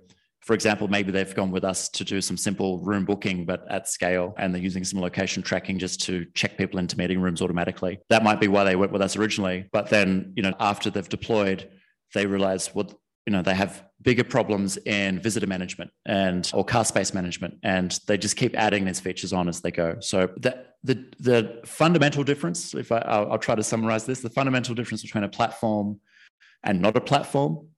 for 0.42 0.54
example, 0.54 0.88
maybe 0.88 1.12
they've 1.12 1.34
gone 1.34 1.52
with 1.52 1.64
us 1.64 1.88
to 1.90 2.04
do 2.04 2.20
some 2.20 2.36
simple 2.36 2.80
room 2.80 3.04
booking, 3.04 3.44
but 3.44 3.64
at 3.70 3.88
scale, 3.88 4.34
and 4.38 4.52
they're 4.52 4.62
using 4.62 4.82
some 4.82 5.00
location 5.00 5.42
tracking 5.42 5.78
just 5.78 6.00
to 6.02 6.26
check 6.34 6.58
people 6.58 6.80
into 6.80 6.98
meeting 6.98 7.20
rooms 7.20 7.40
automatically. 7.40 8.00
That 8.08 8.24
might 8.24 8.40
be 8.40 8.48
why 8.48 8.64
they 8.64 8.74
went 8.74 8.92
with 8.92 9.02
us 9.02 9.16
originally. 9.16 9.68
But 9.72 9.88
then, 9.88 10.32
you 10.36 10.42
know, 10.42 10.52
after 10.58 10.90
they've 10.90 11.08
deployed, 11.08 11.70
they 12.14 12.26
realize, 12.26 12.74
what, 12.74 12.92
you 13.26 13.32
know 13.32 13.42
they 13.42 13.54
have 13.54 13.84
bigger 14.02 14.24
problems 14.24 14.76
in 14.78 15.20
visitor 15.20 15.46
management 15.46 15.90
and 16.06 16.50
or 16.54 16.64
car 16.64 16.84
space 16.84 17.14
management 17.14 17.56
and 17.62 18.00
they 18.08 18.18
just 18.18 18.36
keep 18.36 18.56
adding 18.56 18.84
these 18.84 18.98
features 18.98 19.32
on 19.32 19.48
as 19.48 19.60
they 19.60 19.70
go 19.70 19.96
so 20.00 20.28
the 20.38 20.66
the, 20.82 21.06
the 21.20 21.60
fundamental 21.64 22.24
difference 22.24 22.74
if 22.74 22.90
I, 22.90 22.98
I'll, 22.98 23.32
I'll 23.32 23.38
try 23.38 23.54
to 23.54 23.62
summarize 23.62 24.04
this 24.06 24.20
the 24.20 24.30
fundamental 24.30 24.74
difference 24.74 25.02
between 25.02 25.22
a 25.22 25.28
platform 25.28 26.00
and 26.64 26.80
not 26.80 26.96
a 26.96 27.00
platform 27.00 27.68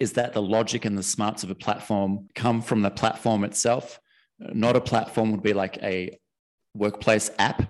is 0.00 0.12
that 0.14 0.32
the 0.32 0.42
logic 0.42 0.84
and 0.84 0.96
the 0.96 1.02
smarts 1.02 1.42
of 1.42 1.50
a 1.50 1.54
platform 1.54 2.28
come 2.34 2.62
from 2.62 2.82
the 2.82 2.90
platform 2.90 3.44
itself. 3.44 4.00
Not 4.38 4.76
a 4.76 4.80
platform 4.80 5.30
would 5.32 5.42
be 5.42 5.52
like 5.52 5.78
a 5.82 6.18
workplace 6.74 7.30
app. 7.38 7.62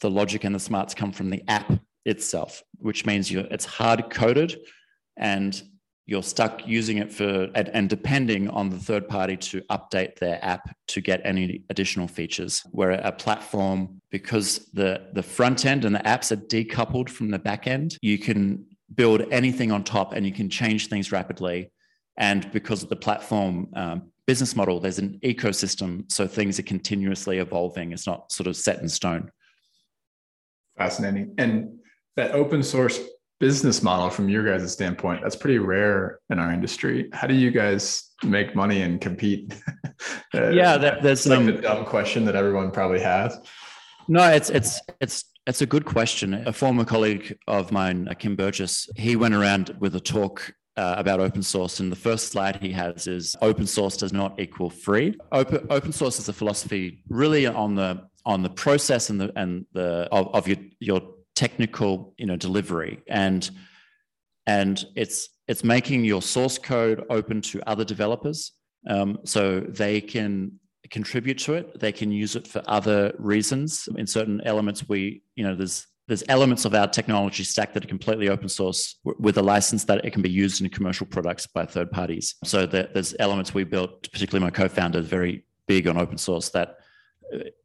The 0.00 0.10
logic 0.10 0.44
and 0.44 0.54
the 0.54 0.60
smarts 0.60 0.94
come 0.94 1.12
from 1.12 1.30
the 1.30 1.42
app 1.48 1.72
itself 2.04 2.62
which 2.82 3.06
means 3.06 3.30
you 3.30 3.40
it's 3.50 3.64
hard 3.64 4.10
coded 4.10 4.58
and 5.16 5.62
you're 6.04 6.22
stuck 6.22 6.66
using 6.66 6.98
it 6.98 7.12
for 7.12 7.48
and, 7.54 7.68
and, 7.68 7.88
depending 7.88 8.48
on 8.48 8.68
the 8.68 8.78
third 8.78 9.08
party 9.08 9.36
to 9.36 9.60
update 9.70 10.18
their 10.18 10.44
app 10.44 10.74
to 10.88 11.00
get 11.00 11.20
any 11.24 11.62
additional 11.70 12.08
features. 12.08 12.60
Where 12.72 12.90
a 12.90 13.12
platform 13.12 14.00
because 14.10 14.66
the 14.72 15.08
the 15.12 15.22
front 15.22 15.64
end 15.64 15.84
and 15.84 15.94
the 15.94 16.00
apps 16.00 16.32
are 16.32 16.36
decoupled 16.36 17.08
from 17.08 17.30
the 17.30 17.38
back 17.38 17.66
end 17.66 17.96
you 18.02 18.18
can 18.18 18.66
build 18.94 19.22
anything 19.30 19.70
on 19.70 19.84
top 19.84 20.12
and 20.12 20.26
you 20.26 20.32
can 20.32 20.48
change 20.50 20.88
things 20.88 21.12
rapidly. 21.12 21.70
And 22.16 22.50
because 22.52 22.82
of 22.82 22.88
the 22.88 22.96
platform 22.96 23.68
um, 23.74 24.12
business 24.26 24.54
model 24.54 24.78
there's 24.78 24.98
an 24.98 25.18
ecosystem 25.24 26.10
so 26.10 26.26
things 26.26 26.58
are 26.58 26.64
continuously 26.64 27.38
evolving. 27.38 27.92
It's 27.92 28.06
not 28.06 28.32
sort 28.32 28.46
of 28.46 28.56
set 28.56 28.80
in 28.80 28.88
stone. 28.88 29.30
Fascinating. 30.76 31.34
And 31.38 31.78
that 32.16 32.32
open 32.32 32.62
source 32.62 33.00
business 33.40 33.82
model 33.82 34.08
from 34.08 34.28
your 34.28 34.44
guys' 34.44 34.72
standpoint 34.72 35.20
that's 35.20 35.34
pretty 35.34 35.58
rare 35.58 36.20
in 36.30 36.38
our 36.38 36.52
industry. 36.52 37.08
How 37.12 37.26
do 37.26 37.34
you 37.34 37.50
guys 37.50 38.10
make 38.22 38.54
money 38.54 38.82
and 38.82 39.00
compete? 39.00 39.54
Yeah 40.34 40.78
that, 40.78 41.02
that's 41.02 41.26
like 41.26 41.38
um, 41.38 41.46
the 41.46 41.52
dumb 41.52 41.84
question 41.84 42.24
that 42.24 42.34
everyone 42.34 42.72
probably 42.72 43.00
has. 43.00 43.38
No 44.08 44.24
it's 44.24 44.50
it's 44.50 44.80
it's 45.00 45.24
it's 45.46 45.60
a 45.60 45.66
good 45.66 45.84
question. 45.84 46.34
A 46.46 46.52
former 46.52 46.84
colleague 46.84 47.36
of 47.48 47.72
mine 47.72 48.08
uh, 48.08 48.14
kim 48.14 48.36
burgess 48.36 48.88
he 48.96 49.16
went 49.16 49.34
around 49.34 49.74
with 49.80 49.94
a 49.96 50.00
talk 50.00 50.54
uh, 50.76 50.94
about 50.96 51.20
open 51.20 51.42
source 51.42 51.80
and 51.80 51.92
the 51.92 51.96
first 51.96 52.28
slide 52.28 52.56
he 52.56 52.72
has 52.72 53.06
is 53.06 53.36
open 53.42 53.66
source 53.66 53.96
does 53.96 54.12
not 54.12 54.38
equal 54.40 54.70
free. 54.70 55.14
Open, 55.32 55.66
open 55.68 55.92
source 55.92 56.18
is 56.18 56.28
a 56.28 56.32
philosophy 56.32 57.02
really 57.08 57.46
on 57.46 57.74
the 57.74 58.02
on 58.24 58.42
the 58.42 58.50
process 58.50 59.10
and 59.10 59.20
the 59.20 59.32
and 59.36 59.66
the 59.72 60.08
of, 60.12 60.32
of 60.34 60.48
your 60.48 60.58
your 60.80 61.02
technical 61.34 62.14
you 62.18 62.26
know 62.26 62.36
delivery. 62.36 63.00
And 63.08 63.50
and 64.46 64.84
it's 64.96 65.28
it's 65.48 65.64
making 65.64 66.04
your 66.04 66.22
source 66.22 66.56
code 66.56 67.04
open 67.10 67.40
to 67.42 67.68
other 67.68 67.84
developers. 67.84 68.52
Um, 68.88 69.18
so 69.24 69.60
they 69.60 70.00
can 70.00 70.58
contribute 70.90 71.38
to 71.38 71.54
it 71.54 71.78
they 71.80 71.92
can 71.92 72.10
use 72.10 72.36
it 72.36 72.46
for 72.46 72.62
other 72.66 73.14
reasons. 73.18 73.88
In 73.96 74.06
certain 74.06 74.40
elements 74.44 74.88
we 74.88 75.22
you 75.36 75.44
know 75.44 75.54
there's 75.54 75.86
there's 76.08 76.24
elements 76.28 76.64
of 76.64 76.74
our 76.74 76.88
technology 76.88 77.44
stack 77.44 77.72
that 77.72 77.84
are 77.84 77.88
completely 77.88 78.28
open 78.28 78.48
source 78.48 78.98
with 79.04 79.38
a 79.38 79.42
license 79.42 79.84
that 79.84 80.04
it 80.04 80.12
can 80.12 80.20
be 80.20 80.30
used 80.30 80.60
in 80.60 80.68
commercial 80.68 81.06
products 81.06 81.46
by 81.46 81.64
third 81.64 81.90
parties. 81.90 82.34
So 82.44 82.66
that 82.66 82.92
there's 82.92 83.14
elements 83.18 83.54
we 83.54 83.64
built 83.64 84.10
particularly 84.12 84.44
my 84.44 84.50
co-founder 84.50 84.98
is 84.98 85.06
very 85.06 85.44
big 85.68 85.86
on 85.86 85.96
open 85.96 86.18
source 86.18 86.48
that 86.50 86.76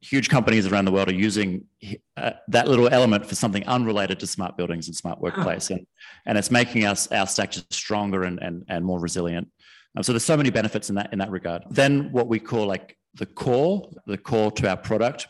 huge 0.00 0.28
companies 0.28 0.66
around 0.66 0.84
the 0.84 0.92
world 0.92 1.08
are 1.08 1.14
using 1.14 1.64
uh, 2.16 2.32
that 2.48 2.68
little 2.68 2.88
element 2.88 3.26
for 3.26 3.34
something 3.34 3.66
unrelated 3.66 4.18
to 4.20 4.26
smart 4.26 4.56
buildings 4.56 4.86
and 4.88 4.96
smart 4.96 5.20
workplace. 5.20 5.70
And 5.70 5.86
and 6.26 6.38
it's 6.38 6.50
making 6.50 6.84
us 6.84 7.10
our 7.12 7.26
stack 7.26 7.50
just 7.50 7.72
stronger 7.72 8.22
and 8.22 8.38
and, 8.42 8.64
and 8.68 8.84
more 8.84 9.00
resilient. 9.00 9.48
Um, 9.96 10.02
so 10.02 10.12
there's 10.12 10.24
so 10.24 10.36
many 10.36 10.50
benefits 10.50 10.88
in 10.88 10.96
that 10.96 11.12
in 11.12 11.18
that 11.18 11.30
regard. 11.30 11.64
Then 11.70 12.12
what 12.12 12.28
we 12.28 12.38
call 12.38 12.66
like 12.66 12.96
the 13.18 13.26
core 13.26 13.90
the 14.06 14.18
core 14.18 14.50
to 14.52 14.68
our 14.68 14.76
product. 14.76 15.28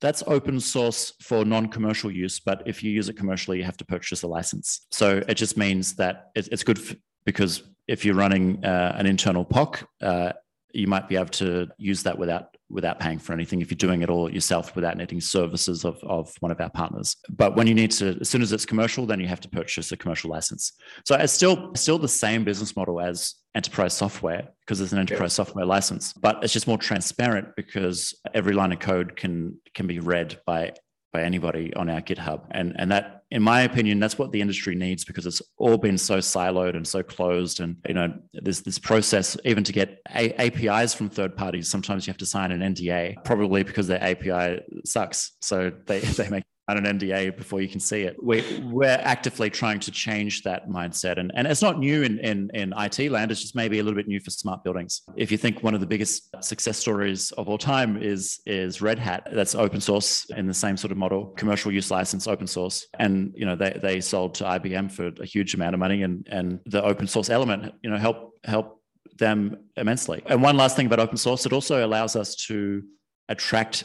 That's 0.00 0.22
open 0.26 0.60
source 0.60 1.14
for 1.22 1.44
non-commercial 1.44 2.10
use 2.10 2.38
but 2.40 2.62
if 2.66 2.82
you 2.82 2.90
use 2.90 3.08
it 3.08 3.16
commercially 3.16 3.58
you 3.58 3.64
have 3.64 3.78
to 3.78 3.84
purchase 3.84 4.22
a 4.22 4.26
license. 4.26 4.86
So 4.90 5.22
it 5.28 5.34
just 5.34 5.56
means 5.56 5.94
that 5.96 6.30
it's 6.34 6.64
good 6.64 6.78
because 7.24 7.62
if 7.88 8.04
you're 8.04 8.14
running 8.14 8.64
uh, 8.64 8.94
an 8.98 9.06
internal 9.06 9.44
POC, 9.44 9.84
uh, 10.02 10.32
you 10.72 10.86
might 10.86 11.08
be 11.08 11.16
able 11.16 11.26
to 11.26 11.68
use 11.78 12.02
that 12.02 12.18
without 12.18 12.55
without 12.68 12.98
paying 12.98 13.18
for 13.18 13.32
anything 13.32 13.60
if 13.60 13.70
you're 13.70 13.76
doing 13.76 14.02
it 14.02 14.10
all 14.10 14.30
yourself 14.32 14.74
without 14.74 14.96
needing 14.96 15.20
services 15.20 15.84
of, 15.84 15.98
of 16.02 16.32
one 16.40 16.50
of 16.50 16.60
our 16.60 16.70
partners. 16.70 17.16
But 17.28 17.56
when 17.56 17.66
you 17.66 17.74
need 17.74 17.92
to, 17.92 18.18
as 18.20 18.28
soon 18.28 18.42
as 18.42 18.52
it's 18.52 18.66
commercial, 18.66 19.06
then 19.06 19.20
you 19.20 19.28
have 19.28 19.40
to 19.40 19.48
purchase 19.48 19.92
a 19.92 19.96
commercial 19.96 20.30
license. 20.30 20.72
So 21.04 21.14
it's 21.16 21.32
still 21.32 21.74
still 21.74 21.98
the 21.98 22.08
same 22.08 22.44
business 22.44 22.76
model 22.76 23.00
as 23.00 23.34
enterprise 23.54 23.94
software 23.94 24.48
because 24.60 24.80
it's 24.80 24.92
an 24.92 24.98
enterprise 24.98 25.32
yeah. 25.32 25.44
software 25.44 25.64
license, 25.64 26.12
but 26.12 26.42
it's 26.42 26.52
just 26.52 26.66
more 26.66 26.78
transparent 26.78 27.48
because 27.56 28.14
every 28.34 28.52
line 28.52 28.72
of 28.72 28.80
code 28.80 29.16
can 29.16 29.58
can 29.74 29.86
be 29.86 30.00
read 30.00 30.38
by 30.46 30.72
by 31.16 31.22
anybody 31.22 31.72
on 31.74 31.88
our 31.88 32.02
GitHub. 32.02 32.42
And, 32.50 32.74
and 32.78 32.92
that, 32.92 33.15
in 33.30 33.42
my 33.42 33.62
opinion, 33.62 33.98
that's 33.98 34.18
what 34.18 34.30
the 34.30 34.40
industry 34.40 34.76
needs 34.76 35.04
because 35.04 35.26
it's 35.26 35.42
all 35.58 35.76
been 35.76 35.98
so 35.98 36.18
siloed 36.18 36.76
and 36.76 36.86
so 36.86 37.02
closed. 37.02 37.60
And, 37.60 37.76
you 37.86 37.94
know, 37.94 38.14
there's 38.32 38.62
this 38.62 38.78
process, 38.78 39.36
even 39.44 39.64
to 39.64 39.72
get 39.72 40.00
A- 40.14 40.34
APIs 40.40 40.94
from 40.94 41.08
third 41.08 41.36
parties, 41.36 41.68
sometimes 41.68 42.06
you 42.06 42.12
have 42.12 42.18
to 42.18 42.26
sign 42.26 42.52
an 42.52 42.60
NDA, 42.60 43.24
probably 43.24 43.64
because 43.64 43.88
their 43.88 44.02
API 44.02 44.62
sucks. 44.84 45.32
So 45.40 45.72
they, 45.86 45.98
they 46.18 46.28
make 46.28 46.44
an 46.74 46.84
NDA 46.84 47.36
before 47.36 47.60
you 47.60 47.68
can 47.68 47.78
see 47.78 48.02
it. 48.02 48.16
We, 48.20 48.60
we're 48.64 48.88
actively 48.88 49.50
trying 49.50 49.78
to 49.80 49.92
change 49.92 50.42
that 50.42 50.68
mindset. 50.68 51.18
And, 51.18 51.30
and 51.34 51.46
it's 51.46 51.62
not 51.62 51.78
new 51.78 52.02
in, 52.02 52.18
in, 52.18 52.50
in 52.54 52.74
IT 52.76 53.10
land, 53.12 53.30
it's 53.30 53.40
just 53.40 53.54
maybe 53.54 53.78
a 53.78 53.84
little 53.84 53.96
bit 53.96 54.08
new 54.08 54.18
for 54.18 54.30
smart 54.30 54.64
buildings. 54.64 55.02
If 55.14 55.30
you 55.30 55.38
think 55.38 55.62
one 55.62 55.74
of 55.74 55.80
the 55.80 55.86
biggest 55.86 56.28
success 56.42 56.76
stories 56.76 57.30
of 57.32 57.48
all 57.48 57.58
time 57.58 58.02
is, 58.02 58.40
is 58.46 58.82
Red 58.82 58.98
Hat, 58.98 59.28
that's 59.32 59.54
open 59.54 59.80
source 59.80 60.28
in 60.30 60.48
the 60.48 60.54
same 60.54 60.76
sort 60.76 60.90
of 60.90 60.98
model, 60.98 61.26
commercial 61.36 61.70
use 61.70 61.90
license, 61.90 62.26
open 62.26 62.48
source. 62.48 62.86
And, 62.98 63.32
you 63.36 63.46
know, 63.46 63.54
they, 63.54 63.78
they 63.80 64.00
sold 64.00 64.34
to 64.36 64.44
IBM 64.44 64.90
for 64.90 65.12
a 65.20 65.24
huge 65.26 65.54
amount 65.54 65.74
of 65.74 65.78
money 65.78 66.02
and, 66.02 66.26
and 66.30 66.58
the 66.66 66.82
open 66.82 67.06
source 67.06 67.30
element, 67.30 67.74
you 67.82 67.90
know, 67.90 67.98
help, 67.98 68.32
help 68.42 68.82
them 69.18 69.56
immensely. 69.76 70.20
And 70.26 70.42
one 70.42 70.56
last 70.56 70.74
thing 70.74 70.86
about 70.86 70.98
open 70.98 71.16
source, 71.16 71.46
it 71.46 71.52
also 71.52 71.86
allows 71.86 72.16
us 72.16 72.34
to 72.46 72.82
attract 73.28 73.84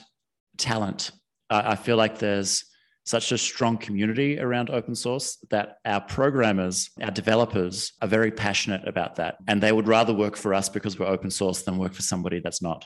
talent. 0.58 1.12
I 1.50 1.76
feel 1.76 1.98
like 1.98 2.18
there's 2.18 2.64
such 3.04 3.32
a 3.32 3.38
strong 3.38 3.78
community 3.78 4.40
around 4.40 4.70
open 4.70 4.96
source 4.96 5.38
that 5.50 5.78
our 5.86 6.02
programmers, 6.02 6.92
our 7.02 7.12
developers 7.12 7.94
are 8.02 8.08
very 8.08 8.32
passionate 8.32 8.88
about 8.88 9.16
that. 9.16 9.38
And 9.48 9.62
they 9.62 9.72
would 9.72 9.88
rather 9.88 10.14
work 10.14 10.36
for 10.36 10.54
us 10.54 10.70
because 10.70 11.00
we're 11.00 11.08
open 11.08 11.32
source 11.32 11.64
than 11.64 11.78
work 11.78 11.94
for 11.94 12.04
somebody 12.04 12.40
that's 12.40 12.62
not. 12.62 12.86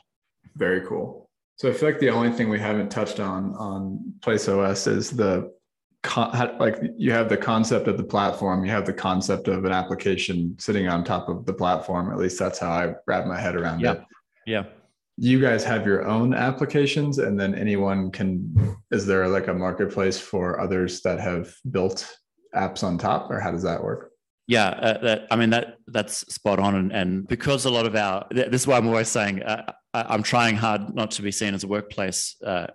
Very 0.56 0.86
cool. 0.88 1.30
So 1.58 1.70
I 1.70 1.74
feel 1.74 1.90
like 1.90 2.00
the 2.00 2.10
only 2.10 2.32
thing 2.32 2.50
we 2.50 2.60
haven't 2.60 2.90
touched 2.90 3.20
on 3.20 3.54
on 3.56 4.14
PlaceOS 4.20 4.88
is 4.88 5.12
the 5.12 5.54
like 6.60 6.80
you 6.98 7.12
have 7.12 7.30
the 7.30 7.38
concept 7.38 7.88
of 7.88 7.98
the 7.98 8.04
platform, 8.04 8.64
you 8.64 8.70
have 8.70 8.86
the 8.86 8.94
concept 8.94 9.48
of 9.48 9.66
an 9.66 9.72
application 9.72 10.56
sitting 10.60 10.88
on 10.88 11.04
top 11.04 11.30
of 11.30 11.46
the 11.46 11.54
platform. 11.54 12.12
At 12.12 12.20
least 12.20 12.38
that's 12.38 12.60
how 12.60 12.70
I 12.70 12.94
wrap 13.08 13.26
my 13.26 13.40
head 13.40 13.56
around 13.56 13.80
yeah. 13.80 13.94
it. 13.94 14.02
Yeah 14.46 14.64
you 15.18 15.40
guys 15.40 15.64
have 15.64 15.86
your 15.86 16.06
own 16.06 16.34
applications 16.34 17.20
and 17.20 17.40
then 17.40 17.56
anyone 17.56 18.12
can 18.12 18.78
is 18.92 19.06
there 19.06 19.28
like 19.28 19.48
a 19.48 19.54
marketplace 19.54 20.20
for 20.20 20.60
others 20.60 21.02
that 21.02 21.20
have 21.20 21.54
built 21.72 22.18
apps 22.54 22.84
on 22.84 22.98
top 22.98 23.30
or 23.32 23.40
how 23.40 23.52
does 23.52 23.64
that 23.64 23.84
work? 23.84 24.12
Yeah 24.48 24.68
uh, 24.68 24.98
that, 25.00 25.28
i 25.32 25.36
mean 25.36 25.50
that 25.50 25.78
that's 25.88 26.18
spot 26.34 26.60
on 26.60 26.76
and, 26.76 26.92
and, 26.92 27.28
because 27.28 27.66
a 27.66 27.70
lot 27.72 27.88
of 27.88 27.96
our 27.96 28.28
this 28.30 28.62
is 28.62 28.68
why 28.68 28.78
i'm 28.78 28.88
always 28.88 29.08
saying 29.08 29.42
uh, 29.42 29.72
i'm 29.94 30.22
trying 30.22 30.56
hard 30.56 30.94
not 30.94 31.10
to 31.12 31.24
be 31.24 31.32
seen 31.32 31.56
as 31.56 31.64
a 31.64 31.68
workplace 31.68 32.36
uh, 32.46 32.68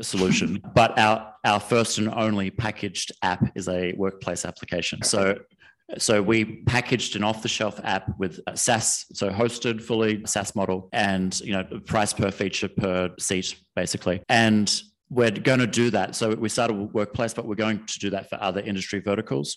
solution 0.00 0.62
but 0.76 0.96
our 0.96 1.34
our 1.48 1.60
first 1.60 1.98
and 1.98 2.12
only 2.14 2.50
packaged 2.50 3.12
app 3.22 3.50
is 3.56 3.68
a 3.68 3.92
workplace 3.96 4.44
application. 4.44 5.02
So 5.02 5.36
so 5.96 6.20
we 6.20 6.44
packaged 6.66 7.16
an 7.16 7.24
off-the-shelf 7.24 7.80
app 7.82 8.18
with 8.18 8.40
SaaS, 8.54 9.06
so 9.12 9.30
hosted 9.30 9.80
fully 9.80 10.22
SaaS 10.26 10.54
model, 10.54 10.88
and 10.92 11.38
you 11.40 11.52
know 11.52 11.64
price 11.86 12.12
per 12.12 12.30
feature 12.30 12.68
per 12.68 13.14
seat 13.18 13.56
basically. 13.74 14.20
And 14.28 14.70
we're 15.10 15.30
going 15.30 15.60
to 15.60 15.66
do 15.66 15.88
that. 15.90 16.14
So 16.14 16.34
we 16.34 16.50
started 16.50 16.74
with 16.74 16.92
workplace, 16.92 17.32
but 17.32 17.46
we're 17.46 17.54
going 17.54 17.86
to 17.86 17.98
do 17.98 18.10
that 18.10 18.28
for 18.28 18.36
other 18.42 18.60
industry 18.60 19.00
verticals 19.00 19.56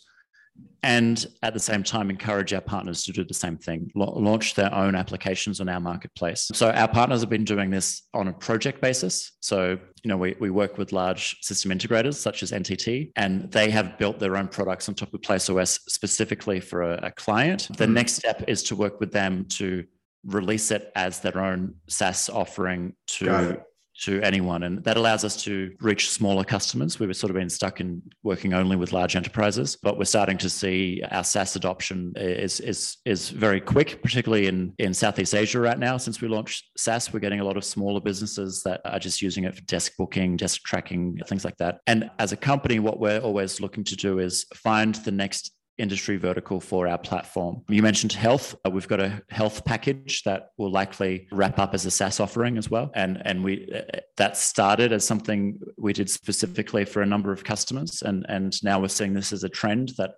and 0.83 1.27
at 1.43 1.53
the 1.53 1.59
same 1.59 1.83
time 1.83 2.09
encourage 2.09 2.53
our 2.53 2.61
partners 2.61 3.03
to 3.03 3.11
do 3.11 3.23
the 3.23 3.33
same 3.33 3.57
thing 3.57 3.91
launch 3.95 4.55
their 4.55 4.73
own 4.73 4.95
applications 4.95 5.61
on 5.61 5.69
our 5.69 5.79
marketplace. 5.79 6.49
So 6.53 6.71
our 6.71 6.87
partners 6.87 7.21
have 7.21 7.29
been 7.29 7.43
doing 7.43 7.69
this 7.69 8.03
on 8.13 8.27
a 8.27 8.33
project 8.33 8.81
basis. 8.81 9.33
So 9.41 9.77
you 10.03 10.09
know 10.09 10.17
we, 10.17 10.35
we 10.39 10.49
work 10.49 10.77
with 10.77 10.91
large 10.91 11.37
system 11.41 11.71
integrators 11.71 12.15
such 12.15 12.41
as 12.41 12.51
NTT 12.51 13.11
and 13.15 13.51
they 13.51 13.69
have 13.69 13.97
built 13.97 14.19
their 14.19 14.37
own 14.37 14.47
products 14.47 14.89
on 14.89 14.95
top 14.95 15.13
of 15.13 15.21
PlaceOS 15.21 15.79
specifically 15.87 16.59
for 16.59 16.81
a, 16.81 16.99
a 17.03 17.11
client. 17.11 17.67
The 17.77 17.85
mm-hmm. 17.85 17.93
next 17.93 18.13
step 18.13 18.43
is 18.47 18.63
to 18.63 18.75
work 18.75 18.99
with 18.99 19.11
them 19.11 19.45
to 19.49 19.85
release 20.25 20.71
it 20.71 20.91
as 20.95 21.19
their 21.19 21.39
own 21.39 21.75
SaaS 21.87 22.29
offering 22.29 22.93
to 23.07 23.61
to 24.01 24.21
anyone. 24.21 24.63
And 24.63 24.83
that 24.83 24.97
allows 24.97 25.23
us 25.23 25.41
to 25.43 25.71
reach 25.79 26.09
smaller 26.09 26.43
customers. 26.43 26.99
We 26.99 27.07
were 27.07 27.13
sort 27.13 27.29
of 27.29 27.35
been 27.35 27.49
stuck 27.49 27.79
in 27.79 28.01
working 28.23 28.53
only 28.53 28.75
with 28.75 28.93
large 28.93 29.15
enterprises, 29.15 29.77
but 29.81 29.97
we're 29.97 30.05
starting 30.05 30.37
to 30.39 30.49
see 30.49 31.03
our 31.11 31.23
SaaS 31.23 31.55
adoption 31.55 32.13
is, 32.15 32.59
is, 32.59 32.97
is 33.05 33.29
very 33.29 33.61
quick, 33.61 34.01
particularly 34.01 34.47
in, 34.47 34.73
in 34.79 34.93
Southeast 34.93 35.35
Asia 35.35 35.59
right 35.59 35.79
now. 35.79 35.97
Since 35.97 36.21
we 36.21 36.27
launched 36.27 36.65
SaaS, 36.77 37.13
we're 37.13 37.19
getting 37.19 37.39
a 37.39 37.45
lot 37.45 37.57
of 37.57 37.63
smaller 37.63 38.01
businesses 38.01 38.63
that 38.63 38.81
are 38.85 38.99
just 38.99 39.21
using 39.21 39.43
it 39.43 39.55
for 39.55 39.61
desk 39.61 39.93
booking, 39.97 40.35
desk 40.35 40.63
tracking, 40.63 41.19
things 41.27 41.45
like 41.45 41.57
that. 41.57 41.79
And 41.87 42.09
as 42.19 42.31
a 42.31 42.37
company, 42.37 42.79
what 42.79 42.99
we're 42.99 43.19
always 43.19 43.61
looking 43.61 43.83
to 43.85 43.95
do 43.95 44.19
is 44.19 44.45
find 44.55 44.95
the 44.95 45.11
next 45.11 45.53
industry 45.81 46.17
vertical 46.17 46.59
for 46.61 46.87
our 46.87 46.97
platform. 46.97 47.63
You 47.67 47.81
mentioned 47.81 48.13
health. 48.13 48.55
Uh, 48.65 48.69
we've 48.69 48.87
got 48.87 48.99
a 48.99 49.21
health 49.29 49.65
package 49.65 50.23
that 50.23 50.49
will 50.57 50.71
likely 50.71 51.27
wrap 51.31 51.57
up 51.59 51.73
as 51.73 51.85
a 51.85 51.91
SaaS 51.91 52.19
offering 52.19 52.57
as 52.57 52.69
well. 52.69 52.91
And, 52.95 53.21
and 53.25 53.43
we 53.43 53.53
uh, 53.73 53.99
that 54.17 54.37
started 54.37 54.93
as 54.93 55.05
something 55.05 55.59
we 55.77 55.93
did 55.93 56.09
specifically 56.09 56.85
for 56.85 57.01
a 57.01 57.05
number 57.05 57.31
of 57.31 57.43
customers. 57.43 58.01
And, 58.03 58.25
and 58.29 58.63
now 58.63 58.79
we're 58.79 58.87
seeing 58.87 59.13
this 59.13 59.33
as 59.33 59.43
a 59.43 59.49
trend 59.49 59.93
that 59.97 60.11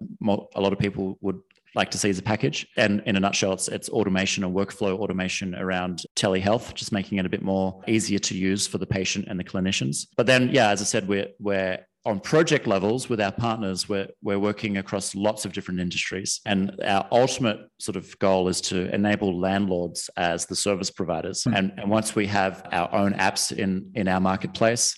a 0.55 0.61
lot 0.61 0.74
of 0.74 0.80
people 0.80 1.18
would 1.22 1.39
like 1.76 1.89
to 1.91 1.97
see 1.97 2.09
as 2.09 2.20
a 2.20 2.24
package. 2.24 2.68
And 2.78 3.01
in 3.05 3.16
a 3.16 3.20
nutshell, 3.20 3.53
it's, 3.53 3.68
it's 3.68 3.89
automation 3.89 4.43
and 4.43 4.53
workflow 4.55 4.99
automation 4.99 5.55
around 5.55 6.03
telehealth, 6.16 6.74
just 6.74 6.91
making 6.91 7.18
it 7.18 7.26
a 7.26 7.30
bit 7.30 7.41
more 7.41 7.82
easier 7.88 8.20
to 8.20 8.38
use 8.38 8.68
for 8.68 8.78
the 8.78 8.86
patient 8.86 9.26
and 9.28 9.39
the 9.39 9.43
clinicians. 9.43 10.07
But 10.16 10.28
then, 10.28 10.49
yeah, 10.51 10.70
as 10.70 10.82
I 10.82 10.86
said, 10.86 11.07
we're, 11.07 11.30
we're 11.39 11.80
on 12.05 12.19
project 12.19 12.67
levels 12.67 13.07
with 13.07 13.21
our 13.21 13.31
partners, 13.31 13.87
we're, 13.87 14.07
we're 14.21 14.39
working 14.39 14.77
across 14.77 15.15
lots 15.15 15.45
of 15.45 15.53
different 15.53 15.79
industries. 15.79 16.41
And 16.45 16.77
our 16.83 17.07
ultimate 17.11 17.59
sort 17.79 17.95
of 17.95 18.17
goal 18.19 18.49
is 18.49 18.59
to 18.61 18.93
enable 18.93 19.39
landlords 19.39 20.09
as 20.17 20.45
the 20.45 20.55
service 20.55 20.91
providers. 20.91 21.43
Mm-hmm. 21.43 21.55
And, 21.55 21.73
and 21.77 21.89
once 21.89 22.13
we 22.13 22.27
have 22.27 22.67
our 22.71 22.93
own 22.93 23.13
apps 23.13 23.57
in, 23.57 23.91
in 23.95 24.09
our 24.09 24.19
marketplace, 24.19 24.97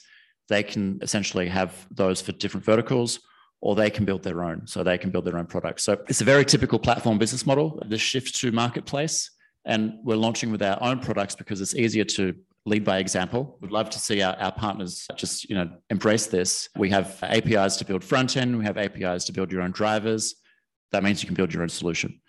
they 0.50 0.64
can 0.64 1.00
essentially 1.02 1.48
have 1.48 1.88
those 1.92 2.22
for 2.22 2.32
different 2.32 2.66
verticals 2.66 3.20
or 3.62 3.76
they 3.76 3.90
can 3.90 4.06
build 4.06 4.24
their 4.24 4.44
own. 4.44 4.66
So 4.66 4.84
they 4.84 4.98
can 4.98 5.12
build 5.12 5.26
their 5.26 5.38
own 5.38 5.48
products. 5.48 5.84
So 5.84 5.98
it's 6.08 6.22
a 6.22 6.26
very 6.26 6.46
typical 6.46 6.80
platform 6.80 7.18
business 7.20 7.46
model, 7.46 7.82
the 7.88 7.98
shift 7.98 8.36
to 8.42 8.52
marketplace. 8.52 9.32
And 9.66 9.94
we're 10.04 10.18
launching 10.18 10.52
with 10.52 10.62
our 10.62 10.78
own 10.82 11.00
products 11.00 11.36
because 11.36 11.62
it's 11.62 11.76
easier 11.76 12.04
to 12.04 12.36
lead 12.66 12.84
by 12.84 12.98
example. 12.98 13.58
We'd 13.62 13.72
love 13.72 13.90
to 13.92 14.00
see 14.00 14.22
our, 14.22 14.36
our 14.38 14.52
partners 14.52 15.08
just, 15.16 15.50
you 15.50 15.56
know, 15.56 15.70
embrace 15.90 16.28
this. 16.28 16.68
We 16.76 16.90
have 16.90 17.18
APIs 17.22 17.78
to 17.78 17.86
build 17.86 18.04
front 18.04 18.38
end, 18.38 18.58
we 18.58 18.66
have 18.66 18.78
APIs 18.78 19.26
to 19.26 19.34
build 19.34 19.52
your 19.52 19.62
own 19.62 19.72
drivers. 19.72 20.36
That 20.92 21.04
means 21.04 21.22
you 21.22 21.28
can 21.28 21.36
build 21.36 21.54
your 21.54 21.64
own 21.64 21.70
solution. 21.70 22.22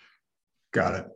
Got 0.73 0.95
it. 0.95 1.07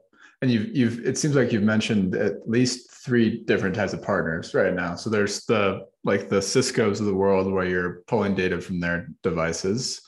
And 0.42 0.50
you've 0.50 0.74
you've 0.74 1.06
it 1.06 1.18
seems 1.18 1.34
like 1.34 1.52
you've 1.52 1.62
mentioned 1.62 2.14
at 2.14 2.48
least 2.48 2.90
three 3.04 3.44
different 3.44 3.74
types 3.74 3.92
of 3.92 4.02
partners 4.02 4.54
right 4.54 4.72
now. 4.72 4.94
So 4.94 5.10
there's 5.10 5.44
the 5.44 5.86
like 6.02 6.30
the 6.30 6.40
Cisco's 6.40 7.00
of 7.00 7.06
the 7.06 7.14
world 7.14 7.52
where 7.52 7.66
you're 7.66 8.02
pulling 8.06 8.34
data 8.34 8.58
from 8.60 8.80
their 8.80 9.08
devices. 9.22 10.00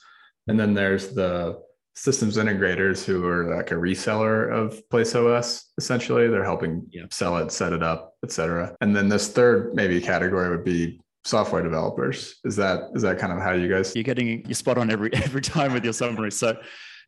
And 0.49 0.59
then 0.59 0.73
there's 0.73 1.09
the 1.09 1.61
systems 1.95 2.37
integrators 2.37 3.05
who 3.05 3.27
are 3.27 3.55
like 3.57 3.71
a 3.71 3.75
reseller 3.75 4.51
of 4.51 4.83
PlaceOS. 4.89 5.65
Essentially, 5.79 6.29
they're 6.29 6.45
helping 6.45 6.87
yeah. 6.91 7.05
sell 7.11 7.37
it, 7.39 7.53
set 7.53 7.73
it 7.73 7.83
up, 7.83 8.15
etc. 8.25 8.75
And 8.81 8.95
then 8.97 9.09
this 9.09 9.29
third 9.29 9.75
maybe 9.75 10.01
category 10.01 10.51
would 10.51 10.65
be 10.65 11.01
software 11.25 11.63
developers. 11.63 12.37
Is 12.45 12.57
that 12.57 12.91
is 12.95 13.03
that 13.03 13.19
kind 13.19 13.33
of 13.33 13.39
how 13.41 13.53
you 13.53 13.69
guys? 13.69 13.95
You're 13.95 14.05
getting 14.05 14.47
you 14.47 14.55
spot 14.55 14.79
on 14.79 14.91
every 14.91 15.13
every 15.15 15.43
time 15.43 15.73
with 15.73 15.85
your 15.85 15.93
summary. 15.93 16.33
So. 16.33 16.57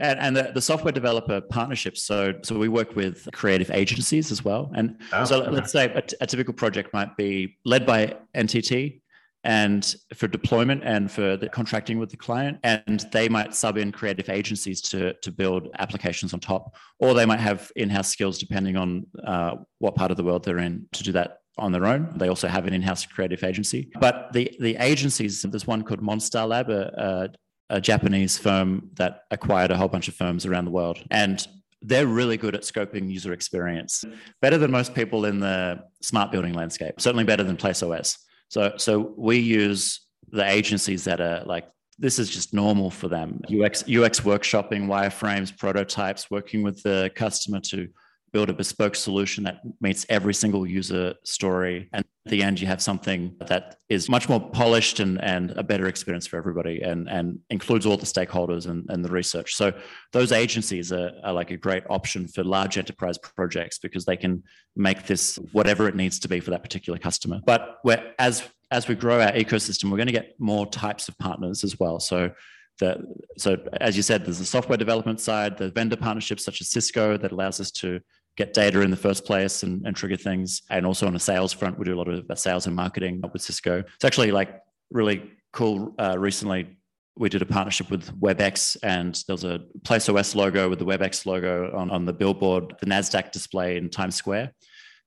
And, 0.00 0.18
and 0.18 0.36
the, 0.36 0.50
the, 0.52 0.60
software 0.60 0.90
developer 0.90 1.40
partnerships. 1.40 2.02
So, 2.02 2.34
so 2.42 2.58
we 2.58 2.66
work 2.66 2.96
with 2.96 3.28
creative 3.32 3.70
agencies 3.70 4.32
as 4.32 4.44
well. 4.44 4.72
And 4.74 5.00
oh, 5.12 5.24
so 5.24 5.42
okay. 5.42 5.50
let's 5.52 5.70
say 5.70 5.84
a, 5.84 6.02
a 6.20 6.26
typical 6.26 6.52
project 6.52 6.92
might 6.92 7.16
be 7.16 7.58
led 7.64 7.86
by 7.86 8.16
NTT, 8.34 9.00
and 9.44 9.94
for 10.14 10.26
deployment 10.26 10.82
and 10.84 11.10
for 11.10 11.36
the 11.36 11.48
contracting 11.48 11.98
with 11.98 12.10
the 12.10 12.16
client. 12.16 12.58
And 12.62 13.06
they 13.12 13.28
might 13.28 13.54
sub 13.54 13.76
in 13.76 13.92
creative 13.92 14.28
agencies 14.28 14.80
to, 14.82 15.12
to 15.14 15.30
build 15.30 15.68
applications 15.78 16.34
on 16.34 16.40
top, 16.40 16.74
or 16.98 17.14
they 17.14 17.26
might 17.26 17.40
have 17.40 17.70
in-house 17.76 18.08
skills 18.08 18.38
depending 18.38 18.76
on 18.76 19.06
uh, 19.26 19.56
what 19.78 19.94
part 19.94 20.10
of 20.10 20.16
the 20.16 20.24
world 20.24 20.44
they're 20.44 20.58
in 20.58 20.86
to 20.92 21.02
do 21.02 21.12
that 21.12 21.38
on 21.58 21.70
their 21.72 21.86
own. 21.86 22.12
They 22.16 22.28
also 22.28 22.48
have 22.48 22.66
an 22.66 22.72
in-house 22.72 23.06
creative 23.06 23.44
agency. 23.44 23.90
But 24.00 24.32
the 24.32 24.50
the 24.60 24.76
agencies, 24.76 25.42
there's 25.42 25.66
one 25.66 25.82
called 25.82 26.00
Monstar 26.00 26.48
Lab, 26.48 26.70
a, 26.70 27.30
a, 27.70 27.76
a 27.76 27.80
Japanese 27.80 28.38
firm 28.38 28.90
that 28.94 29.22
acquired 29.30 29.70
a 29.70 29.76
whole 29.76 29.88
bunch 29.88 30.08
of 30.08 30.14
firms 30.14 30.46
around 30.46 30.64
the 30.64 30.70
world. 30.70 31.04
And 31.10 31.46
they're 31.82 32.06
really 32.06 32.38
good 32.38 32.54
at 32.54 32.62
scoping 32.62 33.12
user 33.12 33.32
experience, 33.34 34.04
better 34.40 34.56
than 34.56 34.70
most 34.70 34.94
people 34.94 35.26
in 35.26 35.38
the 35.40 35.80
smart 36.00 36.32
building 36.32 36.54
landscape, 36.54 36.98
certainly 36.98 37.24
better 37.24 37.44
than 37.44 37.58
PlaceOS. 37.58 38.16
So, 38.54 38.72
so 38.76 39.12
we 39.16 39.38
use 39.38 40.02
the 40.30 40.48
agencies 40.48 41.02
that 41.04 41.20
are 41.20 41.42
like 41.44 41.68
this 41.98 42.20
is 42.20 42.30
just 42.30 42.54
normal 42.54 42.88
for 42.88 43.08
them. 43.08 43.40
UX 43.50 43.82
UX 43.82 44.20
workshopping, 44.20 44.86
wireframes, 44.86 45.56
prototypes, 45.56 46.30
working 46.30 46.62
with 46.62 46.80
the 46.84 47.10
customer 47.16 47.58
to 47.72 47.88
build 48.34 48.50
a 48.50 48.52
bespoke 48.52 48.96
solution 48.96 49.44
that 49.44 49.60
meets 49.80 50.04
every 50.08 50.34
single 50.34 50.66
user 50.66 51.14
story. 51.22 51.88
And 51.92 52.04
at 52.26 52.30
the 52.32 52.42
end, 52.42 52.60
you 52.60 52.66
have 52.66 52.82
something 52.82 53.36
that 53.46 53.76
is 53.88 54.08
much 54.08 54.28
more 54.28 54.40
polished 54.50 54.98
and, 54.98 55.22
and 55.22 55.52
a 55.52 55.62
better 55.62 55.86
experience 55.86 56.26
for 56.26 56.36
everybody 56.36 56.82
and, 56.82 57.08
and 57.08 57.38
includes 57.48 57.86
all 57.86 57.96
the 57.96 58.04
stakeholders 58.04 58.66
and, 58.66 58.86
and 58.88 59.04
the 59.04 59.08
research. 59.08 59.54
So 59.54 59.72
those 60.12 60.32
agencies 60.32 60.92
are, 60.92 61.12
are 61.22 61.32
like 61.32 61.52
a 61.52 61.56
great 61.56 61.84
option 61.88 62.26
for 62.26 62.42
large 62.42 62.76
enterprise 62.76 63.18
projects 63.18 63.78
because 63.78 64.04
they 64.04 64.16
can 64.16 64.42
make 64.74 65.06
this 65.06 65.38
whatever 65.52 65.86
it 65.86 65.94
needs 65.94 66.18
to 66.18 66.28
be 66.28 66.40
for 66.40 66.50
that 66.50 66.64
particular 66.64 66.98
customer. 66.98 67.40
But 67.46 67.78
as 68.18 68.42
as 68.70 68.88
we 68.88 68.96
grow 68.96 69.20
our 69.20 69.30
ecosystem, 69.30 69.84
we're 69.90 69.98
going 69.98 70.08
to 70.08 70.12
get 70.12 70.34
more 70.40 70.66
types 70.66 71.06
of 71.08 71.16
partners 71.18 71.62
as 71.62 71.78
well. 71.78 72.00
So 72.00 72.32
the, 72.80 73.04
so 73.38 73.56
as 73.80 73.96
you 73.96 74.02
said, 74.02 74.24
there's 74.24 74.38
the 74.38 74.44
software 74.44 74.76
development 74.76 75.20
side, 75.20 75.56
the 75.56 75.70
vendor 75.70 75.96
partnerships 75.96 76.44
such 76.44 76.60
as 76.60 76.70
Cisco 76.70 77.16
that 77.16 77.30
allows 77.30 77.60
us 77.60 77.70
to 77.72 78.00
get 78.36 78.52
data 78.52 78.80
in 78.80 78.90
the 78.90 78.96
first 78.96 79.24
place 79.24 79.62
and, 79.62 79.86
and 79.86 79.94
trigger 79.94 80.16
things. 80.16 80.62
And 80.70 80.84
also 80.84 81.06
on 81.06 81.14
a 81.14 81.20
sales 81.20 81.52
front, 81.52 81.78
we 81.78 81.84
do 81.84 81.94
a 81.94 81.98
lot 81.98 82.08
of 82.08 82.26
sales 82.38 82.66
and 82.66 82.74
marketing 82.74 83.22
with 83.32 83.42
Cisco. 83.42 83.84
It's 83.94 84.04
actually 84.04 84.32
like 84.32 84.60
really 84.90 85.30
cool. 85.52 85.94
Uh, 85.98 86.16
recently, 86.18 86.76
we 87.16 87.28
did 87.28 87.42
a 87.42 87.46
partnership 87.46 87.90
with 87.90 88.10
WebEx, 88.20 88.76
and 88.82 89.14
there 89.28 89.34
was 89.34 89.44
a 89.44 89.60
PlaceOS 89.82 90.34
logo 90.34 90.68
with 90.68 90.80
the 90.80 90.84
WebEx 90.84 91.26
logo 91.26 91.72
on, 91.76 91.90
on 91.90 92.04
the 92.04 92.12
billboard, 92.12 92.74
the 92.80 92.86
NASDAQ 92.86 93.30
display 93.30 93.76
in 93.76 93.88
Times 93.88 94.16
Square. 94.16 94.52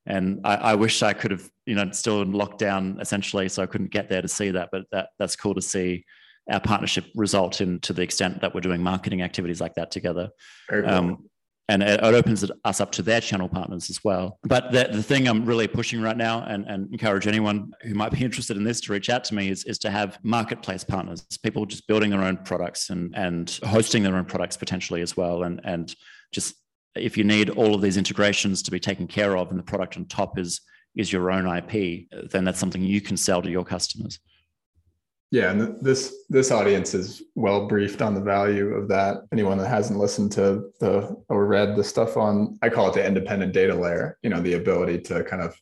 And 0.06 0.40
I, 0.42 0.56
I, 0.56 0.74
wish 0.74 1.02
I 1.02 1.12
could 1.12 1.30
have, 1.32 1.50
you 1.66 1.74
know, 1.74 1.90
still 1.90 2.22
in 2.22 2.32
lockdown 2.32 2.98
essentially, 2.98 3.46
so 3.50 3.62
I 3.62 3.66
couldn't 3.66 3.90
get 3.90 4.08
there 4.08 4.22
to 4.22 4.28
see 4.28 4.50
that. 4.52 4.70
But 4.72 4.84
that, 4.90 5.10
that's 5.18 5.36
cool 5.36 5.54
to 5.54 5.60
see 5.60 6.06
our 6.50 6.60
partnership 6.60 7.04
result 7.14 7.60
in 7.60 7.78
to 7.80 7.92
the 7.92 8.00
extent 8.00 8.40
that 8.40 8.54
we're 8.54 8.62
doing 8.62 8.82
marketing 8.82 9.20
activities 9.20 9.60
like 9.60 9.74
that 9.74 9.90
together. 9.90 10.30
Cool. 10.70 10.88
Um, 10.88 11.28
and 11.68 11.82
it, 11.82 12.02
opens 12.02 12.50
us 12.64 12.80
up 12.80 12.90
to 12.92 13.02
their 13.02 13.20
channel 13.20 13.48
partners 13.48 13.90
as 13.90 14.02
well. 14.02 14.38
But 14.42 14.72
the, 14.72 14.88
the 14.90 15.02
thing 15.02 15.28
I'm 15.28 15.44
really 15.44 15.68
pushing 15.68 16.00
right 16.00 16.16
now 16.16 16.42
and, 16.44 16.66
and 16.66 16.90
encourage 16.92 17.26
anyone 17.26 17.72
who 17.82 17.94
might 17.94 18.12
be 18.12 18.24
interested 18.24 18.56
in 18.56 18.64
this 18.64 18.80
to 18.82 18.92
reach 18.92 19.10
out 19.10 19.24
to 19.24 19.34
me 19.34 19.50
is, 19.50 19.64
is 19.64 19.78
to 19.80 19.90
have 19.90 20.18
marketplace 20.22 20.82
partners, 20.82 21.26
people 21.42 21.66
just 21.66 21.86
building 21.86 22.10
their 22.10 22.22
own 22.22 22.38
products 22.38 22.90
and, 22.90 23.14
and 23.14 23.60
hosting 23.64 24.02
their 24.02 24.16
own 24.16 24.24
products 24.24 24.56
potentially 24.56 25.02
as 25.02 25.16
well. 25.16 25.42
And, 25.42 25.60
and 25.64 25.94
just 26.32 26.54
if 26.94 27.18
you 27.18 27.24
need 27.24 27.50
all 27.50 27.74
of 27.74 27.82
these 27.82 27.98
integrations 27.98 28.62
to 28.62 28.70
be 28.70 28.80
taken 28.80 29.06
care 29.06 29.36
of 29.36 29.50
and 29.50 29.58
the 29.58 29.64
product 29.64 29.96
on 29.96 30.06
top 30.06 30.38
is, 30.38 30.62
is 30.96 31.12
your 31.12 31.30
own 31.30 31.46
IP, 31.46 32.08
then 32.30 32.44
that's 32.44 32.58
something 32.58 32.82
you 32.82 33.02
can 33.02 33.16
sell 33.16 33.42
to 33.42 33.50
your 33.50 33.64
customers. 33.64 34.18
Yeah, 35.30 35.50
and 35.50 35.78
this 35.80 36.24
this 36.30 36.50
audience 36.50 36.94
is 36.94 37.22
well 37.34 37.66
briefed 37.68 38.00
on 38.00 38.14
the 38.14 38.20
value 38.20 38.68
of 38.74 38.88
that. 38.88 39.18
Anyone 39.30 39.58
that 39.58 39.68
hasn't 39.68 39.98
listened 39.98 40.32
to 40.32 40.70
the 40.80 41.22
or 41.28 41.46
read 41.46 41.76
the 41.76 41.84
stuff 41.84 42.16
on, 42.16 42.58
I 42.62 42.70
call 42.70 42.88
it 42.88 42.94
the 42.94 43.06
independent 43.06 43.52
data 43.52 43.74
layer. 43.74 44.16
You 44.22 44.30
know, 44.30 44.40
the 44.40 44.54
ability 44.54 45.00
to 45.02 45.24
kind 45.24 45.42
of 45.42 45.54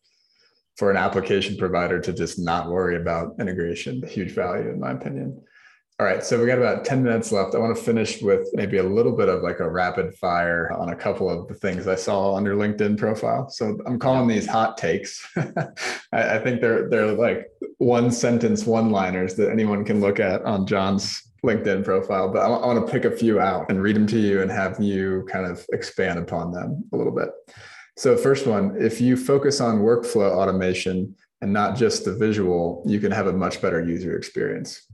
for 0.77 0.91
an 0.91 0.97
application 0.97 1.57
provider 1.57 2.01
to 2.01 2.13
just 2.13 2.39
not 2.39 2.69
worry 2.69 2.97
about 2.97 3.35
integration, 3.41 4.07
huge 4.07 4.33
value 4.33 4.69
in 4.69 4.79
my 4.79 4.93
opinion. 4.93 5.43
All 5.99 6.05
right, 6.05 6.23
so 6.23 6.39
we 6.39 6.47
got 6.47 6.59
about 6.59 6.85
10 6.85 7.03
minutes 7.03 7.33
left. 7.33 7.55
I 7.55 7.59
want 7.59 7.75
to 7.75 7.83
finish 7.83 8.21
with 8.21 8.51
maybe 8.53 8.77
a 8.77 8.83
little 8.83 9.17
bit 9.17 9.31
of 9.31 9.43
like 9.43 9.61
a 9.61 9.71
rapid 9.71 10.15
fire 10.17 10.71
on 10.73 10.91
a 10.91 10.95
couple 10.95 11.31
of 11.31 11.49
the 11.49 11.55
things 11.55 11.89
I 11.89 11.95
saw 11.95 12.33
on 12.33 12.45
your 12.45 12.55
LinkedIn 12.55 12.99
profile. 12.99 13.49
So 13.49 13.79
I'm 13.87 13.99
calling 13.99 14.29
these 14.29 14.47
hot 14.47 14.77
takes. 14.77 15.27
I, 16.13 16.39
think 16.39 16.61
they're 16.61 16.91
they're 16.91 17.13
like 17.13 17.47
one 17.79 18.11
sentence 18.11 18.67
one 18.67 18.91
liners 18.91 19.37
that 19.37 19.51
anyone 19.51 19.87
can 19.87 20.03
look 20.03 20.21
at 20.21 20.43
on 20.45 20.67
Jon's 20.67 21.23
LinkedIn 21.43 21.83
profile, 21.83 22.31
but 22.31 22.41
I, 22.41 22.47
I 22.47 22.67
want 22.67 22.87
to 22.87 22.93
pick 22.93 23.07
a 23.07 23.17
few 23.17 23.41
out 23.41 23.71
and 23.71 23.83
read 23.83 23.97
them 23.97 24.07
to 24.09 24.19
you 24.19 24.43
and 24.43 24.51
have 24.51 24.79
you 24.79 25.27
kind 25.33 25.47
of 25.47 25.65
expand 25.73 26.19
upon 26.19 26.53
them 26.53 26.85
a 26.93 26.97
little 26.99 27.15
bit. 27.15 27.31
So 27.97 28.19
first 28.19 28.47
one, 28.47 28.77
if 28.79 29.01
you 29.01 29.17
focus 29.17 29.63
on 29.63 29.79
workflow 29.79 30.31
automation 30.33 31.17
and 31.41 31.55
not 31.55 31.75
just 31.75 32.05
the 32.05 32.15
visual, 32.15 32.83
you 32.87 33.01
can 33.01 33.13
have 33.13 33.29
a 33.29 33.33
much 33.33 33.63
better 33.63 33.83
user 33.83 34.15
experience. 34.15 34.86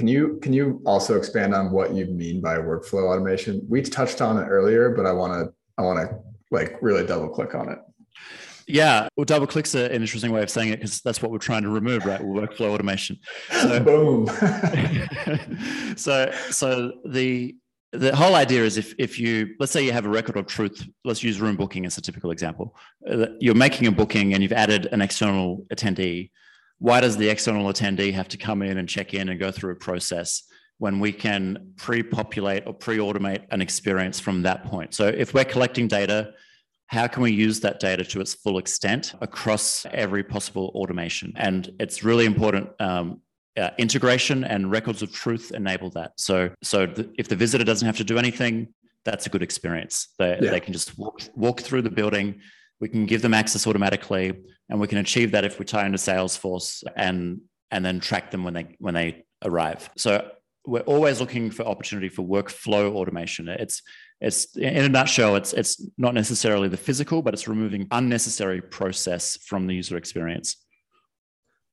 Can 0.00 0.08
you 0.08 0.38
can 0.40 0.54
you 0.54 0.80
also 0.86 1.18
expand 1.18 1.54
on 1.54 1.70
what 1.70 1.92
you 1.92 2.06
mean 2.06 2.40
by 2.40 2.56
workflow 2.56 3.12
automation? 3.12 3.60
We 3.68 3.82
touched 3.82 4.22
on 4.22 4.38
it 4.38 4.46
earlier, 4.46 4.88
but 4.88 5.04
I 5.04 5.12
want 5.12 5.34
to 5.34 5.52
I 5.76 5.82
want 5.82 5.98
to 5.98 6.16
like 6.50 6.78
really 6.80 7.06
double 7.06 7.28
click 7.28 7.54
on 7.54 7.68
it. 7.68 7.78
Yeah, 8.66 9.08
well, 9.14 9.26
double 9.26 9.46
clicks 9.46 9.74
an 9.74 9.90
interesting 9.90 10.32
way 10.32 10.42
of 10.42 10.48
saying 10.48 10.70
it 10.70 10.76
because 10.76 11.02
that's 11.02 11.20
what 11.20 11.30
we're 11.30 11.36
trying 11.36 11.64
to 11.64 11.68
remove, 11.68 12.06
right? 12.06 12.22
Workflow 12.22 12.70
automation. 12.70 13.18
So, 13.50 13.78
Boom. 13.84 14.26
so, 15.98 16.32
so 16.48 16.92
the 17.04 17.54
the 17.92 18.16
whole 18.16 18.36
idea 18.36 18.64
is 18.64 18.78
if 18.78 18.94
if 18.98 19.20
you 19.20 19.54
let's 19.58 19.70
say 19.70 19.84
you 19.84 19.92
have 19.92 20.06
a 20.06 20.08
record 20.08 20.38
of 20.38 20.46
truth, 20.46 20.82
let's 21.04 21.22
use 21.22 21.42
room 21.42 21.56
booking 21.56 21.84
as 21.84 21.98
a 21.98 22.00
typical 22.00 22.30
example. 22.30 22.74
Uh, 23.06 23.26
you're 23.38 23.54
making 23.54 23.86
a 23.86 23.92
booking 23.92 24.32
and 24.32 24.42
you've 24.42 24.50
added 24.50 24.86
an 24.92 25.02
external 25.02 25.66
attendee. 25.70 26.30
Why 26.80 27.00
does 27.00 27.16
the 27.16 27.28
external 27.28 27.72
attendee 27.72 28.12
have 28.12 28.28
to 28.28 28.36
come 28.36 28.62
in 28.62 28.76
and 28.76 28.88
check 28.88 29.14
in 29.14 29.28
and 29.28 29.38
go 29.38 29.52
through 29.52 29.72
a 29.72 29.76
process? 29.76 30.42
when 30.80 30.98
we 30.98 31.12
can 31.12 31.74
pre-populate 31.76 32.66
or 32.66 32.72
pre-automate 32.72 33.44
an 33.50 33.60
experience 33.60 34.18
from 34.18 34.40
that 34.40 34.64
point. 34.64 34.94
So 34.94 35.08
if 35.08 35.34
we're 35.34 35.44
collecting 35.44 35.88
data, 35.88 36.32
how 36.86 37.06
can 37.06 37.22
we 37.22 37.32
use 37.32 37.60
that 37.60 37.80
data 37.80 38.02
to 38.02 38.20
its 38.22 38.32
full 38.32 38.56
extent 38.56 39.14
across 39.20 39.84
every 39.92 40.24
possible 40.24 40.72
automation? 40.74 41.34
And 41.36 41.70
it's 41.78 42.02
really 42.02 42.24
important. 42.24 42.70
Um, 42.80 43.20
uh, 43.58 43.70
integration 43.76 44.42
and 44.44 44.70
records 44.70 45.02
of 45.02 45.12
truth 45.12 45.52
enable 45.54 45.90
that. 45.90 46.12
So, 46.16 46.50
so 46.62 46.86
the, 46.86 47.12
if 47.18 47.28
the 47.28 47.36
visitor 47.36 47.62
doesn't 47.62 47.84
have 47.84 47.98
to 47.98 48.04
do 48.04 48.16
anything, 48.16 48.68
that's 49.04 49.26
a 49.26 49.28
good 49.28 49.42
experience. 49.42 50.08
They, 50.18 50.38
yeah. 50.40 50.50
they 50.50 50.60
can 50.60 50.72
just 50.72 50.98
walk, 50.98 51.20
walk 51.34 51.60
through 51.60 51.82
the 51.82 51.90
building. 51.90 52.40
We 52.80 52.88
can 52.88 53.06
give 53.06 53.22
them 53.22 53.34
access 53.34 53.66
automatically, 53.66 54.32
and 54.68 54.80
we 54.80 54.88
can 54.88 54.98
achieve 54.98 55.32
that 55.32 55.44
if 55.44 55.58
we 55.58 55.64
tie 55.64 55.86
into 55.86 55.98
Salesforce 55.98 56.82
and 56.96 57.42
and 57.70 57.84
then 57.84 58.00
track 58.00 58.30
them 58.30 58.44
when 58.44 58.54
they 58.54 58.76
when 58.78 58.94
they 58.94 59.24
arrive. 59.44 59.90
So 59.96 60.30
we're 60.66 60.80
always 60.80 61.20
looking 61.20 61.50
for 61.50 61.64
opportunity 61.64 62.08
for 62.08 62.22
workflow 62.22 62.94
automation. 62.94 63.48
It's 63.48 63.82
it's 64.20 64.56
in 64.56 64.84
a 64.84 64.88
nutshell, 64.88 65.36
it's 65.36 65.52
it's 65.52 65.84
not 65.96 66.14
necessarily 66.14 66.68
the 66.68 66.76
physical, 66.76 67.22
but 67.22 67.34
it's 67.34 67.48
removing 67.48 67.86
unnecessary 67.90 68.60
process 68.60 69.38
from 69.44 69.66
the 69.66 69.74
user 69.74 69.96
experience. 69.96 70.56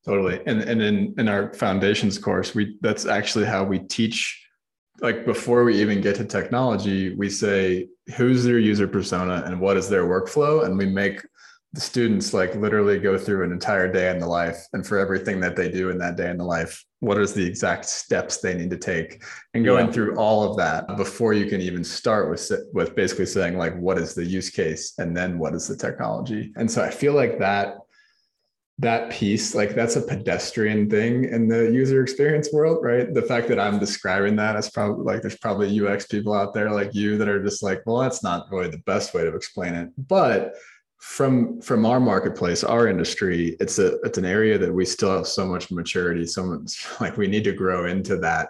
Totally. 0.05 0.39
And 0.45 0.61
and 0.61 0.81
in, 0.81 1.13
in 1.17 1.27
our 1.27 1.53
foundations 1.53 2.17
course, 2.17 2.55
we 2.55 2.77
that's 2.81 3.05
actually 3.05 3.45
how 3.45 3.63
we 3.63 3.79
teach 3.79 4.46
like 5.01 5.25
before 5.25 5.63
we 5.63 5.79
even 5.81 6.01
get 6.01 6.15
to 6.15 6.25
technology, 6.25 7.15
we 7.15 7.29
say 7.29 7.87
who's 8.15 8.43
their 8.43 8.59
user 8.59 8.87
persona 8.87 9.43
and 9.45 9.59
what 9.59 9.77
is 9.77 9.89
their 9.89 10.05
workflow. 10.05 10.65
And 10.65 10.77
we 10.77 10.85
make 10.85 11.21
the 11.73 11.81
students 11.81 12.33
like 12.33 12.55
literally 12.55 12.97
go 12.97 13.17
through 13.17 13.43
an 13.43 13.51
entire 13.51 13.91
day 13.91 14.09
in 14.09 14.19
the 14.19 14.25
life 14.25 14.65
and 14.73 14.85
for 14.85 14.97
everything 14.97 15.39
that 15.39 15.55
they 15.55 15.69
do 15.69 15.89
in 15.89 15.97
that 15.97 16.15
day 16.15 16.29
in 16.29 16.37
the 16.37 16.43
life 16.43 16.83
what 17.01 17.19
is 17.19 17.33
the 17.33 17.45
exact 17.45 17.85
steps 17.85 18.37
they 18.37 18.55
need 18.55 18.69
to 18.69 18.77
take 18.77 19.21
and 19.53 19.65
going 19.65 19.85
yeah. 19.85 19.91
through 19.91 20.15
all 20.15 20.49
of 20.49 20.57
that 20.57 20.87
before 20.95 21.33
you 21.33 21.45
can 21.45 21.61
even 21.61 21.83
start 21.83 22.29
with 22.29 22.49
with 22.73 22.95
basically 22.95 23.25
saying 23.25 23.57
like 23.57 23.77
what 23.77 23.97
is 23.97 24.15
the 24.15 24.25
use 24.25 24.49
case 24.49 24.93
and 24.97 25.15
then 25.15 25.37
what 25.37 25.53
is 25.53 25.67
the 25.67 25.75
technology 25.75 26.51
and 26.55 26.71
so 26.71 26.81
i 26.81 26.89
feel 26.89 27.13
like 27.13 27.37
that 27.37 27.75
that 28.79 29.11
piece 29.11 29.55
like 29.55 29.73
that's 29.73 29.95
a 29.95 30.01
pedestrian 30.01 30.87
thing 30.87 31.23
in 31.23 31.47
the 31.47 31.71
user 31.71 32.03
experience 32.03 32.53
world 32.53 32.83
right? 32.83 33.13
The 33.13 33.23
fact 33.23 33.47
that 33.47 33.59
i'm 33.59 33.79
describing 33.79 34.35
that 34.35 34.55
is 34.55 34.69
probably 34.69 35.03
like 35.03 35.21
there's 35.21 35.37
probably 35.37 35.79
ux 35.81 36.05
people 36.05 36.33
out 36.33 36.53
there 36.53 36.71
like 36.71 36.93
you 36.93 37.17
that 37.17 37.27
are 37.27 37.43
just 37.43 37.63
like 37.63 37.81
well 37.85 37.97
that's 37.97 38.21
not 38.21 38.47
really 38.51 38.69
the 38.69 38.77
best 38.79 39.13
way 39.13 39.23
to 39.23 39.35
explain 39.35 39.73
it. 39.73 39.89
But 39.97 40.55
from 40.99 41.61
from 41.61 41.85
our 41.85 41.99
marketplace 41.99 42.63
our 42.63 42.87
industry 42.87 43.55
it's 43.59 43.77
a 43.77 43.99
it's 44.01 44.17
an 44.17 44.25
area 44.25 44.57
that 44.57 44.73
we 44.73 44.83
still 44.83 45.15
have 45.15 45.27
so 45.27 45.45
much 45.45 45.69
maturity 45.69 46.25
so 46.25 46.43
much 46.43 46.87
like 46.99 47.17
we 47.17 47.27
need 47.27 47.43
to 47.43 47.53
grow 47.53 47.85
into 47.85 48.17
that 48.17 48.49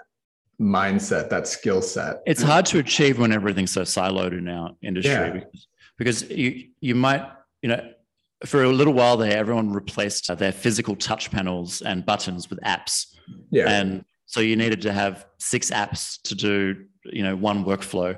mindset 0.60 1.30
that 1.30 1.48
skill 1.48 1.82
set. 1.82 2.22
It's 2.26 2.42
hard 2.42 2.66
to 2.68 2.80
achieve 2.80 3.20
when 3.20 3.32
everything's 3.32 3.72
so 3.72 3.82
siloed 3.82 4.38
in 4.38 4.48
our 4.48 4.72
industry 4.82 5.12
yeah. 5.12 5.30
because, 5.30 5.68
because 5.98 6.30
you 6.30 6.70
you 6.80 6.96
might 6.96 7.26
you 7.62 7.70
know 7.70 7.92
for 8.46 8.64
a 8.64 8.70
little 8.70 8.94
while 8.94 9.18
there 9.18 9.38
everyone 9.38 9.72
replaced 9.72 10.36
their 10.38 10.52
physical 10.52 10.96
touch 10.96 11.32
panels 11.32 11.82
and 11.82 12.06
buttons 12.06 12.50
with 12.50 12.60
apps 12.62 13.16
yeah 13.52 13.70
and 13.70 14.06
so 14.26 14.40
you 14.40 14.56
needed 14.56 14.82
to 14.82 14.94
have 14.94 15.26
six 15.40 15.72
apps 15.72 16.22
to 16.22 16.36
do 16.36 16.86
you 17.06 17.24
know 17.24 17.36
one 17.36 17.66
workflow 17.66 18.18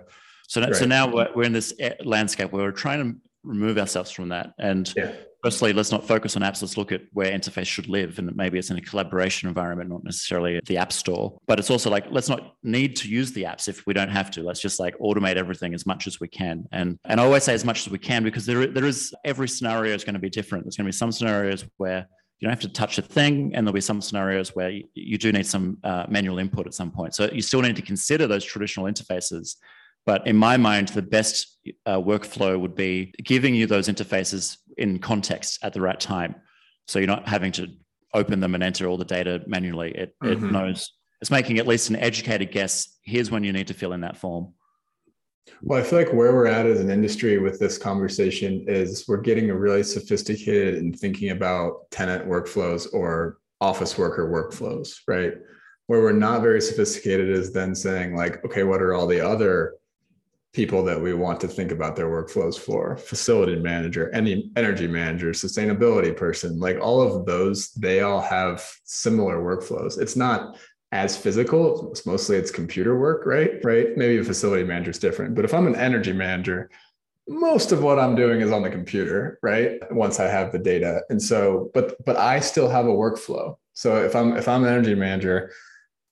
so, 0.49 0.61
right. 0.61 0.75
so 0.75 0.85
now 0.85 1.07
we're, 1.07 1.29
we're 1.35 1.43
in 1.43 1.53
this 1.53 1.73
eh, 1.79 1.93
landscape 2.03 2.51
where 2.51 2.63
we're 2.63 2.71
trying 2.71 3.13
to 3.13 3.19
remove 3.43 3.77
ourselves 3.77 4.09
from 4.09 4.29
that. 4.29 4.53
And 4.57 4.91
yeah. 4.97 5.11
Firstly, 5.43 5.73
let's 5.73 5.91
not 5.91 6.07
focus 6.07 6.35
on 6.35 6.41
apps. 6.41 6.61
Let's 6.61 6.77
look 6.77 6.91
at 6.91 7.01
where 7.13 7.31
interface 7.31 7.67
should 7.67 7.87
live. 7.87 8.19
And 8.19 8.35
maybe 8.35 8.59
it's 8.59 8.69
in 8.69 8.77
a 8.77 8.81
collaboration 8.81 9.47
environment, 9.47 9.89
not 9.89 10.03
necessarily 10.03 10.59
the 10.65 10.77
app 10.77 10.91
store. 10.91 11.37
But 11.47 11.59
it's 11.59 11.69
also 11.69 11.89
like, 11.89 12.05
let's 12.09 12.29
not 12.29 12.55
need 12.63 12.95
to 12.97 13.09
use 13.09 13.31
the 13.31 13.43
apps 13.43 13.67
if 13.67 13.85
we 13.85 13.93
don't 13.93 14.09
have 14.09 14.31
to. 14.31 14.43
Let's 14.43 14.61
just 14.61 14.79
like 14.79 14.97
automate 14.99 15.35
everything 15.35 15.73
as 15.73 15.85
much 15.85 16.07
as 16.07 16.19
we 16.19 16.27
can. 16.27 16.65
And 16.71 16.97
and 17.05 17.19
I 17.19 17.23
always 17.23 17.43
say 17.43 17.53
as 17.53 17.65
much 17.65 17.85
as 17.85 17.91
we 17.91 17.99
can 17.99 18.23
because 18.23 18.45
there, 18.45 18.67
there 18.67 18.85
is 18.85 19.13
every 19.23 19.47
scenario 19.47 19.93
is 19.93 20.03
going 20.03 20.13
to 20.13 20.19
be 20.19 20.29
different. 20.29 20.65
There's 20.65 20.77
going 20.77 20.85
to 20.85 20.89
be 20.89 20.97
some 20.97 21.11
scenarios 21.11 21.65
where 21.77 22.07
you 22.39 22.47
don't 22.47 22.53
have 22.53 22.61
to 22.61 22.69
touch 22.69 22.97
a 22.97 23.01
thing 23.01 23.53
and 23.53 23.67
there'll 23.67 23.73
be 23.73 23.81
some 23.81 24.01
scenarios 24.01 24.55
where 24.55 24.71
you, 24.93 25.17
do 25.17 25.31
need 25.33 25.45
some 25.45 25.77
uh, 25.83 26.05
manual 26.07 26.39
input 26.39 26.65
at 26.67 26.73
some 26.73 26.89
point 26.89 27.13
so 27.13 27.29
you 27.33 27.41
still 27.41 27.61
need 27.61 27.75
to 27.75 27.81
consider 27.81 28.27
those 28.27 28.45
traditional 28.45 28.85
interfaces 28.85 29.57
but 30.05 30.25
in 30.25 30.35
my 30.35 30.57
mind, 30.57 30.87
the 30.89 31.03
best 31.03 31.59
uh, 31.85 31.97
workflow 31.99 32.59
would 32.59 32.75
be 32.75 33.13
giving 33.23 33.53
you 33.53 33.67
those 33.67 33.87
interfaces 33.87 34.57
in 34.79 34.99
context 34.99 35.59
at 35.61 35.73
the 35.73 35.81
right 35.81 35.99
time. 35.99 36.35
So 36.87 36.97
you're 36.97 37.07
not 37.07 37.27
having 37.27 37.51
to 37.53 37.67
open 38.13 38.39
them 38.39 38.55
and 38.55 38.63
enter 38.63 38.87
all 38.87 38.97
the 38.97 39.05
data 39.05 39.41
manually. 39.45 39.91
It, 39.91 40.15
mm-hmm. 40.23 40.45
it 40.45 40.51
knows, 40.51 40.93
it's 41.21 41.29
making 41.29 41.59
at 41.59 41.67
least 41.67 41.89
an 41.89 41.97
educated 41.97 42.51
guess. 42.51 42.97
Here's 43.03 43.29
when 43.29 43.43
you 43.43 43.53
need 43.53 43.67
to 43.67 43.73
fill 43.73 43.93
in 43.93 44.01
that 44.01 44.17
form. 44.17 44.53
Well, 45.61 45.79
I 45.79 45.83
feel 45.83 45.99
like 45.99 46.13
where 46.13 46.33
we're 46.33 46.47
at 46.47 46.65
as 46.65 46.79
an 46.79 46.89
industry 46.89 47.37
with 47.37 47.59
this 47.59 47.77
conversation 47.77 48.65
is 48.67 49.05
we're 49.07 49.17
getting 49.17 49.51
really 49.51 49.83
sophisticated 49.83 50.75
in 50.75 50.93
thinking 50.93 51.31
about 51.31 51.89
tenant 51.91 52.27
workflows 52.27 52.87
or 52.93 53.39
office 53.59 53.97
worker 53.97 54.29
workflows, 54.29 54.99
right? 55.07 55.33
Where 55.87 56.01
we're 56.01 56.11
not 56.13 56.41
very 56.41 56.61
sophisticated 56.61 57.29
is 57.29 57.51
then 57.51 57.75
saying, 57.75 58.15
like, 58.15 58.45
okay, 58.45 58.63
what 58.63 58.81
are 58.81 58.93
all 58.93 59.07
the 59.07 59.25
other 59.25 59.73
people 60.53 60.83
that 60.83 60.99
we 60.99 61.13
want 61.13 61.39
to 61.39 61.47
think 61.47 61.71
about 61.71 61.95
their 61.95 62.07
workflows 62.07 62.57
for 62.57 62.97
facility 62.97 63.55
manager 63.55 64.09
any 64.15 64.51
energy 64.55 64.87
manager 64.87 65.29
sustainability 65.29 66.15
person 66.15 66.59
like 66.59 66.79
all 66.79 67.01
of 67.01 67.25
those 67.25 67.71
they 67.73 68.01
all 68.01 68.21
have 68.21 68.67
similar 68.83 69.37
workflows. 69.37 69.99
It's 69.99 70.15
not 70.15 70.57
as 70.91 71.15
physical 71.15 71.91
it's 71.91 72.05
mostly 72.05 72.35
it's 72.35 72.49
computer 72.49 72.99
work 72.99 73.25
right? 73.25 73.63
Right? 73.63 73.95
Maybe 73.95 74.17
a 74.17 74.23
facility 74.23 74.63
manager 74.63 74.91
is 74.91 74.99
different 74.99 75.35
but 75.35 75.45
if 75.45 75.53
i'm 75.53 75.67
an 75.67 75.75
energy 75.75 76.13
manager 76.13 76.69
most 77.27 77.71
of 77.71 77.83
what 77.83 77.99
i'm 77.99 78.15
doing 78.15 78.41
is 78.41 78.51
on 78.51 78.63
the 78.63 78.71
computer 78.71 79.37
right 79.43 79.79
once 79.91 80.19
i 80.19 80.25
have 80.25 80.51
the 80.51 80.57
data. 80.57 81.03
And 81.11 81.21
so 81.21 81.69
but 81.75 82.03
but 82.03 82.17
i 82.17 82.39
still 82.39 82.69
have 82.69 82.87
a 82.87 82.89
workflow. 82.89 83.55
So 83.73 84.03
if 84.03 84.15
i'm 84.15 84.35
if 84.35 84.47
i'm 84.47 84.63
an 84.63 84.73
energy 84.73 84.95
manager 84.95 85.51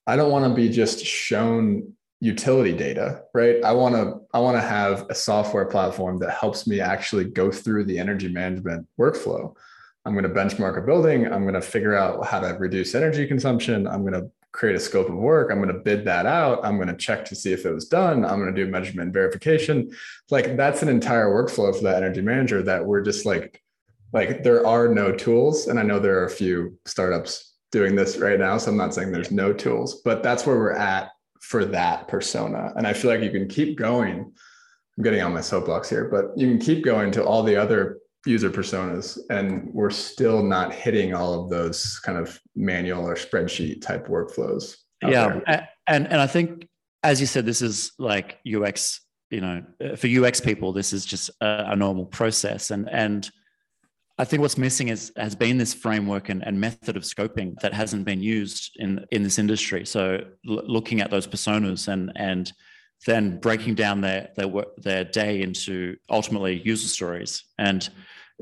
i 0.05 0.15
don't 0.15 0.31
want 0.31 0.45
to 0.45 0.53
be 0.53 0.69
just 0.69 1.03
shown 1.03 1.96
utility 2.20 2.74
data 2.74 3.24
right? 3.34 3.63
I 3.63 3.74
want 3.74 3.95
to 3.95 4.22
i 4.34 4.39
want 4.39 4.57
to 4.57 4.61
have 4.61 5.05
a 5.09 5.15
software 5.15 5.65
platform 5.65 6.18
that 6.20 6.32
helps 6.32 6.65
me 6.68 6.80
actually 6.80 7.26
go 7.26 7.51
through 7.51 7.86
the 7.86 7.99
energy 7.99 8.28
management 8.28 8.88
workflow. 8.99 9.55
I'm 10.05 10.13
going 10.13 10.24
to 10.24 10.30
benchmark 10.30 10.78
a 10.78 10.82
building 10.82 11.26
i'm 11.32 11.43
going 11.43 11.53
to 11.53 11.61
figure 11.61 11.93
out 11.93 12.26
how 12.26 12.39
to 12.39 12.47
reduce 12.57 12.95
energy 12.95 13.28
consumption 13.28 13.86
i'm 13.88 14.01
going 14.01 14.13
to 14.13 14.32
create 14.53 14.76
a 14.76 14.80
scope 14.80 15.09
of 15.09 15.15
work 15.15 15.51
i'm 15.51 15.61
going 15.61 15.68
to 15.68 15.82
bid 15.82 16.05
that 16.05 16.26
out 16.26 16.63
i'm 16.63 16.78
going 16.78 16.88
to 16.88 16.95
check 16.95 17.26
to 17.26 17.36
see 17.36 17.51
if 17.51 17.65
it 17.65 17.74
was 17.74 17.89
done 17.89 18.24
i'm 18.24 18.39
going 18.39 18.53
to 18.53 18.65
do 18.65 18.72
measurement 18.72 19.13
verification. 19.13 19.91
Like 20.32 20.55
that's 20.55 20.82
an 20.82 20.89
entire 20.89 21.28
workflow 21.28 21.76
for 21.76 21.84
that 21.84 21.97
energy 21.97 22.22
manager 22.22 22.63
that 22.63 22.86
we're 22.86 23.01
just 23.01 23.26
like 23.26 23.61
like 24.13 24.43
there 24.43 24.65
are 24.65 24.88
no 24.88 25.11
tools 25.11 25.68
and 25.68 25.80
i 25.80 25.84
know 25.84 25.99
there 25.99 26.20
are 26.20 26.26
a 26.26 26.30
few 26.30 26.78
startups 26.86 27.53
doing 27.72 27.95
this 27.95 28.18
right 28.18 28.39
now 28.39 28.57
so 28.57 28.72
i'm 28.72 28.78
not 28.78 28.93
saying 28.93 29.11
there's 29.11 29.32
no 29.32 29.51
tools 29.53 30.01
but 30.05 30.24
that's 30.24 30.45
where 30.45 30.57
we're 30.57 30.72
at 30.72 31.11
for 31.41 31.65
that 31.65 32.07
persona. 32.07 32.73
And 32.75 32.88
I 32.88 32.93
feel 32.93 33.11
like 33.11 33.21
you 33.21 33.31
can 33.31 33.47
keep 33.47 33.77
going. 33.77 34.31
I'm 34.97 35.03
getting 35.03 35.21
on 35.21 35.33
my 35.33 35.41
soapbox 35.41 35.89
here, 35.89 36.09
but 36.09 36.38
you 36.38 36.47
can 36.47 36.59
keep 36.59 36.83
going 36.83 37.11
to 37.11 37.23
all 37.23 37.43
the 37.43 37.55
other 37.55 37.99
user 38.25 38.49
personas 38.49 39.17
and 39.29 39.69
we're 39.73 39.89
still 39.89 40.43
not 40.43 40.73
hitting 40.73 41.13
all 41.13 41.43
of 41.43 41.49
those 41.49 41.99
kind 41.99 42.17
of 42.17 42.39
manual 42.55 43.07
or 43.07 43.15
spreadsheet 43.15 43.81
type 43.81 44.07
workflows. 44.07 44.75
Yeah. 45.01 45.39
There. 45.45 45.69
And 45.88 46.07
and 46.07 46.19
I 46.19 46.27
think 46.27 46.67
as 47.03 47.21
you 47.21 47.27
said 47.27 47.45
this 47.45 47.61
is 47.61 47.93
like 47.97 48.39
UX, 48.45 49.01
you 49.29 49.41
know, 49.41 49.63
for 49.95 50.07
UX 50.07 50.41
people 50.41 50.73
this 50.73 50.91
is 50.93 51.05
just 51.05 51.29
a, 51.41 51.71
a 51.71 51.75
normal 51.75 52.05
process 52.05 52.71
and 52.71 52.89
and 52.89 53.29
I 54.20 54.26
think 54.26 54.41
what's 54.41 54.57
missing 54.57 54.88
is 54.88 55.11
has 55.15 55.36
been 55.36 55.57
this 55.57 55.74
framework 55.74 56.30
and, 56.30 56.45
and 56.45 56.59
method 56.59 56.97
of 56.97 57.03
scoping 57.03 57.59
that 57.59 57.74
hasn't 57.74 58.05
been 58.05 58.22
used 58.22 58.76
in 58.78 59.05
in 59.11 59.24
this 59.24 59.38
industry. 59.38 59.86
So 59.86 60.22
l- 60.47 60.63
looking 60.65 61.01
at 61.01 61.11
those 61.11 61.28
personas 61.28 61.88
and 61.88 62.11
and 62.15 62.51
then 63.05 63.39
breaking 63.39 63.76
down 63.76 64.01
their 64.01 64.30
their 64.36 64.47
work, 64.47 64.76
their 64.78 65.03
day 65.03 65.41
into 65.41 65.97
ultimately 66.09 66.59
user 66.63 66.88
stories. 66.88 67.43
And 67.59 67.88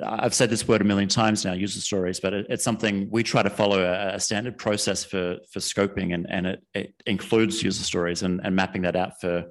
I've 0.03 0.33
said 0.33 0.49
this 0.49 0.67
word 0.67 0.81
a 0.81 0.85
million 0.85 1.09
times 1.09 1.45
now, 1.45 1.53
user 1.53 1.79
stories, 1.79 2.19
but 2.19 2.33
it, 2.33 2.45
it's 2.49 2.63
something 2.63 3.07
we 3.09 3.23
try 3.23 3.43
to 3.43 3.49
follow 3.49 3.81
a, 3.81 4.15
a, 4.15 4.19
standard 4.19 4.57
process 4.57 5.03
for 5.03 5.37
for 5.51 5.59
scoping, 5.59 6.13
and 6.13 6.25
and 6.29 6.47
it, 6.47 6.63
it 6.73 6.93
includes 7.05 7.63
user 7.63 7.83
stories 7.83 8.23
and, 8.23 8.39
and 8.43 8.55
mapping 8.55 8.83
that 8.83 8.95
out 8.95 9.19
for 9.19 9.45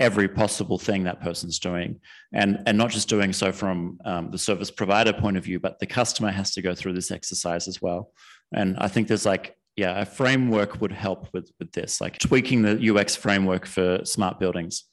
every 0.00 0.26
possible 0.26 0.78
thing 0.78 1.04
that 1.04 1.20
person's 1.20 1.58
doing. 1.58 2.00
And 2.32 2.62
and 2.66 2.76
not 2.76 2.90
just 2.90 3.08
doing 3.08 3.32
so 3.32 3.52
from 3.52 3.98
um, 4.04 4.30
the 4.30 4.38
service 4.38 4.70
provider 4.70 5.12
point 5.12 5.36
of 5.36 5.44
view 5.44 5.60
but 5.60 5.78
the 5.78 5.86
customer 5.86 6.30
has 6.30 6.52
to 6.54 6.62
go 6.62 6.74
through 6.74 6.94
this 6.94 7.10
exercise 7.10 7.68
as 7.68 7.80
well. 7.80 8.12
And 8.52 8.76
i 8.78 8.88
think 8.88 9.06
there's 9.06 9.26
like 9.26 9.56
yeah 9.76 10.00
a 10.00 10.06
framework 10.06 10.80
would 10.80 10.92
help 10.92 11.28
with 11.32 11.52
with 11.60 11.70
this 11.72 12.00
like 12.00 12.18
tweaking 12.18 12.62
the 12.62 12.90
ux 12.90 13.14
framework 13.14 13.66
for 13.66 14.00
smart 14.04 14.40
buildings. 14.40 14.84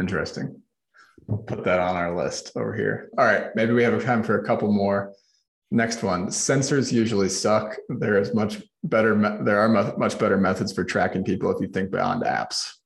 Interesting. 0.00 0.62
We'll 1.26 1.38
put 1.38 1.64
that 1.64 1.78
on 1.78 1.96
our 1.96 2.16
list 2.16 2.52
over 2.56 2.74
here. 2.74 3.10
All 3.18 3.24
right 3.24 3.54
maybe 3.56 3.72
we 3.72 3.82
have 3.82 4.02
time 4.04 4.22
for 4.22 4.40
a 4.40 4.46
couple 4.46 4.72
more. 4.72 5.12
Next 5.70 6.02
one 6.02 6.28
sensors 6.28 6.92
usually 6.92 7.28
suck. 7.28 7.76
There 7.88 8.18
is 8.18 8.34
much 8.34 8.62
better 8.84 9.14
there 9.42 9.58
are 9.58 9.68
much 9.98 10.18
better 10.18 10.36
methods 10.36 10.72
for 10.72 10.84
tracking 10.84 11.24
people 11.24 11.50
if 11.50 11.60
you 11.60 11.68
think 11.68 11.90
beyond 11.90 12.22
apps. 12.22 12.81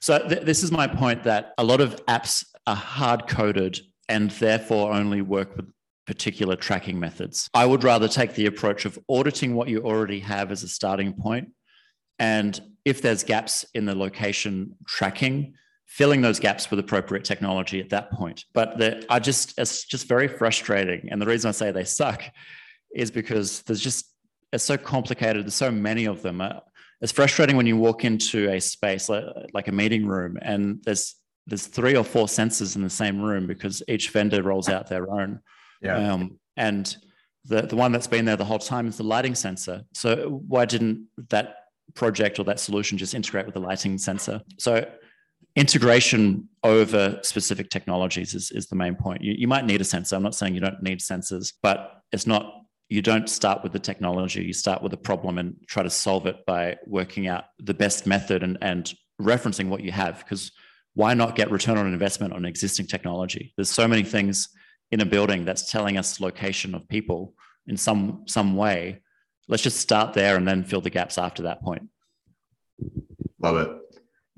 So 0.00 0.26
th- 0.28 0.42
this 0.42 0.62
is 0.62 0.70
my 0.70 0.86
point 0.86 1.24
that 1.24 1.52
a 1.58 1.64
lot 1.64 1.80
of 1.80 1.96
apps 2.06 2.44
are 2.66 2.76
hard 2.76 3.26
coded 3.26 3.80
and 4.08 4.30
therefore 4.32 4.92
only 4.92 5.22
work 5.22 5.56
with 5.56 5.66
particular 6.06 6.56
tracking 6.56 6.98
methods. 6.98 7.48
I 7.54 7.66
would 7.66 7.84
rather 7.84 8.08
take 8.08 8.34
the 8.34 8.46
approach 8.46 8.84
of 8.84 8.98
auditing 9.08 9.54
what 9.54 9.68
you 9.68 9.82
already 9.82 10.20
have 10.20 10.50
as 10.50 10.62
a 10.62 10.68
starting 10.68 11.12
point, 11.12 11.50
and 12.18 12.60
if 12.84 13.00
there's 13.02 13.22
gaps 13.22 13.64
in 13.74 13.84
the 13.84 13.94
location 13.94 14.74
tracking, 14.86 15.54
filling 15.86 16.20
those 16.20 16.40
gaps 16.40 16.70
with 16.70 16.80
appropriate 16.80 17.24
technology 17.24 17.80
at 17.80 17.90
that 17.90 18.10
point. 18.10 18.44
But 18.52 19.04
I 19.08 19.18
just 19.20 19.58
it's 19.58 19.84
just 19.84 20.08
very 20.08 20.26
frustrating, 20.26 21.08
and 21.10 21.22
the 21.22 21.26
reason 21.26 21.48
I 21.48 21.52
say 21.52 21.70
they 21.70 21.84
suck 21.84 22.24
is 22.92 23.10
because 23.10 23.62
there's 23.62 23.80
just 23.80 24.06
it's 24.52 24.64
so 24.64 24.76
complicated. 24.76 25.44
There's 25.44 25.54
so 25.54 25.70
many 25.70 26.06
of 26.06 26.22
them. 26.22 26.40
Uh, 26.40 26.60
It's 27.00 27.12
frustrating 27.12 27.56
when 27.56 27.66
you 27.66 27.76
walk 27.76 28.04
into 28.04 28.50
a 28.50 28.60
space 28.60 29.08
like, 29.08 29.24
like 29.52 29.68
a 29.68 29.72
meeting 29.72 30.06
room 30.06 30.36
and 30.42 30.82
there's 30.84 31.16
there's 31.46 31.66
three 31.66 31.96
or 31.96 32.04
four 32.04 32.26
sensors 32.26 32.76
in 32.76 32.82
the 32.82 32.90
same 32.90 33.20
room 33.20 33.46
because 33.46 33.82
each 33.88 34.10
vendor 34.10 34.42
rolls 34.42 34.68
out 34.68 34.88
their 34.88 35.10
own. 35.10 35.40
Yeah. 35.82 36.12
Um, 36.12 36.38
and 36.56 36.96
the, 37.44 37.62
the 37.62 37.76
one 37.76 37.92
that's 37.92 38.06
been 38.06 38.24
there 38.24 38.36
the 38.36 38.44
whole 38.44 38.58
time 38.58 38.86
is 38.86 38.98
the 38.98 39.02
lighting 39.02 39.34
sensor. 39.34 39.82
So 39.92 40.42
why 40.46 40.64
didn't 40.66 41.06
that 41.30 41.56
project 41.94 42.38
or 42.38 42.44
that 42.44 42.60
solution 42.60 42.98
just 42.98 43.14
integrate 43.14 43.46
with 43.46 43.54
the 43.54 43.60
lighting 43.60 43.98
sensor? 43.98 44.42
So 44.58 44.86
integration 45.56 46.48
over 46.62 47.18
specific 47.22 47.70
technologies 47.70 48.34
is, 48.34 48.50
is 48.52 48.66
the 48.66 48.76
main 48.76 48.94
point. 48.94 49.22
You, 49.22 49.34
you 49.36 49.48
might 49.48 49.64
need 49.64 49.80
a 49.80 49.84
sensor. 49.84 50.16
I'm 50.16 50.22
not 50.22 50.34
saying 50.34 50.54
you 50.54 50.60
don't 50.60 50.82
need 50.82 51.00
sensors, 51.00 51.52
but 51.62 52.02
it's 52.12 52.26
not 52.26 52.59
you 52.90 53.00
don't 53.00 53.30
start 53.30 53.62
with 53.62 53.72
the 53.72 53.78
technology, 53.78 54.42
you 54.42 54.52
start 54.52 54.82
with 54.82 54.92
a 54.92 54.96
problem 54.96 55.38
and 55.38 55.56
try 55.68 55.82
to 55.82 55.88
solve 55.88 56.26
it 56.26 56.44
by 56.44 56.76
working 56.86 57.28
out 57.28 57.44
the 57.60 57.72
best 57.72 58.04
method 58.04 58.42
and, 58.42 58.58
and 58.60 58.92
referencing 59.22 59.68
what 59.68 59.80
you 59.80 59.92
have. 59.92 60.18
Because 60.18 60.50
why 60.94 61.14
not 61.14 61.36
get 61.36 61.52
return 61.52 61.78
on 61.78 61.86
investment 61.86 62.32
on 62.32 62.44
existing 62.44 62.88
technology? 62.88 63.54
There's 63.56 63.70
so 63.70 63.86
many 63.86 64.02
things 64.02 64.48
in 64.90 65.00
a 65.00 65.06
building 65.06 65.44
that's 65.44 65.70
telling 65.70 65.98
us 65.98 66.20
location 66.20 66.74
of 66.74 66.88
people 66.88 67.34
in 67.68 67.76
some 67.76 68.24
some 68.26 68.56
way. 68.56 69.02
Let's 69.46 69.62
just 69.62 69.78
start 69.78 70.12
there 70.12 70.36
and 70.36 70.46
then 70.46 70.64
fill 70.64 70.80
the 70.80 70.90
gaps 70.90 71.16
after 71.16 71.44
that 71.44 71.62
point. 71.62 71.88
Love 73.40 73.56
it. 73.56 73.68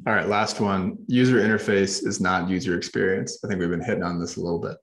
All 0.07 0.12
right, 0.12 0.28
last 0.28 0.61
one. 0.61 0.98
User 1.07 1.40
interface 1.40 2.07
is 2.07 2.20
not 2.20 2.50
user 2.50 2.76
experience. 2.76 3.38
I 3.42 3.48
think 3.48 3.61
we've 3.61 3.70
been 3.70 3.82
hitting 3.82 4.03
on 4.03 4.20
this 4.20 4.36
a 4.36 4.40
little 4.40 4.59
bit. 4.59 4.76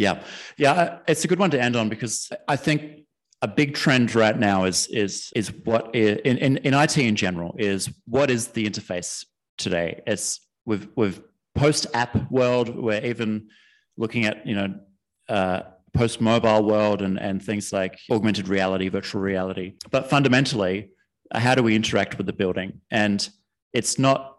Yeah, 0.00 0.22
yeah, 0.56 1.00
it's 1.06 1.26
a 1.26 1.28
good 1.28 1.38
one 1.38 1.50
to 1.50 1.60
end 1.60 1.76
on 1.76 1.90
because 1.90 2.30
I 2.48 2.56
think 2.56 3.04
a 3.42 3.48
big 3.48 3.74
trend 3.74 4.14
right 4.14 4.38
now 4.38 4.64
is 4.64 4.86
is 4.86 5.30
is 5.36 5.52
what 5.64 5.94
in, 5.94 6.38
in 6.38 6.56
in 6.58 6.72
IT 6.72 6.96
in 6.96 7.16
general 7.16 7.54
is 7.58 7.90
what 8.06 8.30
is 8.30 8.48
the 8.48 8.64
interface 8.64 9.26
today? 9.58 10.00
It's 10.06 10.40
with 10.64 10.88
with 10.96 11.22
post 11.54 11.86
app 11.92 12.30
world, 12.30 12.74
we're 12.74 13.04
even 13.04 13.48
looking 13.98 14.24
at 14.24 14.46
you 14.46 14.54
know 14.54 14.74
uh, 15.28 15.60
post 15.92 16.18
mobile 16.18 16.64
world 16.64 17.02
and 17.02 17.20
and 17.20 17.42
things 17.42 17.70
like 17.70 17.98
augmented 18.10 18.48
reality, 18.48 18.88
virtual 18.88 19.20
reality. 19.20 19.74
But 19.90 20.08
fundamentally, 20.08 20.88
how 21.30 21.54
do 21.54 21.62
we 21.62 21.76
interact 21.76 22.16
with 22.16 22.26
the 22.26 22.32
building? 22.32 22.80
And 22.90 23.28
it's 23.74 23.98
not 23.98 24.38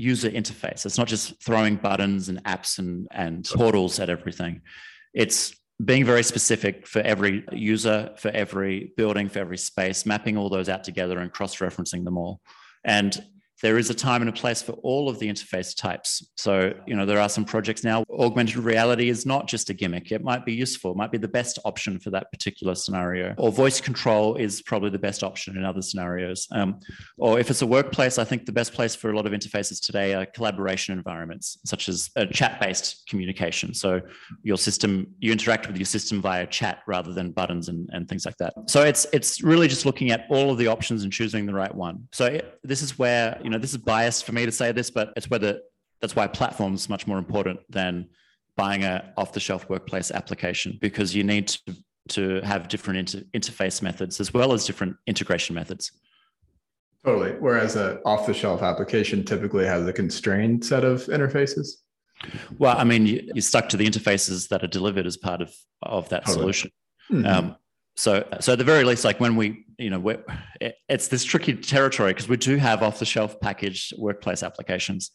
user 0.00 0.30
interface. 0.30 0.86
It's 0.86 0.98
not 0.98 1.08
just 1.08 1.42
throwing 1.42 1.76
buttons 1.76 2.28
and 2.28 2.42
apps 2.44 2.78
and, 2.78 3.06
and 3.10 3.44
portals 3.44 4.00
at 4.00 4.08
everything. 4.08 4.62
It's 5.14 5.54
being 5.84 6.04
very 6.04 6.22
specific 6.22 6.86
for 6.86 7.00
every 7.00 7.44
user, 7.52 8.10
for 8.16 8.30
every 8.30 8.92
building, 8.96 9.28
for 9.28 9.38
every 9.38 9.58
space, 9.58 10.04
mapping 10.04 10.36
all 10.36 10.48
those 10.48 10.68
out 10.68 10.84
together 10.84 11.18
and 11.18 11.32
cross 11.32 11.56
referencing 11.56 12.04
them 12.04 12.18
all. 12.18 12.40
And 12.84 13.18
there 13.62 13.78
is 13.78 13.90
a 13.90 13.94
time 13.94 14.22
and 14.22 14.28
a 14.28 14.32
place 14.32 14.62
for 14.62 14.72
all 14.72 15.08
of 15.08 15.18
the 15.18 15.28
interface 15.28 15.76
types. 15.76 16.26
So, 16.36 16.72
you 16.86 16.96
know, 16.96 17.06
there 17.06 17.20
are 17.20 17.28
some 17.28 17.44
projects 17.44 17.84
now. 17.84 18.04
Augmented 18.10 18.56
reality 18.56 19.08
is 19.08 19.26
not 19.26 19.48
just 19.48 19.70
a 19.70 19.74
gimmick. 19.74 20.12
It 20.12 20.22
might 20.22 20.44
be 20.44 20.52
useful, 20.52 20.92
it 20.92 20.96
might 20.96 21.12
be 21.12 21.18
the 21.18 21.28
best 21.28 21.58
option 21.64 21.98
for 21.98 22.10
that 22.10 22.30
particular 22.32 22.74
scenario. 22.74 23.34
Or 23.38 23.50
voice 23.50 23.80
control 23.80 24.36
is 24.36 24.62
probably 24.62 24.90
the 24.90 24.98
best 24.98 25.22
option 25.22 25.56
in 25.56 25.64
other 25.64 25.82
scenarios. 25.82 26.46
Um, 26.52 26.80
or 27.18 27.38
if 27.38 27.50
it's 27.50 27.62
a 27.62 27.66
workplace, 27.66 28.18
I 28.18 28.24
think 28.24 28.46
the 28.46 28.52
best 28.52 28.72
place 28.72 28.94
for 28.94 29.10
a 29.10 29.16
lot 29.16 29.26
of 29.26 29.32
interfaces 29.32 29.80
today 29.80 30.14
are 30.14 30.26
collaboration 30.26 30.96
environments, 30.96 31.58
such 31.64 31.88
as 31.88 32.10
a 32.16 32.26
chat-based 32.26 33.06
communication. 33.08 33.74
So 33.74 34.00
your 34.42 34.56
system, 34.56 35.06
you 35.18 35.32
interact 35.32 35.66
with 35.66 35.76
your 35.76 35.86
system 35.86 36.20
via 36.20 36.46
chat 36.46 36.80
rather 36.86 37.12
than 37.12 37.32
buttons 37.32 37.68
and, 37.68 37.88
and 37.92 38.08
things 38.08 38.24
like 38.24 38.36
that. 38.38 38.54
So 38.66 38.82
it's 38.82 39.06
it's 39.12 39.42
really 39.42 39.68
just 39.68 39.84
looking 39.84 40.10
at 40.10 40.26
all 40.30 40.50
of 40.50 40.58
the 40.58 40.66
options 40.66 41.02
and 41.04 41.12
choosing 41.12 41.46
the 41.46 41.54
right 41.54 41.74
one. 41.74 42.08
So 42.12 42.26
it, 42.26 42.58
this 42.62 42.82
is 42.82 42.98
where 42.98 43.38
you 43.50 43.56
know, 43.56 43.60
this 43.60 43.72
is 43.72 43.78
biased 43.78 44.24
for 44.24 44.30
me 44.30 44.46
to 44.46 44.52
say 44.52 44.70
this, 44.70 44.90
but 44.90 45.12
it's 45.16 45.28
whether 45.28 45.58
that's 46.00 46.14
why 46.14 46.28
platforms 46.28 46.88
much 46.88 47.08
more 47.08 47.18
important 47.18 47.58
than 47.68 48.08
buying 48.56 48.84
a 48.84 49.12
off-the-shelf 49.16 49.68
workplace 49.68 50.12
application 50.12 50.78
because 50.80 51.16
you 51.16 51.24
need 51.24 51.48
to, 51.48 51.76
to 52.10 52.40
have 52.42 52.68
different 52.68 53.00
inter- 53.00 53.26
interface 53.34 53.82
methods 53.82 54.20
as 54.20 54.32
well 54.32 54.52
as 54.52 54.64
different 54.64 54.94
integration 55.08 55.56
methods. 55.56 55.90
Totally. 57.04 57.32
Whereas 57.40 57.74
an 57.74 57.98
off-the-shelf 58.04 58.62
application 58.62 59.24
typically 59.24 59.66
has 59.66 59.84
a 59.84 59.92
constrained 59.92 60.64
set 60.64 60.84
of 60.84 61.02
interfaces. 61.06 61.70
Well, 62.56 62.78
I 62.78 62.84
mean, 62.84 63.06
you, 63.06 63.32
are 63.36 63.40
stuck 63.40 63.68
to 63.70 63.76
the 63.76 63.86
interfaces 63.86 64.46
that 64.50 64.62
are 64.62 64.68
delivered 64.68 65.06
as 65.06 65.16
part 65.16 65.40
of 65.40 65.52
of 65.82 66.08
that 66.10 66.24
totally. 66.24 66.40
solution. 66.40 66.70
Mm-hmm. 67.10 67.26
Um, 67.26 67.56
so, 68.00 68.26
so 68.40 68.52
at 68.52 68.58
the 68.58 68.64
very 68.64 68.82
least, 68.82 69.04
like 69.04 69.20
when 69.20 69.36
we, 69.36 69.66
you 69.76 69.90
know, 69.90 70.22
it's 70.88 71.08
this 71.08 71.22
tricky 71.22 71.54
territory 71.54 72.14
because 72.14 72.30
we 72.30 72.38
do 72.38 72.56
have 72.56 72.82
off-the-shelf 72.82 73.38
packaged 73.40 73.92
workplace 73.98 74.42
applications, 74.42 75.10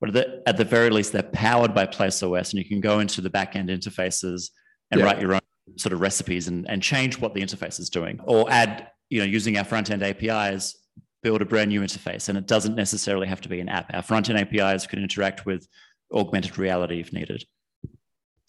but 0.00 0.10
at 0.10 0.14
the, 0.14 0.42
at 0.46 0.58
the, 0.58 0.64
very 0.64 0.90
least, 0.90 1.12
they're 1.12 1.22
powered 1.22 1.74
by 1.74 1.86
PlaceOS, 1.86 2.50
and 2.50 2.58
you 2.58 2.66
can 2.66 2.82
go 2.82 3.00
into 3.00 3.22
the 3.22 3.30
back-end 3.30 3.70
interfaces 3.70 4.50
and 4.90 5.00
yeah. 5.00 5.06
write 5.06 5.18
your 5.18 5.32
own 5.32 5.40
sort 5.76 5.94
of 5.94 6.00
recipes 6.00 6.46
and, 6.46 6.68
and 6.68 6.82
change 6.82 7.18
what 7.18 7.32
the 7.32 7.40
interface 7.40 7.80
is 7.80 7.88
doing, 7.88 8.20
or 8.24 8.50
add, 8.50 8.90
you 9.08 9.18
know, 9.18 9.24
using 9.24 9.56
our 9.56 9.64
front-end 9.64 10.02
APIs, 10.02 10.76
build 11.22 11.40
a 11.40 11.46
brand 11.46 11.70
new 11.70 11.80
interface, 11.80 12.28
and 12.28 12.36
it 12.36 12.46
doesn't 12.46 12.74
necessarily 12.74 13.26
have 13.26 13.40
to 13.40 13.48
be 13.48 13.60
an 13.60 13.70
app. 13.70 13.90
Our 13.94 14.02
front-end 14.02 14.38
APIs 14.38 14.86
can 14.86 14.98
interact 14.98 15.46
with 15.46 15.66
augmented 16.12 16.58
reality 16.58 17.00
if 17.00 17.14
needed. 17.14 17.44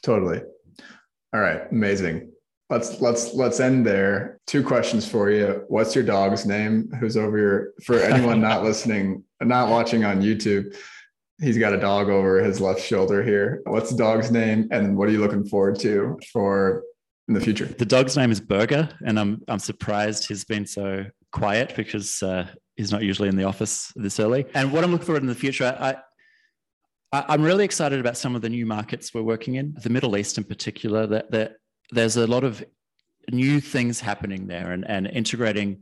Totally. 0.04 0.42
All 1.34 1.40
right, 1.40 1.62
amazing 1.72 2.34
let's 2.70 3.00
let's 3.02 3.34
let's 3.34 3.60
end 3.60 3.86
there. 3.86 4.40
Two 4.48 4.64
questions 4.64 5.08
for 5.08 5.30
you. 5.30 5.64
What's 5.68 5.96
your 5.96 6.04
dog's 6.04 6.46
name? 6.46 6.92
Who's 7.00 7.18
over 7.18 7.38
here 7.38 7.74
for 7.84 8.00
anyone 8.00 8.42
not 8.42 8.64
listening 8.70 9.24
not 9.42 9.70
watching 9.70 10.04
on 10.04 10.22
youtube 10.22 10.76
he's 11.40 11.58
got 11.58 11.74
a 11.74 11.78
dog 11.78 12.10
over 12.10 12.42
his 12.42 12.60
left 12.60 12.82
shoulder 12.82 13.24
here. 13.24 13.62
What's 13.66 13.92
the 13.92 13.98
dog's 13.98 14.32
name 14.32 14.68
and 14.72 14.98
what 14.98 15.08
are 15.08 15.12
you 15.12 15.20
looking 15.20 15.46
forward 15.46 15.80
to 15.82 16.20
for 16.32 16.84
in 17.28 17.34
the 17.34 17.42
future? 17.42 17.66
The 17.66 17.86
dog's 17.86 18.18
name 18.18 18.32
is 18.32 18.40
burger 18.40 18.90
and 19.06 19.20
i'm 19.20 19.42
i'm 19.48 19.60
surprised 19.60 20.28
he's 20.28 20.44
been 20.44 20.66
so 20.66 21.06
quiet 21.32 21.74
because 21.76 22.24
uh, 22.24 22.48
he's 22.76 22.92
not 22.92 23.04
usually 23.04 23.30
in 23.30 23.36
the 23.36 23.44
office 23.44 23.92
this 23.96 24.20
early. 24.20 24.46
And 24.54 24.72
what 24.72 24.84
i'm 24.84 24.92
looking 24.92 25.06
forward 25.06 25.24
in 25.24 25.28
the 25.28 25.36
future 25.36 25.76
i 25.80 25.96
I'm 27.14 27.42
really 27.42 27.64
excited 27.64 28.02
about 28.02 28.18
some 28.18 28.36
of 28.36 28.42
the 28.42 28.50
new 28.50 28.66
markets 28.66 29.14
we're 29.14 29.22
working 29.22 29.56
in, 29.56 29.74
the 29.82 29.90
Middle 29.90 30.18
East 30.18 30.38
in 30.38 30.44
particular. 30.44 31.08
That, 31.08 31.32
that 31.32 31.54
there's 31.92 32.18
a 32.18 32.28
lot 32.28 32.44
of 32.44 32.64
new 33.32 33.60
things 33.60 34.00
happening 34.00 34.48
there 34.48 34.72
and, 34.72 34.88
and 34.88 35.08
integrating 35.08 35.80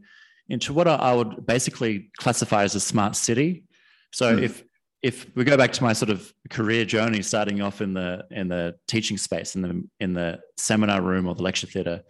into 0.49 0.73
what 0.73 0.87
I 0.87 1.13
would 1.13 1.45
basically 1.45 2.11
classify 2.17 2.63
as 2.63 2.75
a 2.75 2.79
smart 2.79 3.15
city. 3.15 3.63
So 4.11 4.35
mm. 4.35 4.43
if 4.43 4.63
if 5.01 5.27
we 5.35 5.43
go 5.43 5.55
back 5.55 5.71
to 5.71 5.83
my 5.83 5.93
sort 5.93 6.09
of 6.09 6.33
career 6.49 6.83
journey, 6.83 7.21
starting 7.21 7.61
off 7.61 7.79
in 7.81 7.93
the 7.93 8.25
in 8.31 8.47
the 8.47 8.75
teaching 8.87 9.17
space, 9.17 9.55
in 9.55 9.61
the 9.61 9.87
in 9.99 10.13
the 10.13 10.39
seminar 10.57 11.01
room 11.01 11.27
or 11.27 11.35
the 11.35 11.43
lecture 11.43 11.67
theatre, 11.67 12.01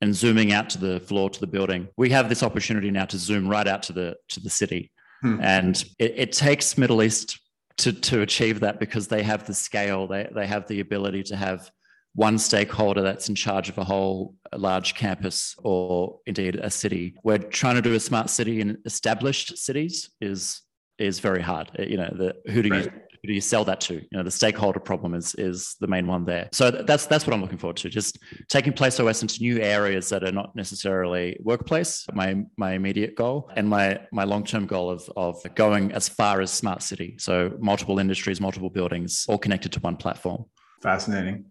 and 0.00 0.14
zooming 0.14 0.52
out 0.52 0.68
to 0.70 0.78
the 0.78 1.00
floor 1.00 1.30
to 1.30 1.40
the 1.40 1.46
building, 1.46 1.88
we 1.96 2.10
have 2.10 2.28
this 2.28 2.42
opportunity 2.42 2.90
now 2.90 3.06
to 3.06 3.16
zoom 3.16 3.48
right 3.48 3.66
out 3.66 3.82
to 3.84 3.92
the 3.92 4.16
to 4.28 4.40
the 4.40 4.50
city, 4.50 4.90
hmm. 5.22 5.40
and 5.40 5.84
it, 5.98 6.14
it, 6.16 6.32
takes 6.32 6.76
Middle 6.76 7.02
East 7.02 7.38
to 7.78 7.92
to 7.92 8.20
achieve 8.20 8.60
that 8.60 8.78
because 8.80 9.08
they 9.08 9.22
have 9.22 9.46
the 9.46 9.54
scale, 9.54 10.06
they 10.06 10.28
they 10.34 10.46
have 10.46 10.66
the 10.68 10.80
ability 10.80 11.22
to 11.22 11.36
have 11.36 11.70
one 12.14 12.38
stakeholder 12.38 13.02
that's 13.02 13.28
in 13.28 13.34
charge 13.34 13.68
of 13.68 13.78
a 13.78 13.84
whole 13.84 14.34
large 14.54 14.94
campus 14.94 15.54
or 15.62 16.18
indeed 16.26 16.56
a 16.56 16.70
city. 16.70 17.14
We're 17.24 17.38
trying 17.38 17.76
to 17.76 17.82
do 17.82 17.94
a 17.94 18.00
smart 18.00 18.30
city 18.30 18.60
in 18.60 18.78
established 18.84 19.56
cities 19.58 20.10
is 20.20 20.60
is 20.98 21.20
very 21.20 21.42
hard. 21.42 21.70
Uh, 21.78 21.84
you 21.84 21.96
know, 21.96 22.12
the, 22.16 22.52
who 22.52 22.62
do 22.62 22.70
right. 22.70 22.84
you 22.84 22.90
who 23.22 23.28
do 23.28 23.34
you 23.34 23.40
sell 23.40 23.64
that 23.64 23.80
to? 23.82 23.94
You 23.94 24.08
know, 24.12 24.22
the 24.24 24.30
stakeholder 24.30 24.80
problem 24.80 25.14
is 25.14 25.34
is 25.36 25.76
the 25.80 25.86
main 25.86 26.06
one 26.06 26.24
there. 26.24 26.48
So 26.52 26.70
that's 26.70 27.06
that's 27.06 27.26
what 27.26 27.32
I'm 27.32 27.40
looking 27.40 27.58
forward 27.58 27.76
to. 27.78 27.88
Just 27.88 28.18
taking 28.48 28.72
PlaceOS 28.72 29.22
into 29.22 29.40
new 29.40 29.60
areas 29.60 30.08
that 30.08 30.24
are 30.24 30.32
not 30.32 30.54
necessarily 30.56 31.38
workplace. 31.40 32.04
My 32.12 32.42
my 32.58 32.72
immediate 32.72 33.14
goal 33.14 33.50
and 33.56 33.68
my 33.68 34.00
my 34.12 34.24
long 34.24 34.44
term 34.44 34.66
goal 34.66 34.90
of 34.90 35.08
of 35.16 35.36
going 35.54 35.92
as 35.92 36.08
far 36.08 36.40
as 36.40 36.50
smart 36.50 36.82
city. 36.82 37.16
So 37.18 37.52
multiple 37.60 37.98
industries, 38.00 38.40
multiple 38.40 38.70
buildings, 38.70 39.24
all 39.28 39.38
connected 39.38 39.72
to 39.72 39.80
one 39.80 39.96
platform. 39.96 40.44
Fascinating. 40.82 41.44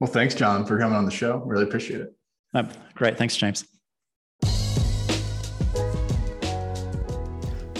Well, 0.00 0.10
thanks, 0.10 0.34
Jon, 0.34 0.64
for 0.64 0.78
coming 0.78 0.96
on 0.96 1.04
the 1.04 1.10
show. 1.10 1.42
Really 1.44 1.64
appreciate 1.64 2.00
it. 2.00 2.14
Oh, 2.54 2.66
great. 2.94 3.18
Thanks, 3.18 3.36
James. 3.36 3.64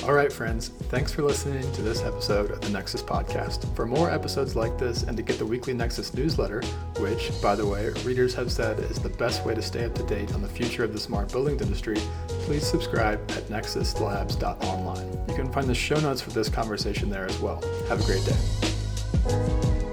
All 0.05 0.16
right, 0.16 0.33
friends, 0.33 0.71
thanks 0.89 1.12
for 1.12 1.23
listening 1.23 1.71
to 1.73 1.83
this 1.83 2.03
episode 2.03 2.51
of 2.51 2.61
the 2.62 2.71
Nexus 2.71 3.03
Podcast. 3.03 3.75
For 3.77 3.87
more 3.87 4.11
episodes 4.11 4.57
like 4.57 4.77
this 4.77 5.05
and 5.05 5.16
to 5.16 5.23
get 5.23 5.39
the 5.39 5.47
weekly 5.47 5.73
Nexus 5.73 6.12
newsletter, 6.12 6.62
which, 6.99 7.31
by 7.41 7.55
the 7.55 7.66
way, 7.66 7.91
readers 8.05 8.35
have 8.35 8.51
said 8.51 8.81
is 8.81 8.99
the 8.99 9.11
best 9.11 9.45
way 9.45 9.55
to 9.55 9.62
stay 9.62 9.85
up 9.85 9.95
to 9.95 10.03
date 10.05 10.35
on 10.35 10.43
the 10.43 10.49
future 10.49 10.83
of 10.83 10.93
the 10.93 10.99
smart 10.99 11.31
buildings 11.31 11.62
industry, 11.62 11.99
please 12.27 12.66
subscribe 12.66 13.21
at 13.31 13.45
nexuslabs.online. 13.49 15.29
You 15.29 15.35
can 15.35 15.53
find 15.53 15.68
the 15.68 15.75
show 15.75 16.01
notes 16.01 16.21
for 16.21 16.31
this 16.31 16.49
conversation 16.49 17.09
there 17.09 17.27
as 17.27 17.39
well. 17.39 17.62
Have 17.89 18.01
a 18.01 18.05
great 18.05 18.25
day. 18.25 19.89